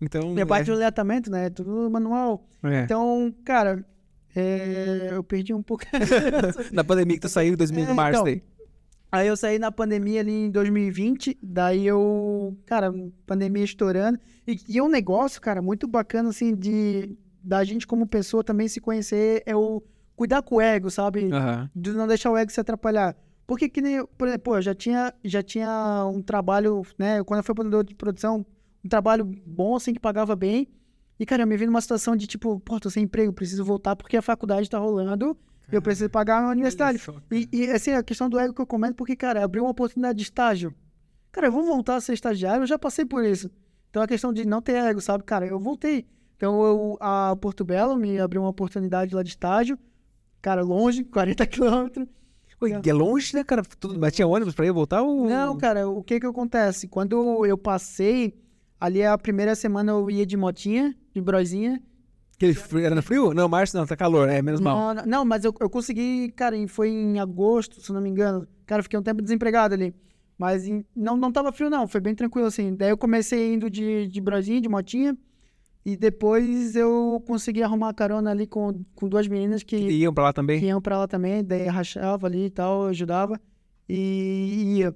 [0.00, 1.46] Então, E a parte do enlatamento, né?
[1.46, 2.46] é Tudo manual.
[2.62, 2.80] é, é.
[2.82, 3.84] Então, cara,
[4.34, 5.84] é, eu perdi um pouco.
[6.72, 8.42] na pandemia que tu saiu em 2000, É, março então, daí.
[9.16, 12.92] Aí eu saí na pandemia ali em 2020, daí eu, cara,
[13.26, 14.18] pandemia estourando.
[14.46, 18.68] E, e é um negócio, cara, muito bacana, assim, de da gente como pessoa também
[18.68, 19.82] se conhecer, é o
[20.16, 21.32] cuidar com o ego, sabe?
[21.32, 21.70] Aham.
[21.74, 23.16] De não deixar o ego se atrapalhar.
[23.46, 27.38] Porque que nem, por exemplo, pô, eu já tinha, já tinha um trabalho, né, quando
[27.38, 28.44] eu fui planejador de produção,
[28.84, 30.68] um trabalho bom, assim, que pagava bem.
[31.18, 33.96] E, cara, eu me vi numa situação de, tipo, pô, tô sem emprego, preciso voltar
[33.96, 35.38] porque a faculdade tá rolando
[35.70, 37.02] eu preciso pagar a universidade.
[37.30, 40.18] E, e, assim, a questão do ego que eu comento, porque, cara, abriu uma oportunidade
[40.18, 40.74] de estágio.
[41.32, 43.50] Cara, eu vou voltar a ser estagiário, eu já passei por isso.
[43.90, 45.24] Então, a questão de não ter ego, sabe?
[45.24, 46.06] Cara, eu voltei.
[46.36, 49.78] Então, eu, a Porto Belo me abriu uma oportunidade lá de estágio.
[50.40, 52.06] Cara, longe, 40 quilômetros.
[52.60, 53.62] Oi, é longe, né, cara?
[53.78, 55.28] Tudo, mas tinha ônibus pra ir voltar ou...
[55.28, 56.88] Não, cara, o que que acontece?
[56.88, 58.34] Quando eu passei,
[58.80, 61.82] ali a primeira semana eu ia de motinha, de brozinha.
[62.36, 63.32] Aquele frio, era no frio?
[63.32, 64.94] Não, março não, tá calor, é menos mal.
[64.94, 68.46] Não, não, mas eu, eu consegui, cara, foi em agosto, se não me engano.
[68.66, 69.94] Cara, eu fiquei um tempo desempregado ali.
[70.38, 72.74] Mas em- não, não tava frio, não, foi bem tranquilo, assim.
[72.76, 75.16] Daí eu comecei indo de, de brozinha, de motinha.
[75.82, 80.24] E depois eu consegui arrumar carona ali com, com duas meninas que, E iam pra
[80.24, 80.58] lá também?
[80.60, 83.40] que iam pra lá também, daí rachava ali e tal, ajudava.
[83.88, 84.94] E ia.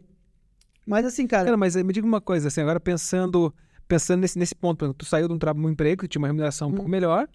[0.87, 3.55] Mas assim, cara, Cara, mas me diga uma coisa, assim, agora pensando,
[3.91, 6.69] pensando nesse, nesse ponto, tu saiu de um, tra- um emprego que tinha uma remuneração
[6.69, 6.75] um Hum.
[6.77, 7.29] pouco melhor,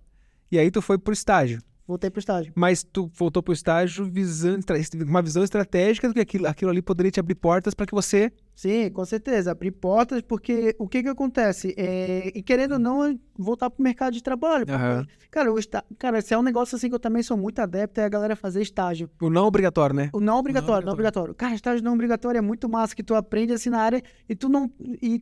[0.52, 1.60] e aí tu foi pro estágio.
[1.88, 2.52] voltei pro estágio.
[2.56, 4.64] Mas tu voltou pro estágio visando,
[5.08, 8.32] uma visão estratégica do que aquilo, aquilo ali poderia te abrir portas para que você.
[8.56, 9.52] Sim, com certeza.
[9.52, 11.76] Abrir portas, porque o que que acontece?
[11.78, 14.66] É, e querendo ou não, voltar pro mercado de trabalho.
[14.66, 15.06] porque, Aham.
[15.30, 15.84] Cara, o está...
[16.00, 18.36] cara, se é um negócio assim que eu também sou muito adepto, é a galera
[18.36, 19.08] fazer estágio.
[19.22, 20.10] O não obrigatório, né?
[20.14, 21.36] O não obrigatório, não obrigatório.
[21.36, 24.50] Cara, estágio não obrigatório é muito massa, que tu aprende assim na área e tu
[24.50, 24.72] não.
[25.02, 25.22] E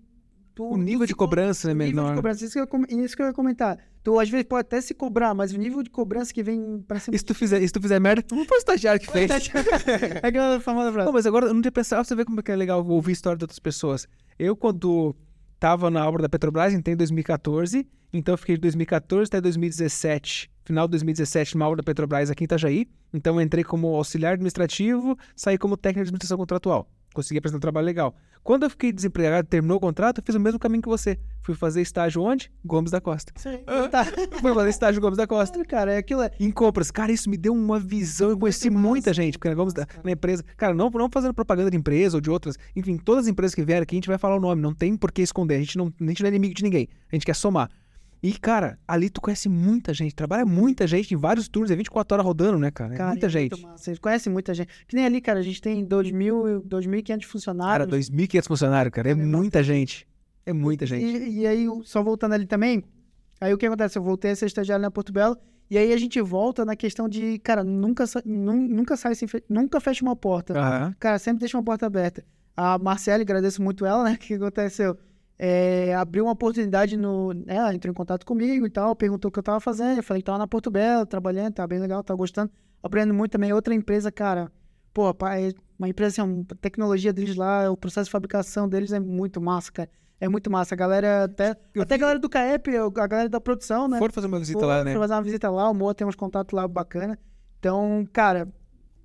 [0.53, 2.15] tu, O nível de cobrança é o nível de menor.
[2.15, 3.77] cobrança, isso que, eu, isso que eu ia comentar.
[4.03, 6.99] Tu às vezes pode até se cobrar, mas o nível de cobrança que vem pra
[6.99, 7.15] cima.
[7.15, 9.31] E se tu fizer, se tu fizer merda, tu não foi o estagiário que fez.
[9.31, 11.05] é aquela famosa frase.
[11.05, 13.11] Não, mas agora eu não tinha pensado, você ver como é que é legal ouvir
[13.11, 14.07] a história de outras pessoas.
[14.37, 15.15] Eu, quando
[15.59, 20.51] tava na obra da Petrobras, entrei em 2014, então eu fiquei de 2014 até 2017,
[20.65, 22.87] final de 2017, numa obra da Petrobras aqui em Itajaí.
[23.13, 26.89] Então eu entrei como auxiliar administrativo, saí como técnico de administração contratual.
[27.13, 28.15] Consegui apresentar um trabalho legal.
[28.43, 31.17] Quando eu fiquei desempregado, terminou o contrato, eu fiz o mesmo caminho que você.
[31.41, 32.51] Fui fazer estágio onde?
[32.65, 33.31] Gomes da Costa.
[33.37, 33.59] Sim,
[33.91, 34.03] tá.
[34.05, 35.63] Fui fazer estágio Gomes da Costa.
[35.65, 36.31] Cara, é aquilo é.
[36.39, 38.29] Em compras, cara, isso me deu uma visão.
[38.29, 40.43] Eu conheci muita gente, porque nós vamos da- na empresa.
[40.57, 42.57] Cara, não, não fazendo propaganda de empresa ou de outras.
[42.75, 44.61] Enfim, todas as empresas que vieram aqui, a gente vai falar o nome.
[44.61, 45.55] Não tem por que esconder.
[45.55, 46.89] A gente não, a gente não é inimigo de ninguém.
[47.11, 47.69] A gente quer somar.
[48.23, 50.15] E, cara, ali tu conhece muita gente.
[50.15, 51.69] Trabalha muita gente em vários turnos.
[51.69, 52.93] É 24 horas rodando, né, cara?
[52.93, 53.61] É Cara, muita é gente.
[53.61, 53.83] massa.
[53.83, 54.69] Vocês conhecem muita gente.
[54.87, 57.89] Que nem ali, cara, a gente tem 2.000, 2.500 Cara, funcionários.
[57.89, 59.11] 2.500 funcionários, cara.
[59.11, 60.07] É muita gente.
[60.45, 61.03] É muita gente.
[61.05, 62.83] E, e aí, só voltando ali também,
[63.41, 63.97] aí o que acontece?
[63.97, 65.37] Eu voltei a ser estagiário na Porto Belo,
[65.69, 70.03] e aí a gente volta na questão de, cara, nunca, nunca sai sem nunca fecha
[70.03, 70.57] uma porta.
[70.57, 70.95] Aham.
[70.97, 72.23] Cara, sempre deixa uma porta aberta.
[72.55, 74.13] A Marcele, agradeço muito ela, né?
[74.15, 74.97] O que aconteceu?
[75.45, 77.33] É, abriu uma oportunidade no.
[77.33, 79.97] né, Ela entrou em contato comigo e tal, perguntou o que eu tava fazendo.
[79.97, 82.49] Eu falei que tava na Porto Belo, trabalhando, tá bem legal, tá gostando.
[82.81, 83.51] Aprendendo muito também.
[83.51, 84.49] Outra empresa, cara,
[84.93, 89.01] pô, é uma empresa assim, a tecnologia deles lá, o processo de fabricação deles é
[89.01, 89.89] muito massa, cara.
[90.17, 90.75] É muito massa.
[90.75, 93.97] A galera, até, Eu até a vi- galera do CAEP, a galera da produção, né?
[93.99, 94.91] Foram fazer uma visita Pô, lá, né?
[94.93, 97.19] Foi fazer uma visita lá, o Moa tem uns contatos lá bacana.
[97.59, 98.47] Então, cara,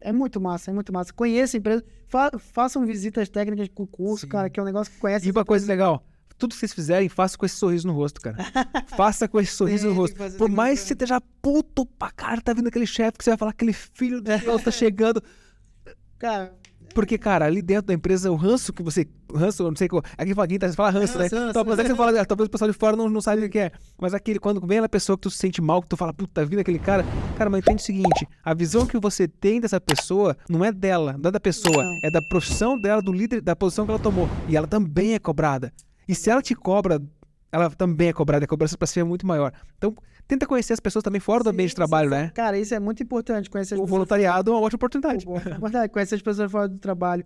[0.00, 1.12] é muito massa, é muito massa.
[1.12, 4.28] Conheça a empresa, fa façam visitas técnicas com curso, Sim.
[4.30, 5.26] cara, que é um negócio que conhece.
[5.26, 6.04] E uma coisa legal.
[6.38, 8.36] Tudo que vocês fizerem, faça com esse sorriso no rosto, cara.
[8.96, 10.16] faça com esse sorriso Tem no rosto.
[10.38, 13.36] Por mais que você esteja puto pra cara, tá vindo aquele chefe que você vai
[13.38, 15.22] falar, aquele filho de Deus tá chegando.
[16.18, 16.52] Cara,
[16.94, 19.06] Porque, cara, ali dentro da empresa, o ranço que você.
[19.32, 20.02] Ranço, eu não sei qual.
[20.16, 21.40] Aqui fala, quem tá, você fala ranço, Ranço, né?
[21.42, 21.52] ranço.
[21.54, 23.58] Talvez é que você fala, talvez o pessoal de fora não, não sabe o que
[23.58, 23.72] é.
[24.00, 26.40] Mas aquele, quando vem aquela pessoa que tu se sente mal, que tu fala, puta,
[26.40, 27.04] tá vindo aquele cara.
[27.36, 31.14] Cara, mas entende o seguinte: a visão que você tem dessa pessoa não é dela,
[31.18, 31.98] não é da pessoa, Não.
[32.02, 34.28] é da profissão dela, do líder, da posição que ela tomou.
[34.48, 35.72] E ela também é cobrada.
[36.08, 37.00] E se ela te cobra,
[37.52, 39.52] ela também é cobrada, a cobrança pra si é muito maior.
[39.76, 39.94] Então,
[40.26, 42.30] tenta conhecer as pessoas também fora do ambiente de trabalho, sim, né?
[42.34, 43.90] Cara, isso é muito importante, conhecer as O pessoas.
[43.90, 45.26] voluntariado é uma ótima oportunidade.
[45.82, 47.24] É conhecer as pessoas fora do trabalho.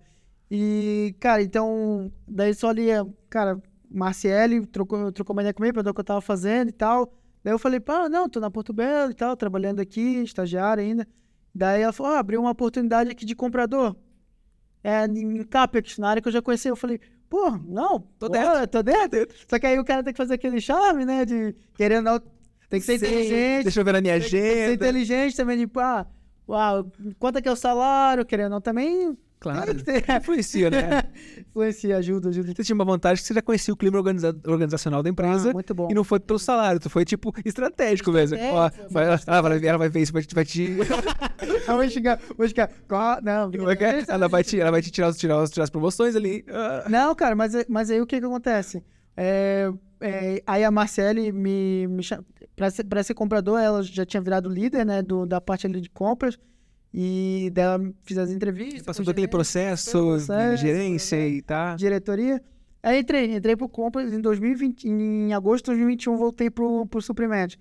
[0.50, 2.88] E, cara, então, daí só ali,
[3.30, 3.58] cara,
[3.90, 7.12] Marciele trocou, trocou uma ideia comigo, perguntou o que eu tava fazendo e tal.
[7.42, 11.06] Daí eu falei, pá, não, tô na Porto Belo e tal, trabalhando aqui, estagiário ainda.
[11.54, 13.96] Daí ela falou, ah, abriu uma oportunidade aqui de comprador.
[14.84, 16.68] É, em Capex, na área que eu já conheci.
[16.68, 17.00] Eu falei,
[17.32, 18.66] pô, não, Tô dentro.
[18.68, 19.26] tô dentro.
[19.48, 22.20] Só que aí o cara tem que fazer aquele charme, né, de querendo não...
[22.68, 23.62] Tem que ser Sim, inteligente.
[23.64, 24.72] Deixa eu ver na minha Tem que ser agenda.
[24.74, 26.06] inteligente também, tipo, ah,
[26.46, 29.74] uau, quanto é que é o salário, querendo ou não, também Claro.
[29.82, 30.16] tem que ter.
[30.16, 31.02] Influencia, né?
[31.50, 32.52] Influencia, ajuda, ajuda.
[32.54, 35.52] Você tinha uma vantagem que você já conhecia o clima organiza- organizacional da empresa Ah,
[35.52, 35.88] muito bom.
[35.90, 38.38] e não foi pelo salário, tu foi tipo estratégico mesmo.
[38.38, 40.34] Ó, Estratégico, vai, ela, ela vai, ela vai ver isso, vai te.
[40.34, 40.76] Vai te
[41.66, 44.04] vou chegar, vou chegar, qual- não, como é é?
[44.08, 46.44] ela, vai te ela vai te tirar, tirar, tirar as promoções ali.
[46.48, 48.82] Ah, Não, cara, mas, mas aí o que que acontece?
[49.16, 49.70] É,
[50.00, 52.24] é, aí a Marcele me, me chama,
[52.56, 55.80] pra ser, pra ser comprador, ela já tinha virado líder, né, do, da parte ali
[55.80, 56.38] de compras,
[56.92, 58.82] e dela fiz as entrevistas.
[58.82, 61.28] Passou por aquele processo, processo, de gerência né?
[61.28, 61.74] e tá.
[61.74, 62.42] diretoria.
[62.82, 67.56] Aí entrei, entrei pro compras em 2020, em agosto de 2021 voltei pro, pro suprimento.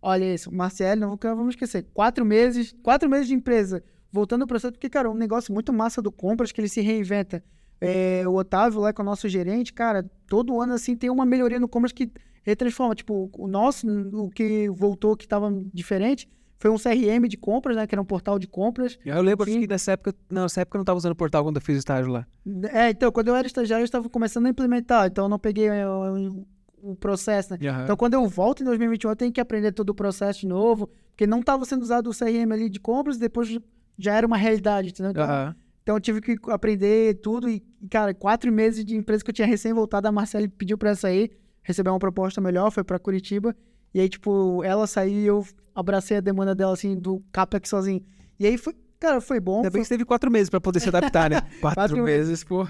[0.00, 4.72] Olha isso, Marcelo, não vamos esquecer, quatro meses, quatro meses de empresa, voltando ao processo,
[4.72, 7.42] porque, cara, um negócio muito massa do compras que ele se reinventa.
[7.80, 11.26] É, o Otávio lá, que é o nosso gerente, cara, todo ano, assim, tem uma
[11.26, 12.10] melhoria no compras que
[12.42, 12.94] retransforma.
[12.94, 16.28] Tipo, o nosso, o que voltou, que tava diferente,
[16.58, 18.98] foi um CRM de compras, né, que era um portal de compras.
[19.04, 20.14] Eu lembro que nessa época.
[20.30, 22.26] Não, nessa época eu não tava usando o portal quando eu fiz estágio lá.
[22.72, 25.66] É, então, quando eu era estagiário, eu estava começando a implementar, então eu não peguei
[25.66, 26.46] é, o,
[26.82, 27.68] o processo, né?
[27.68, 27.84] Aham.
[27.84, 30.88] Então, quando eu volto em 2021, eu tenho que aprender todo o processo de novo,
[31.10, 33.58] porque não estava sendo usado o CRM ali de compras, depois
[33.98, 35.12] já era uma realidade, entendeu?
[35.12, 35.56] Então, Aham.
[35.82, 39.46] então eu tive que aprender tudo e, cara, quatro meses de empresa que eu tinha
[39.46, 41.30] recém voltado, a Marcele pediu para sair,
[41.62, 43.56] receber uma proposta melhor, foi para Curitiba,
[43.94, 48.02] E aí, tipo, ela saiu e eu abracei a demanda dela, assim, do CAPEX sozinho.
[48.38, 49.58] E aí foi, cara, foi bom.
[49.58, 51.40] Ainda bem foi- que você teve quatro meses pra poder se adaptar, né?
[51.60, 52.66] Quatro, Quatro meses, pô.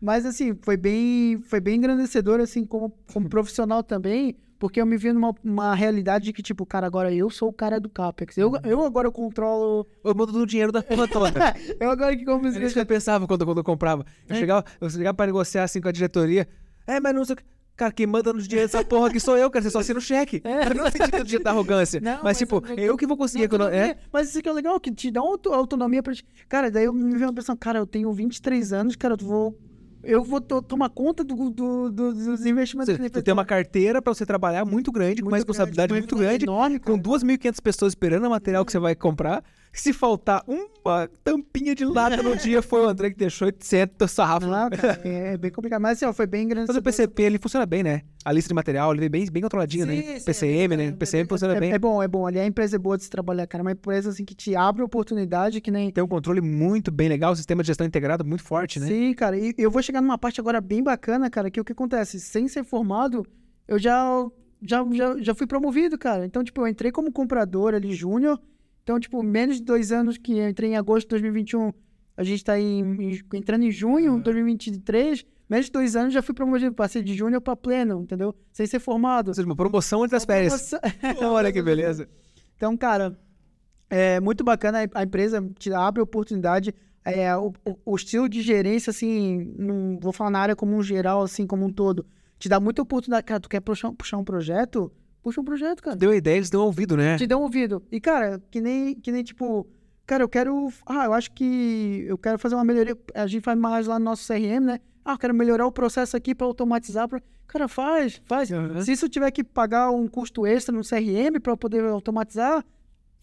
[0.00, 4.96] Mas assim, foi bem, foi bem engrandecedor, assim, como, como profissional também, porque eu me
[4.96, 8.38] vi numa uma realidade de que, tipo, cara, agora eu sou o cara do CAPEX.
[8.38, 9.84] Eu, eu agora controlo.
[10.04, 11.32] Eu mando do dinheiro da porra toda.
[11.80, 14.04] eu agora que como Era isso que eu pensava quando, quando eu comprava.
[14.28, 14.38] Eu, É.
[14.38, 16.48] chegava, eu chegava pra negociar assim com a diretoria.
[16.86, 17.44] É, mas não sei o que.
[17.78, 19.62] Cara, quem manda no dinheiro dessa porra aqui sou eu, cara.
[19.62, 20.42] Você só assina o cheque.
[20.44, 20.58] É.
[20.64, 22.00] Cara, não é sentido de da arrogância.
[22.00, 23.44] Não, mas, mas tipo, é- eu que vou conseguir.
[23.44, 26.12] econo- É, Mas isso que é legal, que te dá uma auto- autonomia pra.
[26.48, 29.56] Cara, daí eu me vi uma pessoa, cara, eu tenho 23 anos, cara, eu vou.
[30.02, 34.00] Eu vou to- tomar conta do, do- do- dos investimentos você, você tem uma carteira
[34.02, 38.24] pra você trabalhar muito grande, com uma responsabilidade muito grande, enorme, com 2.500 pessoas esperando
[38.26, 39.42] o material que você vai comprar.
[39.78, 44.06] Se faltar uma tampinha de lata no dia, foi o André que deixou e senta
[44.06, 44.48] o sarrafo.
[44.48, 45.80] Não, cara, é, é bem complicado.
[45.80, 46.66] Mas assim, ó, foi bem grande.
[46.66, 48.02] Mas o PCP, ele funciona bem, né?
[48.24, 50.18] A lista de material, ele é bem, bem controladinho, né?
[50.18, 50.90] PCM, né?
[50.90, 51.72] PCM funciona é, bem.
[51.72, 52.26] É bom, é bom.
[52.26, 53.62] Ali a empresa é boa de se trabalhar, cara.
[53.62, 55.92] Uma empresa assim que te abre oportunidade, que nem.
[55.92, 58.88] Tem um controle muito bem legal, o sistema de gestão integrado muito forte, né?
[58.88, 59.38] Sim, cara.
[59.38, 62.18] E eu vou chegar numa parte agora bem bacana, cara, que o que acontece?
[62.18, 63.24] Sem ser formado,
[63.68, 64.26] eu já,
[64.60, 66.26] já, já, já fui promovido, cara.
[66.26, 68.40] Então, tipo, eu entrei como comprador ali, júnior.
[68.88, 71.74] Então, tipo, menos de dois anos que eu entrei em agosto de 2021,
[72.16, 75.26] a gente tá em, em- entrando em junho de 2023.
[75.46, 78.34] Menos de dois anos já fui promovido, passei de júnior pra pleno, entendeu?
[78.50, 79.28] Sem ser formado.
[79.28, 80.52] Ou seja, uma promoção antes das férias.
[80.52, 80.80] Nossa.
[81.20, 82.08] Olha que beleza.
[82.56, 83.14] Então, cara,
[83.90, 86.74] é muito bacana a empresa te abre oportunidade.
[87.04, 90.82] É, o, o- o estilo de gerência, assim, não vou falar na área como um
[90.82, 92.06] geral, assim, como um todo,
[92.38, 93.26] te dá muita oportunidade.
[93.26, 94.90] Cara, tu quer puxar, puxar um projeto?
[95.28, 95.94] Puxa um projeto, cara.
[95.94, 97.18] Deu a ideia, eles dão ouvido, né?
[97.18, 97.82] Te um ouvido.
[97.92, 99.66] E, cara, que nem, que nem tipo,
[100.06, 100.72] cara, eu quero.
[100.86, 102.96] Ah, eu acho que eu quero fazer uma melhoria.
[103.14, 104.80] A gente faz mais lá no nosso CRM, né?
[105.04, 107.06] Ah, eu quero melhorar o processo aqui para automatizar.
[107.06, 107.20] Pra...
[107.46, 108.50] Cara, faz, faz.
[108.50, 108.80] Uhum.
[108.80, 112.64] Se isso tiver que pagar um custo extra no CRM para poder automatizar,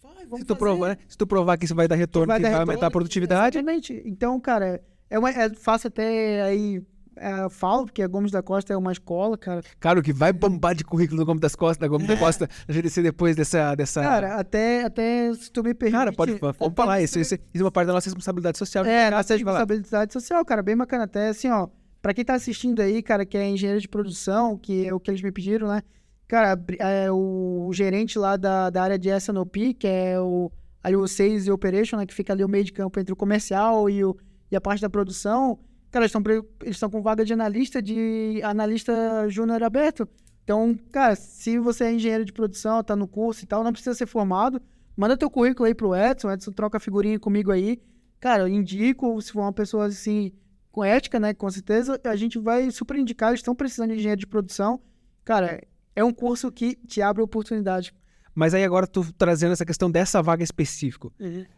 [0.00, 0.58] vai, vamos Se tu, fazer.
[0.60, 0.96] provar, né?
[1.08, 3.58] Se tu provar que isso vai dar retorno, que vai dar aumentar a retorno, produtividade,
[3.58, 4.00] Exatamente.
[4.06, 4.80] Então, cara,
[5.10, 6.80] é, uma, é fácil até aí.
[7.18, 9.62] É, eu falo, porque a Gomes da Costa é uma escola, cara.
[9.80, 12.48] cara, o que vai bombar de currículo no Gomes das Costas, da Gomes da Costa,
[12.68, 13.74] a GDC depois dessa.
[13.74, 14.02] dessa...
[14.02, 15.96] Cara, até, até se tu me permite.
[15.96, 18.84] Cara, pode, vamos até falar, isso, isso, isso é uma parte da nossa responsabilidade social.
[18.84, 19.60] É, nossa falar.
[19.60, 21.04] responsabilidade social, cara, bem bacana.
[21.04, 21.68] Até assim, ó,
[22.02, 25.10] pra quem tá assistindo aí, cara, que é engenheiro de produção, que é o que
[25.10, 25.82] eles me pediram, né?
[26.28, 30.50] Cara, é, o, o gerente lá da, da área de SNOP, que é o,
[30.82, 32.04] ali o Sales e Operation, né?
[32.04, 34.14] Que fica ali o meio de campo entre o comercial e, o,
[34.50, 35.58] e a parte da produção.
[35.96, 40.06] Cara, eles estão eles com vaga de analista, de analista júnior aberto.
[40.44, 43.94] Então, cara, se você é engenheiro de produção, tá no curso e tal, não precisa
[43.94, 44.60] ser formado,
[44.94, 47.80] manda teu currículo aí pro Edson, o Edson troca figurinha comigo aí.
[48.20, 50.32] Cara, eu indico, se for uma pessoa assim,
[50.70, 54.20] com ética, né, com certeza, a gente vai super indicar, eles estão precisando de engenheiro
[54.20, 54.78] de produção.
[55.24, 55.62] Cara,
[55.94, 57.94] é um curso que te abre oportunidade.
[58.34, 61.08] Mas aí agora tu trazendo essa questão dessa vaga específica.
[61.08, 61.55] Por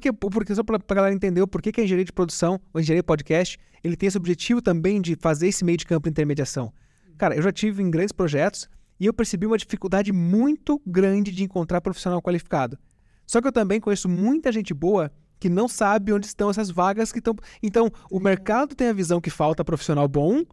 [0.00, 0.12] quê?
[0.12, 3.02] Porque só pra, pra galera entender o porquê que a engenharia de produção, o engenharia
[3.02, 6.72] podcast, ele tem esse objetivo também de fazer esse meio de campo de intermediação.
[7.18, 8.68] Cara, eu já tive em grandes projetos
[9.00, 12.78] e eu percebi uma dificuldade muito grande de encontrar profissional qualificado.
[13.26, 17.12] Só que eu também conheço muita gente boa que não sabe onde estão essas vagas
[17.12, 17.34] que estão.
[17.62, 20.44] Então, o mercado tem a visão que falta profissional bom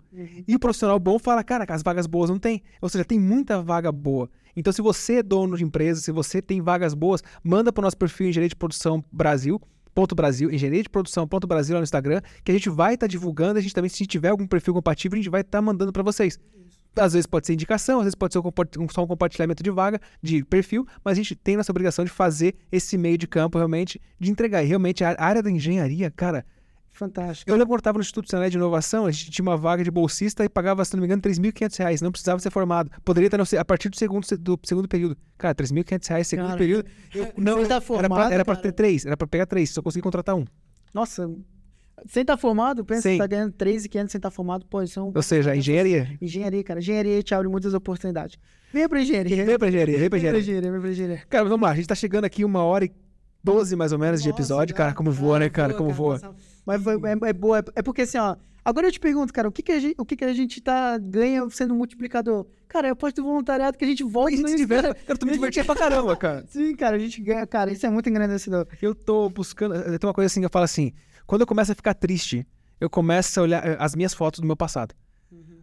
[0.48, 2.62] e o profissional bom fala, cara, as vagas boas não tem.
[2.82, 4.30] Ou seja, tem muita vaga boa.
[4.56, 7.84] Então, se você é dono de empresa, se você tem vagas boas, manda para o
[7.84, 9.62] nosso perfil Engenharia de Produção Brasil.
[9.94, 13.06] Ponto Brasil, engenharia de produção ponto Brasil lá no Instagram, que a gente vai estar
[13.06, 16.02] divulgando, a gente também, se tiver algum perfil compatível, a gente vai estar mandando para
[16.02, 16.40] vocês.
[16.96, 18.42] Às vezes pode ser indicação, às vezes pode ser
[18.92, 22.56] só um compartilhamento de vaga, de perfil, mas a gente tem nossa obrigação de fazer
[22.72, 24.64] esse meio de campo realmente, de entregar.
[24.64, 26.44] E realmente a área da engenharia, cara,
[26.94, 27.50] Fantástico.
[27.50, 30.46] eu lembro estava no Instituto Nacional de Inovação, a gente tinha uma vaga de bolsista
[30.46, 32.02] e pagava, se não me engano, 3.500 reais.
[32.02, 32.92] Não precisava ser formado.
[33.04, 35.18] Poderia estar no a partir do segundo, se- do segundo período.
[35.38, 36.88] Cara, 3.500 reais, segundo Cara, período.
[37.14, 38.64] Eu, não, você tá era formado, pra, era pra cara?
[38.64, 40.46] ter três, era pra pegar três, só consegui contratar um.
[40.94, 41.28] Nossa,
[42.08, 43.12] sem estar formado, pensa Sim.
[43.14, 45.04] que tá ganhando 3,500 sem estar formado, pô, isso é.
[45.04, 46.16] Ou seja, a engenharia.
[46.22, 46.80] Engenharia, cara.
[46.80, 48.38] Engenharia te abre muitas oportunidades.
[48.72, 49.46] Venha pra engenharia.
[49.46, 50.40] Vem pra engenharia, vem pra Vem pra engenharia.
[50.42, 51.24] engenharia, vem pra engenharia.
[51.30, 52.92] Cara, vamos lá, a gente tá chegando aqui uma hora e
[53.44, 54.76] doze mais ou menos de Nossa, episódio.
[54.76, 55.74] Cara, como voa, né, cara?
[55.74, 56.20] Como voa.
[56.66, 57.64] Mas é, é boa.
[57.76, 58.36] É porque assim, ó.
[58.66, 60.62] Agora eu te pergunto, cara, o que, que, a, gente, o que, que a gente
[60.62, 62.46] tá, ganha sendo multiplicador?
[62.70, 65.04] Cara, é parte do voluntariado que a gente volta gente no se diverte.
[65.06, 66.46] Cara, tu me divertia pra caramba, cara.
[66.48, 67.46] Sim, cara, a gente ganha.
[67.46, 68.66] Cara, isso é muito engrandecedor.
[68.82, 69.74] Eu tô buscando.
[70.00, 70.94] Tem uma coisa assim que eu falo assim:
[71.28, 72.48] quando eu começo a ficar triste,
[72.80, 74.96] eu começo a olhar eh, as minhas fotos do meu passado.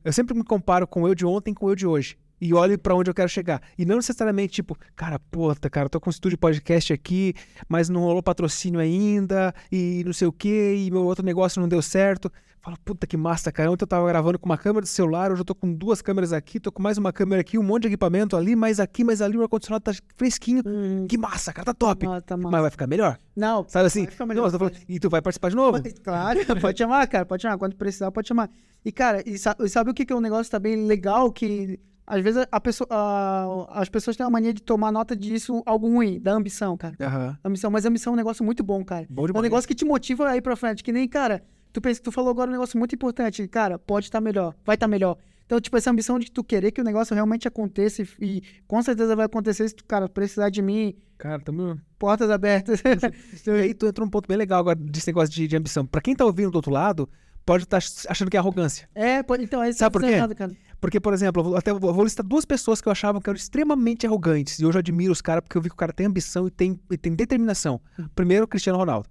[0.04, 2.18] Eu sempre me comparo com o eu de ontem com o eu de hoje.
[2.40, 3.60] E olho pra onde eu quero chegar.
[3.76, 7.34] E não necessariamente, tipo, cara, puta, cara, tô com um estúdio podcast aqui,
[7.68, 11.68] mas não rolou patrocínio ainda, e não sei o quê, e meu outro negócio não
[11.68, 12.30] deu certo.
[12.62, 13.70] Fala, puta que massa, cara.
[13.70, 16.30] Ontem eu tava gravando com uma câmera de celular, hoje eu tô com duas câmeras
[16.30, 19.22] aqui, tô com mais uma câmera aqui, um monte de equipamento ali, mais aqui, mais
[19.22, 20.62] ali, o ar-condicionado tá fresquinho.
[20.66, 22.04] Hum, Que massa, cara, tá top.
[22.06, 22.36] tá, tá.
[22.36, 23.16] Mas vai ficar melhor.
[23.34, 24.02] Não, Sabe assim?
[24.04, 24.42] vai ficar Não, melhor.
[24.42, 25.78] mas tô falando, e tu vai participar de novo?
[26.02, 27.56] Claro, pode chamar, cara, pode chamar.
[27.56, 28.50] Quando precisar, pode chamar.
[28.84, 31.32] E, cara, e sa- e sabe, o que, que é um negócio também legal?
[31.32, 31.80] Que
[32.10, 35.88] às vezes a pessoa, a- as pessoas têm a mania de tomar nota disso, algo
[35.88, 36.94] ruim, da ambição, cara.
[37.00, 37.38] Aham.
[37.44, 39.06] Ambição, mas a ambição é um negócio muito bom, cara.
[39.08, 40.82] Bom É um negócio que te motiva a ir pra frente.
[40.84, 41.42] Que nem, cara,
[41.72, 43.46] tu pensa, tu falou agora um negócio muito importante.
[43.48, 45.16] Cara, pode estar melhor, vai estar melhor.
[45.46, 48.80] Então, tipo, essa ambição de tu querer que o negócio realmente aconteça e, e com
[48.82, 51.78] certeza vai acontecer se tu, cara, precisar de mim, Cara, tamo...
[51.98, 52.80] portas abertas.
[53.46, 55.84] E aí tu entrou num ponto bem legal agora desse negócio de, de ambição.
[55.84, 57.08] Pra quem tá ouvindo do outro lado,
[57.44, 57.78] pode estar
[58.08, 58.88] achando que é arrogância.
[58.94, 60.08] é, pode, então, é Sabe por quê?
[60.12, 60.52] errado, cara.
[60.80, 63.36] Porque, por exemplo, eu até eu vou listar duas pessoas que eu achava que eram
[63.36, 64.58] extremamente arrogantes.
[64.58, 66.50] E hoje eu admiro os caras porque eu vi que o cara tem ambição e
[66.50, 67.80] tem, e tem determinação.
[68.14, 69.08] Primeiro, o Cristiano Ronaldo.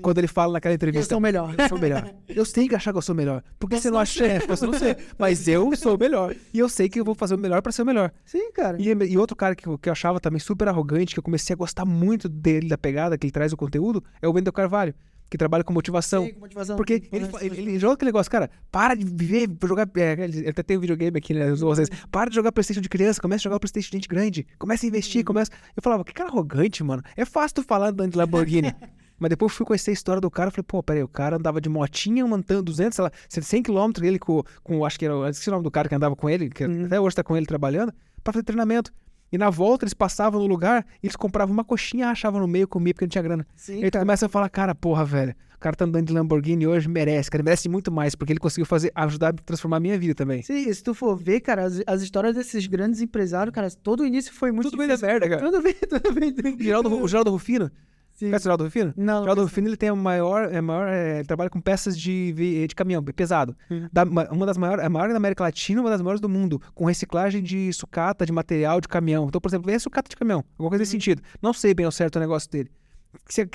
[0.00, 1.08] Quando ele fala naquela Eu entrevista.
[1.08, 1.52] sou o melhor.
[1.58, 2.14] Eu sou o melhor.
[2.28, 3.42] Eu sei que achar que eu sou o melhor.
[3.58, 4.24] Por que Você não acha?
[4.24, 4.96] É, você não sei.
[5.18, 6.36] Mas eu sou o melhor.
[6.54, 8.12] E eu sei que eu vou fazer o melhor pra ser o melhor.
[8.24, 8.80] Sim, cara.
[8.80, 11.52] E, e outro cara que eu, que eu achava também super arrogante, que eu comecei
[11.52, 14.94] a gostar muito dele, da pegada que ele traz o conteúdo, é o Wendel Carvalho,
[15.30, 16.24] que trabalha com motivação.
[16.26, 16.76] Sim, com motivação.
[16.76, 19.88] Porque ele, fa- ele, ele joga aquele negócio, cara, para de viver, jogar.
[19.96, 21.50] É, ele ele até tem um videogame aqui, né?
[21.54, 24.84] Vocês, para de jogar Playstation de criança, começa a jogar Playstation de gente grande, começa
[24.84, 25.50] a investir, começa.
[25.76, 27.02] Eu falava, que cara arrogante, mano.
[27.16, 28.72] É fácil tu falar andando de Lamborghini.
[29.20, 31.60] Mas depois eu fui conhecer a história do cara, falei, pô, peraí, o cara andava
[31.60, 35.48] de motinha, mantendo 200, sei lá, 100 km ele com, com, acho que era, esqueci
[35.48, 37.92] o nome do cara que andava com ele, que até hoje tá com ele trabalhando,
[38.22, 38.92] pra fazer treinamento.
[39.30, 42.94] E na volta eles passavam no lugar, eles compravam uma coxinha, achavam no meio, comia
[42.94, 43.46] porque não tinha grana.
[43.54, 44.04] Sim, Aí tu cara.
[44.04, 47.40] começa a falar, cara, porra, velho, o cara tá andando de Lamborghini hoje, merece, cara,
[47.42, 50.42] ele merece muito mais, porque ele conseguiu fazer, ajudar a transformar a minha vida também.
[50.42, 54.06] Sim, se tu for ver, cara, as, as histórias desses grandes empresários, cara, todo o
[54.06, 55.12] início foi muito Tudo bem da difícil.
[55.12, 55.50] merda, cara.
[55.50, 56.32] Tudo bem, tudo bem.
[56.32, 56.58] tudo bem.
[56.64, 57.70] Geraldo, o Geraldo Rufino,
[58.18, 58.26] Sim.
[58.26, 58.92] conhece o Geraldo Rufino?
[58.96, 61.96] Não, O Geraldo Rufino, ele tem a maior, é maior é, ele trabalha com peças
[61.98, 63.56] de, ve- de caminhão, pesado.
[63.70, 63.88] Uhum.
[63.92, 66.60] Da- ma- uma das maiores, a maior da América Latina, uma das maiores do mundo,
[66.74, 69.26] com reciclagem de sucata, de material, de caminhão.
[69.28, 71.00] Então, por exemplo, vem a sucata de caminhão, alguma coisa nesse Uhum.
[71.00, 71.22] sentido.
[71.40, 72.70] Não sei bem ao certo o negócio dele.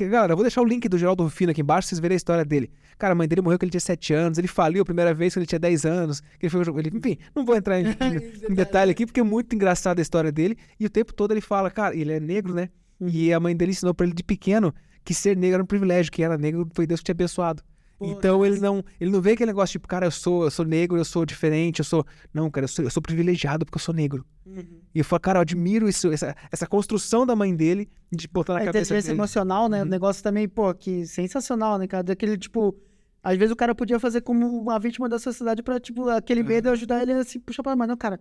[0.09, 2.43] Galera, eu vou deixar o link do Geraldo Rufino aqui embaixo, vocês verem a história
[2.43, 2.71] dele.
[2.97, 5.33] Cara, a mãe dele morreu quando ele tinha 7 anos, ele faliu a primeira vez
[5.33, 6.21] quando ele tinha 10 anos.
[6.39, 7.85] Que ele foi, ele, enfim, não vou entrar em-
[8.49, 10.57] em detalhe aqui, porque é muito engraçada a história dele.
[10.79, 12.69] E o tempo todo ele fala, cara, ele é negro, né?
[13.07, 14.73] E a mãe dele ensinou pra ele de pequeno
[15.03, 17.61] que ser negro era um privilégio, que era negro foi Deus que tinha abençoado.
[17.99, 20.65] Pô, então ele não, ele não vê aquele negócio tipo, cara, eu sou, eu sou
[20.65, 22.05] negro, eu sou diferente, eu sou.
[22.33, 24.25] Não, cara, eu sou, eu sou privilegiado porque eu sou negro.
[24.45, 24.81] Uhum.
[24.93, 28.53] E eu falo, cara, eu admiro isso, essa, essa construção da mãe dele de botar
[28.53, 29.09] na A cabeça dele.
[29.11, 29.83] emocional, né?
[29.83, 32.03] O negócio também, pô, que sensacional, né, cara?
[32.03, 32.75] Daquele, tipo...
[33.21, 36.69] Às vezes o cara podia fazer como uma vítima da sociedade pra, tipo, aquele medo
[36.69, 37.87] ajudar ele a se puxar pra mais.
[37.87, 38.19] Não, cara,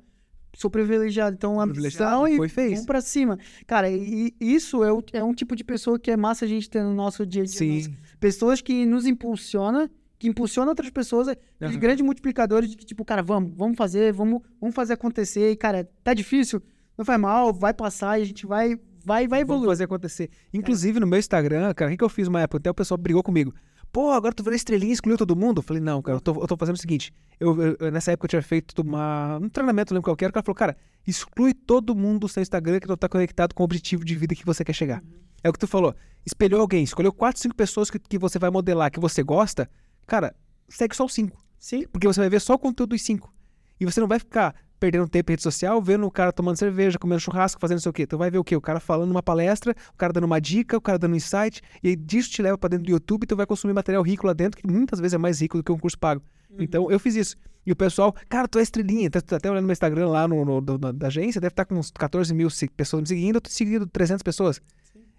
[0.55, 2.70] sou privilegiado, então a Privilegiado, ambição e foi fez.
[2.73, 3.39] vamos pra cima.
[3.66, 6.69] Cara, e isso é, o- é um tipo de pessoa que é massa a gente
[6.69, 7.55] ter no nosso dia a dia.
[7.59, 7.77] Sim.
[7.79, 7.91] nosso.
[8.20, 9.89] Pessoas que nos impulsionam,
[10.19, 11.29] que impulsionam outras pessoas,
[11.61, 11.79] Aham.
[11.79, 15.51] grandes multiplicadores de que, tipo, cara, vamos, vamos fazer, vamos, vamos fazer acontecer.
[15.51, 16.62] E, cara, tá difícil,
[16.97, 19.69] não faz mal, vai passar e a gente vai, vai, vai Vamos evoluir.
[19.70, 20.31] fazer acontecer.
[20.53, 22.59] Inclusive, no meu Instagram, cara, o que eu fiz uma época?
[22.59, 23.53] Até o pessoal brigou comigo.
[23.93, 25.59] Pô, agora tu virou estrelinha e excluiu todo mundo?
[25.59, 27.12] Eu falei, não, cara, eu tô, eu tô fazendo o seguinte.
[27.39, 30.31] Eu, eu- nessa época eu tinha feito uma, um treinamento, não lembro qual que era.
[30.31, 33.62] O cara falou, cara, exclui todo mundo do seu Instagram que não tá conectado com
[33.62, 35.02] o objetivo de vida que você quer chegar.
[35.44, 35.94] É o que tu falou.
[36.24, 39.69] Espelhou alguém, escolheu quatro, cinco pessoas que, que você vai modelar, que você gosta.
[40.06, 40.35] Cara,
[40.70, 41.44] segue só os cinco.
[41.59, 41.86] Sim.
[41.86, 43.31] Porque você vai ver só o conteúdo dos cinco.
[43.78, 46.99] E você não vai ficar perdendo tempo em rede social, vendo o cara tomando cerveja,
[46.99, 48.05] comendo churrasco, fazendo não sei o quê.
[48.05, 48.57] Tu vai ver o quê?
[48.57, 51.63] O cara falando numa palestra, o cara dando uma dica, o cara dando um insight,
[51.81, 54.27] e aí disso te leva pra dentro do YouTube e tu vai consumir material rico
[54.27, 56.21] lá dentro, que muitas vezes é mais rico do que um curso pago.
[56.59, 57.37] Então, eu fiz isso.
[57.65, 59.09] E o pessoal, cara, tu é estrelinha.
[59.09, 61.77] Tá, tá até olhando no meu Instagram lá no, no- da, agência, deve estar com
[61.77, 64.61] uns 14 mil pessoas me seguindo, eu tô seguindo 300 pessoas.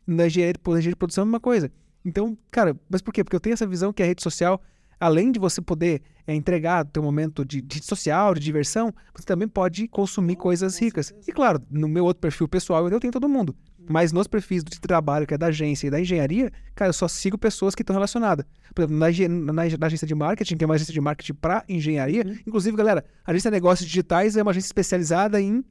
[0.06, 1.72] Na engenharia, de- na engenharia de produção é a mesma coisa.
[2.04, 3.24] Então, cara, mas por quê?
[3.24, 4.62] Porque eu tenho essa visão que a rede social,
[5.04, 9.48] além de você poder é, entregar teu momento de, de social, de diversão, você também
[9.48, 11.14] pode consumir coisas ricas.
[11.28, 13.56] E claro, no meu outro perfil pessoal eu tenho todo mundo.
[13.90, 17.06] Mas nos perfis de trabalho, que é da agência e da engenharia, cara, eu só
[17.06, 18.46] sigo pessoas que estão relacionadas.
[18.74, 21.66] Por exemplo, na, na- na agência de marketing, que é uma agência de marketing para
[21.68, 25.62] engenharia, inclusive, galera, a agência de negócios digitais é uma agência especializada em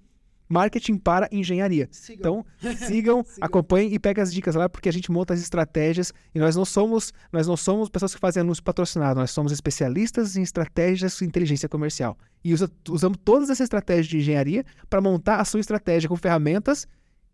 [0.52, 1.88] marketing para engenharia.
[2.20, 2.44] Então,
[2.86, 6.54] sigam, acompanhem e peguem as dicas lá, porque a gente monta as estratégias e nós
[6.54, 11.16] não somos, nós não somos pessoas que fazem anúncio patrocinado, nós somos especialistas em estratégias
[11.16, 12.16] de inteligência comercial.
[12.44, 16.86] E usa- usamos todas essas estratégias de engenharia para montar a sua estratégia com ferramentas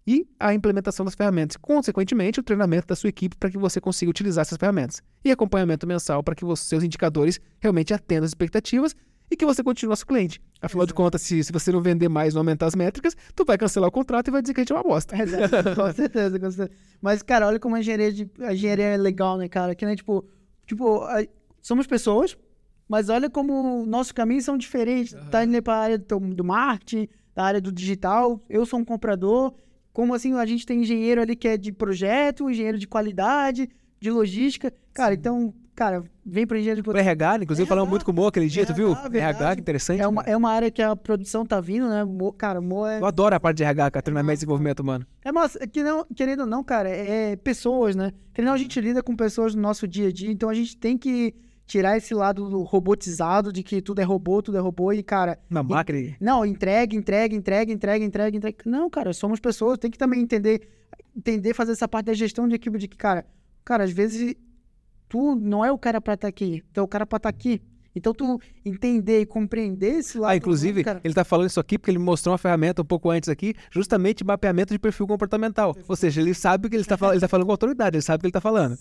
[0.06, 1.56] e a implementação das ferramentas.
[1.56, 5.02] Consequentemente, o treinamento da sua equipe para que você consiga utilizar essas ferramentas.
[5.24, 8.94] E acompanhamento mensal para que os seus indicadores realmente atendam as expectativas
[9.30, 10.40] e que você continue nosso cliente.
[10.60, 13.56] Afinal de contas, se, se você não vender mais ou aumentar as métricas, tu vai
[13.58, 15.16] cancelar o contrato e vai dizer que a gente é uma bosta.
[15.22, 16.78] Exato, com certeza, com certeza.
[17.00, 19.74] Mas, cara, olha como a engenharia, de, a engenharia é legal, né, cara?
[19.74, 20.24] Que nem, tipo,
[20.66, 21.24] tipo a-
[21.62, 22.36] somos pessoas
[22.88, 25.14] Mas olha como nossos caminhos são diferentes.
[25.30, 28.42] Tá indo para a área do, do marketing, da área do digital.
[28.48, 29.52] Eu sou um comprador.
[29.92, 33.68] Como assim, a gente tem engenheiro ali que é de projeto, engenheiro de qualidade,
[34.00, 34.72] de logística.
[34.94, 38.14] Cara, então, cara, vem para engenheiro de Pro RH, inclusive RH, falamos muito com o
[38.14, 38.88] Mo aquele dia, tu viu?
[38.90, 39.36] RH, verdade.
[39.36, 40.00] RH, que interessante.
[40.02, 42.02] É uma, é uma área que a produção tá vindo, né?
[42.04, 42.98] Mo- Cara, Mo é.
[43.00, 45.06] Eu adoro a parte de RH, cara, treinamento e desenvolvimento humano.
[45.24, 48.12] É, mas, que não, querendo ou não, cara, é pessoas, né?
[48.34, 50.54] Querendo ou não, a gente lida com pessoas no nosso dia a dia, então a
[50.54, 51.32] gente tem que
[51.64, 55.38] tirar esse lado do robotizado, de que tudo é robô, tudo é robô, e, cara,
[55.48, 56.16] Na máquina.
[56.20, 58.56] não, entrega, entrega, entrega, entrega, entrega, entrega.
[58.66, 60.66] Não, cara, somos pessoas, tem que também entender,
[61.16, 63.24] entender, fazer essa parte da gestão de equipe, de que, cara,
[63.64, 64.34] cara, às vezes
[65.08, 67.62] tu não é o cara pra estar aqui, tu é o cara pra estar aqui.
[67.96, 70.30] Então tu entender e compreender esse lado.
[70.30, 72.84] Ah, inclusive, cara, ele tá falando isso aqui porque ele me mostrou uma ferramenta um
[72.84, 75.74] pouco antes aqui, justamente mapeamento de perfil comportamental.
[75.88, 78.02] Ou seja, ele sabe o que ele está falando, ele tá falando com autoridade, ele
[78.02, 78.78] sabe o que ele tá falando.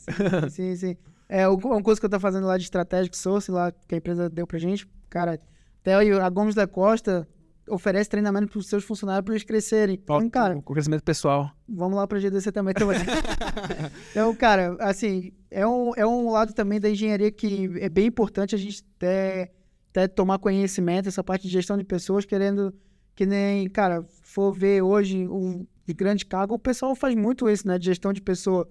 [0.50, 0.96] Sim, sim.
[1.28, 4.30] É uma coisa que eu tô fazendo lá de Strategic Source, lá que a empresa
[4.30, 5.40] deu pra gente, cara,
[5.82, 7.28] até a Gomes da Costa
[7.70, 10.00] oferece treinamento pros seus funcionários para eles crescerem.
[10.02, 11.52] Então, cara, Com crescimento pessoal.
[11.68, 12.74] vamos lá pra GDC também.
[12.76, 12.90] Então,
[14.12, 18.56] então cara, assim, é um, é um lado também da engenharia que é bem importante
[18.56, 19.52] a gente até,
[19.92, 22.74] até tomar conhecimento, essa parte de gestão de pessoas, querendo
[23.16, 27.66] que nem, cara, for ver hoje o de grande cargo, o pessoal faz muito isso,
[27.66, 28.70] né, de gestão de pessoa.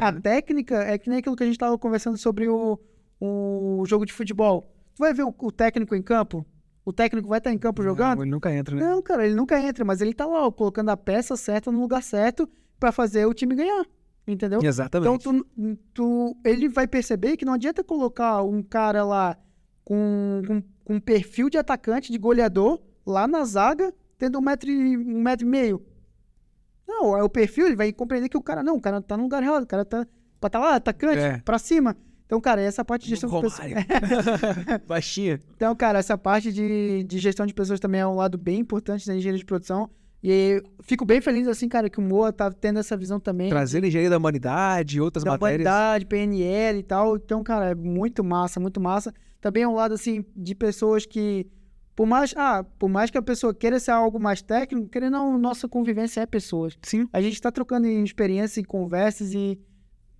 [0.00, 2.78] A técnica é que nem aquilo que a gente estava conversando sobre o,
[3.20, 4.72] o jogo de futebol.
[4.94, 6.46] Tu vai ver o, o técnico em campo?
[6.84, 8.16] O técnico vai estar em campo jogando?
[8.16, 8.82] Não, ele nunca entra, né?
[8.82, 11.80] Não, cara, ele nunca entra, mas ele tá lá, ó, colocando a peça certa no
[11.80, 12.48] lugar certo
[12.80, 13.84] pra fazer o time ganhar.
[14.26, 14.58] Entendeu?
[14.58, 15.24] Então, Exatamente.
[15.24, 15.46] tu,
[15.94, 19.36] tu, ele vai perceber que não adianta colocar um cara lá
[19.84, 24.70] com, com, com um perfil de atacante, de goleador, lá na zaga, tendo um metro,
[24.70, 25.84] e- um metro e meio.
[26.86, 29.24] Não, é o perfil, ele vai compreender que o cara, não, o cara tá no
[29.24, 30.06] lugar errado, o cara tá
[30.50, 31.38] tá lá, atacante, É.
[31.38, 31.96] pra cima.
[32.32, 33.68] Então, cara, essa parte de gestão de pessoas.
[34.88, 35.38] Baixinha.
[35.54, 39.06] Então, cara, essa parte de, de gestão de pessoas também é um lado bem importante
[39.06, 39.90] da engenharia de produção.
[40.24, 43.50] E fico bem feliz, assim, cara, que o Moa tá tendo essa visão também.
[43.50, 45.66] Trazendo engenharia da humanidade, outras da matérias.
[45.66, 47.16] humanidade, PNL e tal.
[47.16, 49.12] Então, cara, é muito massa, muito massa.
[49.38, 51.46] Também é um lado, assim, de pessoas que,
[51.94, 55.32] por mais, ah, por mais que a pessoa queira ser algo mais técnico, querendo ou
[55.32, 56.78] não, nossa convivência é pessoas.
[56.80, 57.06] Sim.
[57.12, 59.60] A gente tá trocando em experiência, em conversas e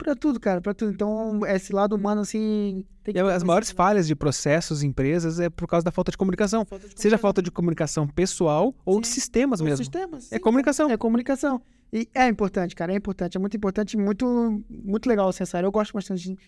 [0.03, 0.93] pra tudo, cara, pra tudo.
[0.93, 2.85] Então, esse lado humano, assim...
[3.05, 6.65] Tem E as maiores falhas de processos, empresas, é por causa da falta de comunicação.
[6.65, 9.15] Falta de Seja falta de comunicação pessoal ou de Sim.
[9.15, 9.79] sistemas Os mesmo.
[9.79, 10.89] sistemas, É comunicação.
[10.91, 11.61] É comunicação.
[11.93, 15.67] E é importante, cara, é importante, é muito importante, muito, muito legal essa série.
[15.67, 16.39] Eu gosto bastante de.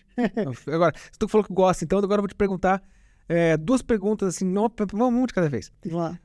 [0.73, 2.81] Agora, se tu falou que gosta, então agora eu vou te perguntar
[3.29, 5.71] é, duas perguntas, assim, não, vamos um de cada vez.
[5.83, 6.19] Vamos lá.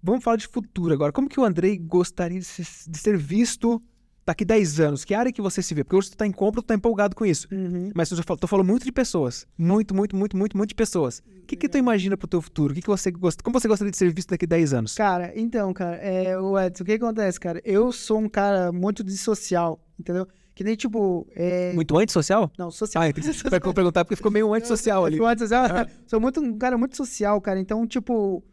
[0.00, 1.10] Vamos falar de futuro agora.
[1.10, 3.82] Como que o Andrei gostaria de ser, de ser visto
[4.24, 5.04] daqui 10 anos?
[5.04, 5.82] Que área que você se vê?
[5.84, 7.48] Porque hoje tu tá em compra, tu tá empolgado com isso.
[7.50, 7.90] Uhum.
[7.94, 9.46] Mas falou, tu falou muito de pessoas.
[9.56, 11.22] Muito, muito, muito, muito, muito de pessoas.
[11.42, 12.72] O que que tu imagina pro teu futuro?
[12.72, 14.94] O que que você gosta, como você gostaria de ser visto daqui 10 anos?
[14.94, 17.60] Cara, então, cara, é, o Edson, o que acontece, cara?
[17.64, 20.26] Eu sou um cara muito dissocial, entendeu?
[20.54, 21.26] Que nem tipo.
[21.34, 21.72] É...
[21.72, 22.50] Muito antissocial?
[22.58, 23.02] Não, social.
[23.02, 25.16] Ah, eu que per- perguntar porque ficou meio antissocial ali.
[25.16, 25.68] Eu sou antissocial.
[26.06, 27.58] Sou muito, um cara muito social, cara.
[27.58, 28.44] Então, tipo,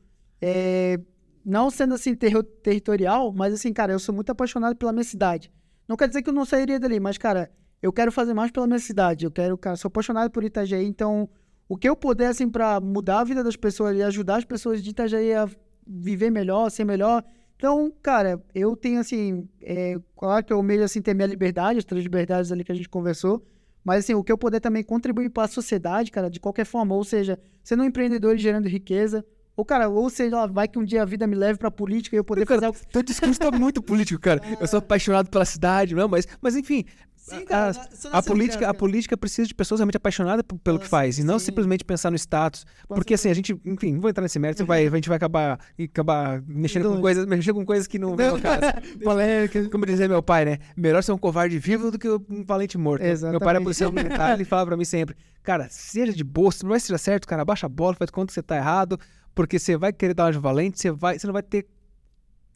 [0.41, 0.99] é,
[1.47, 5.49] não sendo assim terri- territorial, mas assim, cara, eu sou muito apaixonado pela minha cidade.
[5.87, 7.49] Não quer dizer que eu não sairia dali, mas, cara,
[7.81, 9.23] eu quero fazer mais pela minha cidade.
[9.23, 11.29] Eu quero, cara, sou apaixonado por Itajaí, então
[11.69, 14.83] o que eu puder, assim, pra mudar a vida das pessoas e ajudar as pessoas
[14.83, 15.49] de Itajaí a
[15.87, 17.23] viver melhor, ser melhor.
[17.55, 21.85] Então, cara, eu tenho, assim, é, claro que eu meio, assim, ter minha liberdade, as
[21.85, 23.41] três liberdades ali que a gente conversou,
[23.85, 26.93] mas, assim, o que eu puder também contribuir para a sociedade, cara, de qualquer forma,
[26.93, 29.25] ou seja, sendo um empreendedor e gerando riqueza,
[29.57, 32.19] ou, cara, ou seja, vai que um dia a vida me leve pra política e
[32.19, 32.79] eu poder fazer Cara, algo...
[32.91, 34.39] teu discurso tá muito político, cara.
[34.61, 36.85] Eu sou apaixonado pela cidade, não, mas, mas enfim.
[37.15, 37.71] Sim, cara,
[38.13, 41.39] a, a política, a política precisa de pessoas realmente apaixonadas pelo que faz, e não
[41.39, 41.45] sim.
[41.45, 42.67] simplesmente pensar no status.
[42.87, 45.59] Porque assim, a gente, enfim, não vou entrar nesse mérito, vai, a gente vai acabar,
[45.83, 47.01] acabar mexendo com Doido.
[47.01, 48.61] coisas, mexendo com coisas que não caso.
[49.03, 49.69] Polêmica.
[49.69, 50.59] Como dizia meu pai, né?
[50.77, 53.01] Melhor ser um covarde vivo do que um valente morto.
[53.01, 53.63] Meu pai Exatamente.
[53.63, 56.97] policial militar, ele falava pra mim sempre, cara, seja de boa, se não vai ser
[56.99, 58.99] certo, cara, abaixa a bola, faz conta que você tá errado,
[59.37, 61.65] porque você vai querer dar uma de valente, você, vai, você não vai ter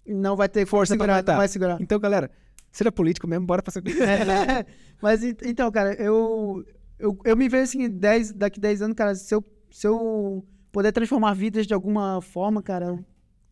[0.05, 1.77] Não vai ter Força pra segurar, não vai segurar.
[1.79, 2.29] Então, galera,
[2.71, 4.65] seja político mesmo, bora pra É,
[5.01, 6.65] Mas ent- então, cara, eu,
[6.99, 10.91] eu, eu me vejo assim, 10, daqui 10 anos, cara, se eu, se eu puder
[10.91, 12.97] transformar vidas de alguma forma, cara.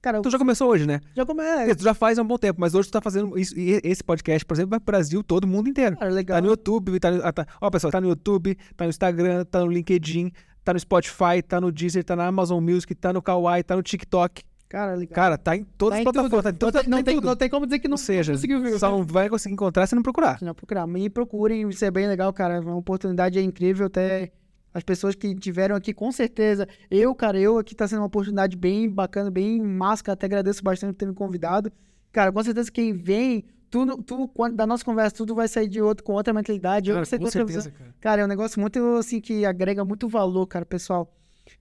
[0.02, 1.02] Cara, Tu já começou hoje, né?
[1.14, 1.44] já come...
[1.76, 4.02] Tu já faz há um bom tempo, mas hoje tu tá fazendo isso, e esse
[4.02, 5.98] podcast, por exemplo, vai pro Brasil todo, mundo inteiro.
[5.98, 6.38] Cara, legal.
[6.38, 9.44] Tá no YouTube, tá no, ah, tá, ó, pessoal, tá no YouTube, tá no Instagram,
[9.44, 10.32] tá no LinkedIn,
[10.70, 13.82] tá no Spotify, tá no Deezer, tá na Amazon Music, tá no Kawaii, tá no
[13.82, 14.44] TikTok.
[14.68, 15.16] Cara, legal.
[15.16, 17.16] Cara, tá em todas Tá as plataformas, tá em todas, não, tem, não, em tem,
[17.22, 18.78] não tem como dizer que não Ou seja, conseguiu ver.
[18.78, 20.38] só não vai conseguir encontrar se não procurar.
[20.38, 20.86] Se não procurar.
[20.86, 22.60] Me procurem, isso é bem legal, cara.
[22.60, 23.88] A oportunidade é incrível.
[23.88, 24.32] Até
[24.72, 26.68] as pessoas que tiveram aqui, com certeza.
[26.91, 30.14] Eu, cara, eu aqui tá sendo uma oportunidade bem bacana, bem máscara.
[30.14, 31.72] Até agradeço bastante por ter me convidado.
[32.12, 36.04] Cara, com certeza quem vem, tudo, tudo da nossa conversa, tudo vai sair de outro,
[36.04, 36.91] com outra mentalidade.
[36.91, 37.96] Cara, com outra certeza, cara.
[38.00, 41.14] Cara, é um negócio muito, assim, que agrega muito valor, cara, pessoal.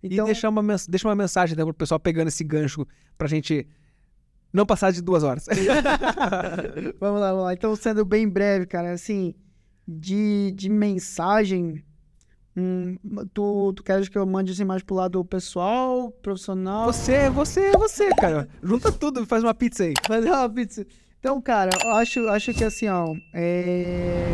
[0.02, 2.86] Então, E deixar uma, mens- deixa uma mensagem né, pro pessoal pegando esse gancho
[3.16, 3.66] pra gente
[4.52, 5.46] não passar de duas horas.
[7.00, 7.52] vamos lá, vamos lá.
[7.54, 9.34] Então, sendo bem breve, cara, assim,
[9.86, 11.82] de, de mensagem,
[12.56, 12.96] hum,
[13.32, 16.86] tu, tu queres que eu mande assim mais pro lado pessoal, profissional?
[16.92, 18.48] Você, você, você, cara.
[18.62, 19.94] Junta tudo e faz uma pizza aí.
[20.06, 20.86] Fazer uma pizza.
[21.20, 24.26] Então, cara, eu acho, acho que assim, ó, é...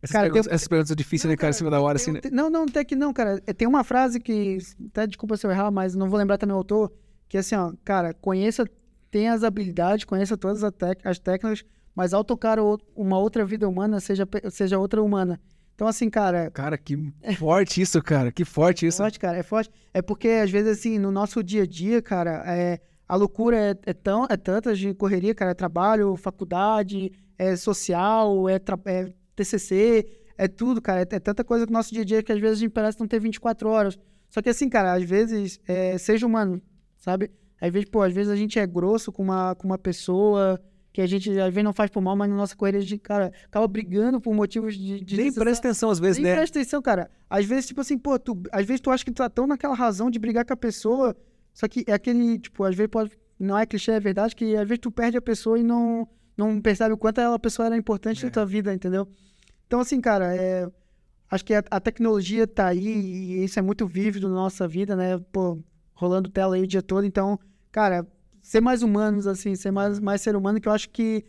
[0.00, 1.50] Essas, Cara, perguntas, tem- essas perguntas são difíceis, né, cara?
[1.50, 2.20] Em cima da hora, assim, né?
[2.32, 3.40] Não, não, tem que não, cara.
[3.46, 4.58] É, Tem uma frase que,
[4.88, 6.92] até desculpa se eu errar, mas não vou lembrar também o autor,
[7.28, 8.64] que é assim, ó, cara, conheça,
[9.12, 11.64] tenha as habilidades, conheça todas as, tec- as técnicas,
[11.94, 12.58] mas ao tocar
[12.96, 15.40] uma outra vida humana, seja, seja outra humana.
[15.74, 16.96] Então, assim, cara, Cara, que
[17.38, 18.32] forte isso, cara.
[18.32, 18.98] Que forte é isso.
[18.98, 19.70] forte, cara, é forte.
[19.94, 22.80] É porque, às vezes, assim, no nosso dia a dia, cara, é,
[23.12, 28.48] a loucura é, é, tão, é tanta de correria, cara, é trabalho, faculdade, é social,
[28.48, 28.54] é,
[28.86, 30.08] é TCC,
[30.38, 32.56] é tudo, cara, é, é tanta coisa no nosso dia a dia que às vezes
[32.56, 33.98] a gente parece não ter 24 horas.
[34.30, 36.62] Só que, assim, cara, às vezes, é, seja humano,
[36.96, 37.30] sabe?
[37.60, 40.58] Às vezes, pô, às vezes a gente é grosso com uma, com uma pessoa
[40.90, 42.98] que a gente, às vezes, não faz por mal, mas na nossa correria a gente,
[42.98, 45.02] cara, acaba brigando por motivos de...
[45.02, 45.34] de Nem necessidade.
[45.34, 46.36] presta atenção às vezes, Nem né?
[46.38, 47.10] presta atenção, cara.
[47.28, 49.74] Às vezes, tipo assim, pô, tu, às vezes tu acha que tu tá tão naquela
[49.74, 51.14] razão de brigar com a pessoa,
[51.52, 54.66] só que é aquele, tipo, às vezes pode, não é clichê, é verdade, que às
[54.68, 58.22] vezes tu perde a pessoa e não, não percebe o quanto aquela pessoa era importante
[58.22, 58.26] É.
[58.26, 59.06] na tua vida, entendeu?
[59.66, 60.68] Então, assim, cara, é,
[61.30, 64.94] acho que a, a tecnologia tá aí e isso é muito vívido na nossa vida,
[64.94, 65.18] né?
[65.32, 65.58] Pô,
[65.94, 67.04] rolando tela aí o dia todo.
[67.06, 67.38] Então,
[67.70, 68.06] cara,
[68.42, 71.24] ser mais humanos, assim, ser mais, mais ser humano, que eu acho que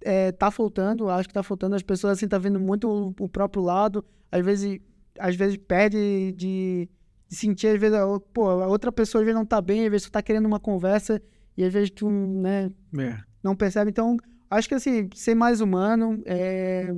[0.00, 1.74] é, tá faltando, acho que tá faltando.
[1.74, 4.04] As pessoas, assim, tá vendo muito o, o próprio lado.
[4.30, 4.78] Às vezes,
[5.18, 6.88] às vezes perde de,
[7.34, 9.90] de sentir, às vezes, a, pô, a outra pessoa às vezes não tá bem, às
[9.90, 11.20] vezes tu tá querendo uma conversa
[11.56, 13.18] e às vezes tu, né, É.
[13.42, 13.90] não percebe.
[13.90, 14.16] Então,
[14.50, 16.94] acho que assim, ser mais humano, é...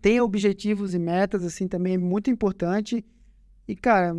[0.00, 3.04] tenha objetivos e metas, assim, também é muito importante.
[3.66, 4.16] E, cara,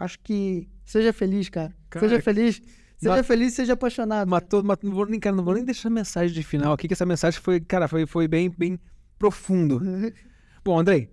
[0.00, 1.74] acho que seja feliz, cara.
[1.90, 2.60] Cara, seja feliz.
[2.98, 4.26] Seja ma- feliz, seja apaixonado.
[4.28, 6.94] Matou, matou, não vou nem, cara, não vou nem deixar mensagem de final aqui, que
[6.94, 8.80] essa mensagem foi, cara, foi, foi bem, bem
[9.18, 9.80] profundo.
[10.64, 11.10] Bom, Andrei,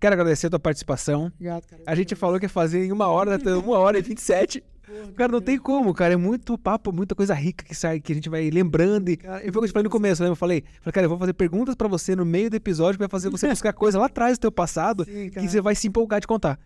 [0.00, 1.26] quero agradecer a tua participação.
[1.34, 1.82] Obrigado, cara.
[1.86, 4.62] A gente falou que ia fazer em uma hora, tá uma hora e 27.
[5.16, 6.14] Cara, não tem como, cara.
[6.14, 9.10] É muito papo, muita coisa rica que sai, que a gente vai lembrando.
[9.10, 10.28] E, Cara, foi o que eu te falei no começo, né?
[10.28, 13.00] Eu falei, falei, cara, eu vou fazer perguntas pra você no meio do episódio que
[13.00, 15.86] vai fazer você buscar coisa lá atrás do teu passado Sim, que você vai se
[15.88, 16.58] empolgar de contar.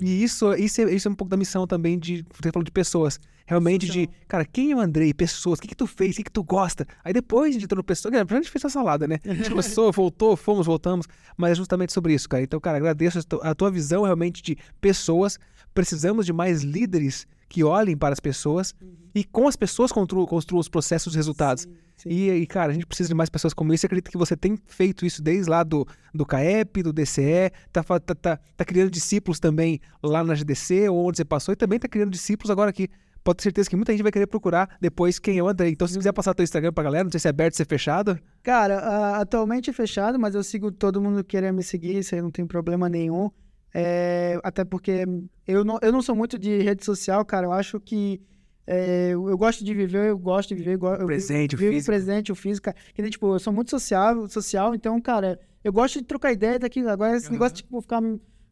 [0.00, 2.24] E isso, isso, é, isso é um pouco da missão também de.
[2.32, 3.18] Você falou de pessoas.
[3.46, 5.12] Realmente de, cara, quem é o Andrei?
[5.12, 6.14] Pessoas, o que, que tu fez?
[6.14, 6.86] O que, que tu gosta?
[7.04, 8.10] Aí depois a gente entrou no pessoa.
[8.10, 9.18] Cara, a gente fez essa salada, né?
[9.22, 11.06] A gente começou, voltou, fomos, voltamos.
[11.36, 12.42] Mas é justamente sobre isso, cara.
[12.42, 15.38] Então, cara, agradeço a a tua visão realmente de pessoas.
[15.74, 18.74] Precisamos de mais líderes que olhem para as pessoas
[19.14, 21.68] e com as pessoas construam, construam os processos e resultados.
[21.96, 22.08] sim.
[22.10, 23.86] E, e, cara, a gente precisa de mais pessoas como isso.
[23.86, 27.84] Eu acredito que você tem feito isso desde lá do, do CAEP, do DCE, tá,
[27.84, 31.78] tá, tá, tá criando discípulos também lá na GDC, ou onde você passou, e também
[31.78, 32.88] tá criando discípulos agora aqui.
[33.22, 35.68] Pode ter certeza que muita gente vai querer procurar depois quem é o André.
[35.68, 37.64] Então, se quiser passar teu Instagram pra galera, não sei se é aberto, se é
[37.64, 38.18] fechado.
[38.42, 42.14] Cara, a- atualmente é fechado, mas eu sigo todo mundo que querer me seguir, isso
[42.16, 43.30] aí não tem problema nenhum.
[43.76, 45.04] É, até porque
[45.48, 47.46] eu não, eu não sou muito de rede social, cara.
[47.46, 48.20] Eu acho que
[48.66, 50.78] é, eu eu gosto de viver, eu gosto de viver.
[50.80, 51.90] eu Presente, o vivo físico.
[51.92, 52.70] presente, o físico.
[52.94, 56.80] Que tipo, eu sou muito social, social, então, cara, eu gosto de trocar ideia daqui.
[56.86, 57.32] Agora, esse Aham.
[57.32, 58.00] negócio de tipo, ficar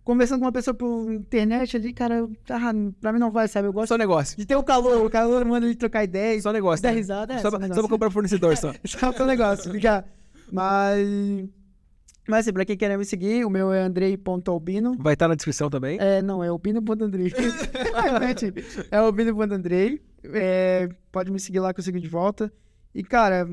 [0.05, 3.69] conversando com uma pessoa por internet ali, cara, ah, pra mim não vai, sabe?
[3.69, 4.37] Eu gosto Só negócio.
[4.37, 6.43] de ter o calor, o calor manda ele trocar ideia.
[6.43, 6.83] Só negócio.
[6.83, 6.97] Dar né?
[6.97, 8.73] risada, é, só, só pra- só pra comprar fornecedor só.
[8.85, 10.05] Só pro negócio, fica.
[10.51, 11.09] Mas.
[12.29, 14.97] Mas assim, pra quem quer me seguir, o meu é andrei.albino.
[14.99, 15.99] Vai estar na descrição também.
[16.01, 17.33] É, não, é albino.andrei.
[18.91, 20.01] é albino.andrei.
[20.25, 22.53] É, pode me seguir lá que eu sigo de volta.
[22.95, 23.49] E, cara,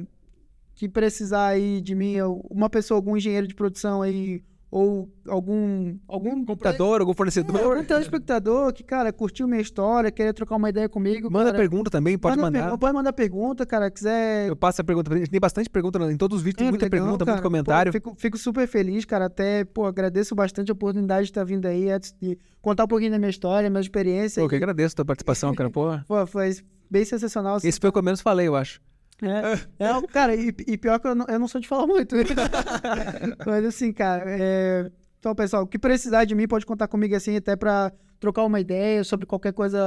[0.76, 2.16] que precisar aí de mim,
[2.50, 5.98] uma pessoa, algum engenheiro de produção aí, ou algum.
[6.08, 7.60] algum Computador, algum É, fornecedor.
[7.62, 11.30] algum telespectador que, cara, curtiu minha história, querer trocar uma ideia comigo.
[11.32, 12.70] Manda cara, pergunta também, pode manda mandar.
[12.72, 13.90] per- Pode mandar pergunta, cara.
[13.90, 15.30] Quiser Eu passo a pergunta pra gente.
[15.30, 17.36] Tem bastante pergunta em todos os vídeos, tem É, muita legal, pergunta, cara.
[17.38, 17.92] muito comentário.
[17.92, 19.26] Pô, fico, fico super feliz, cara.
[19.26, 23.12] Até, pô, agradeço bastante a oportunidade de estar vindo aí, antes de contar um pouquinho
[23.12, 24.40] da minha história, minha experiência.
[24.42, 25.70] Pô, eu que E, agradeço a tua participação, cara.
[25.70, 26.52] Pô, pô, foi
[26.90, 27.56] bem sensacional.
[27.56, 27.68] assim.
[27.68, 28.80] esse foi o que eu menos falei, eu acho.
[29.22, 32.16] É, é, cara, e, e pior que eu não, eu não sou de falar muito.
[33.46, 34.92] Mas assim, cara, é...
[35.20, 38.60] então, pessoal, o que precisar de mim pode contar comigo assim, até pra trocar uma
[38.60, 39.80] ideia sobre qualquer coisa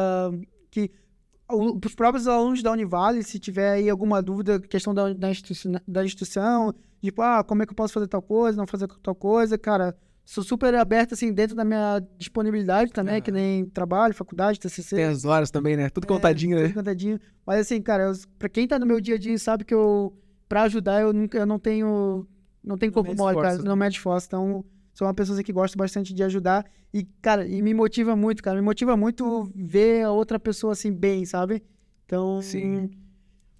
[0.70, 0.90] que.
[1.48, 6.02] Os próprios alunos da Univale, se tiver aí alguma dúvida, questão da, da, instituição, da
[6.02, 9.58] instituição, tipo, ah, como é que eu posso fazer tal coisa, não fazer tal coisa,
[9.58, 14.96] cara, sou super aberto, assim, dentro da minha disponibilidade também, que nem trabalho, faculdade, TCC.
[14.96, 15.88] Tem as horas também, né?
[15.90, 16.64] Tudo É, contadinho, né?
[16.68, 17.20] tudo contadinho.
[17.46, 20.16] Mas assim, cara, eu, pra quem tá no meu dia a dia sabe que eu,
[20.48, 22.26] pra ajudar, eu, nunca, eu não tenho,
[22.62, 24.26] não tenho corpo mole, cara, não mede esforço.
[24.28, 26.64] Então, sou uma pessoa assim, que gosta bastante de ajudar.
[26.94, 30.92] E, cara, e me motiva muito, cara, me motiva muito ver a outra pessoa, assim,
[30.92, 31.62] bem, sabe?
[32.06, 32.90] Então, Sim.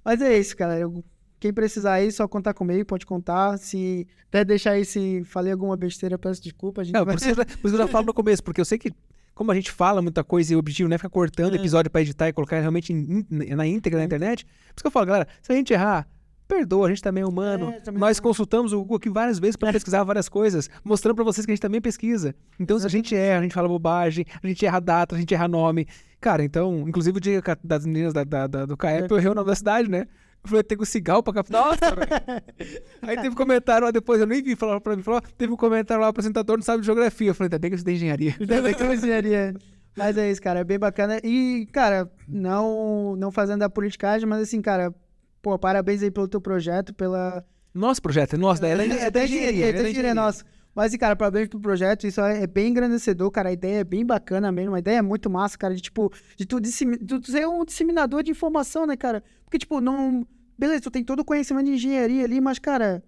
[0.05, 0.79] mas é isso, cara.
[0.79, 1.03] Eu-
[1.43, 3.59] quem precisar aí, só contar comigo, pode contar.
[3.59, 6.83] Se até deixar aí, se falei alguma besteira, peço desculpa.
[6.83, 7.17] A gente Não, vai...
[7.17, 8.93] por isso, por isso eu já falo no começo, porque eu sei que,
[9.35, 11.57] como a gente fala muita coisa e o objetivo não é ficar cortando É.
[11.59, 14.91] episódio pra editar e colocar realmente em- na íntegra na internet, por isso que eu
[14.93, 16.07] falo, galera, se a gente errar,
[16.47, 17.71] perdoa, a gente também é humano.
[17.71, 18.21] É, também Nós é.
[18.23, 21.55] consultamos o Google aqui várias vezes para pesquisar várias coisas, mostrando pra vocês que a
[21.55, 22.35] gente também pesquisa.
[22.61, 25.33] Então, se a gente erra, a gente fala bobagem, a gente erra data, a gente
[25.35, 25.89] erra nome.
[26.21, 29.35] Cara, então, inclusive o dia das meninas da, da- da- do CAEP, eu errei o
[29.35, 30.07] nome da cidade, né?
[30.45, 31.65] Eu falei, tem o cigal pra captar.
[31.65, 32.43] Nossa, velho.
[33.03, 35.57] Aí teve um comentário lá depois, eu nem vi, falaram pra mim, falou, teve um
[35.57, 37.29] comentário lá, o apresentador não sabe de geografia.
[37.29, 38.35] Eu falei, ainda bem que tem engenharia.
[38.41, 39.55] Ainda bem que eu engenharia.
[39.97, 41.21] Mas é isso, cara, é bem bacana.
[41.23, 44.93] E, cara, não, não fazendo da politicagem, mas assim, cara,
[45.41, 47.45] pô, parabéns aí pelo teu projeto, pela.
[47.75, 49.67] Nosso projeto, é nosso, daí ela é, da engenharia.
[49.67, 50.45] É, é da da engenharia é nosso.
[50.75, 52.07] Mas, cara, parabéns pelo projeto.
[52.07, 53.51] Isso é é bem engrandecedor, cara.
[53.51, 54.75] A ideia é bem bacana mesmo.
[54.75, 55.75] A ideia é muito massa, cara.
[55.75, 59.23] De, tipo, de tu, dissemi- de tu ser um disseminador de informação, né, cara?
[59.45, 60.27] Porque, tipo, não.
[60.59, 63.03] Beleza, tu tem todo o conhecimento de engenharia ali, mas, cara,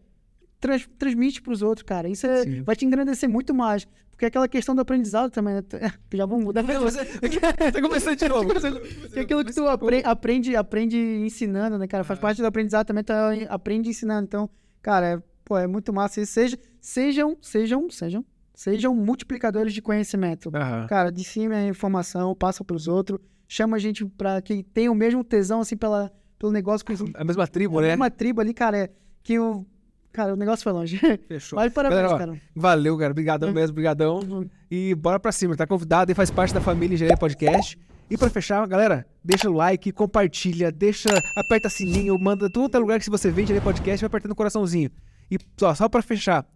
[0.60, 2.08] trans- transmite pros outros, cara.
[2.08, 3.86] Isso é- vai te engrandecer muito mais.
[4.10, 5.62] Porque é aquela questão do aprendizado também, né?
[6.14, 6.62] Já vamos mudar.
[7.72, 8.48] Tá começando de novo.
[9.12, 12.04] Que é aquilo que tu apre- aprende, aprende ensinando, né, cara?
[12.04, 13.12] Faz parte do aprendizado também, tu
[13.48, 14.24] aprende ensinando.
[14.26, 14.48] Então,
[14.82, 16.32] cara, é, pô, é muito massa isso.
[16.32, 20.50] Seja, sejam, sejam, sejam, sejam multiplicadores de conhecimento.
[20.54, 20.86] Aham.
[20.86, 23.18] Cara, de cima a informação, passa pros outros,
[23.48, 26.84] chama a gente pra que tenha o mesmo tesão, assim, pela, pelo negócio.
[26.84, 27.94] Que, A mesma tribo, né?
[27.94, 28.90] Uma tribo ali, cara, é,
[29.22, 29.66] que o...
[30.12, 30.96] Cara, o negócio foi longe.
[31.26, 31.56] Fechou.
[31.58, 32.40] Mas parabéns, Galera, ó, cara.
[32.54, 33.10] Valeu, cara.
[33.10, 34.48] Obrigadão mesmo, obrigadão.
[34.70, 35.56] E bora pra cima.
[35.56, 37.76] Tá convidado e faz parte da família Engenharia Podcast.
[38.08, 43.04] E pra fechar, galera, deixa o like, compartilha, deixa, aperta sininho, manda todo lugar que
[43.04, 44.90] se você vê Engenharia Podcast, vai apertando o coraçãozinho.
[45.34, 46.46] E só, só pra fechar,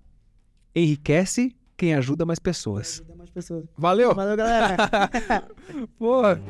[0.72, 3.00] enriquece quem ajuda mais pessoas.
[3.00, 3.64] Ajuda mais pessoas.
[3.76, 4.14] Valeu!
[4.14, 4.76] Valeu, galera.
[5.98, 6.40] Porra!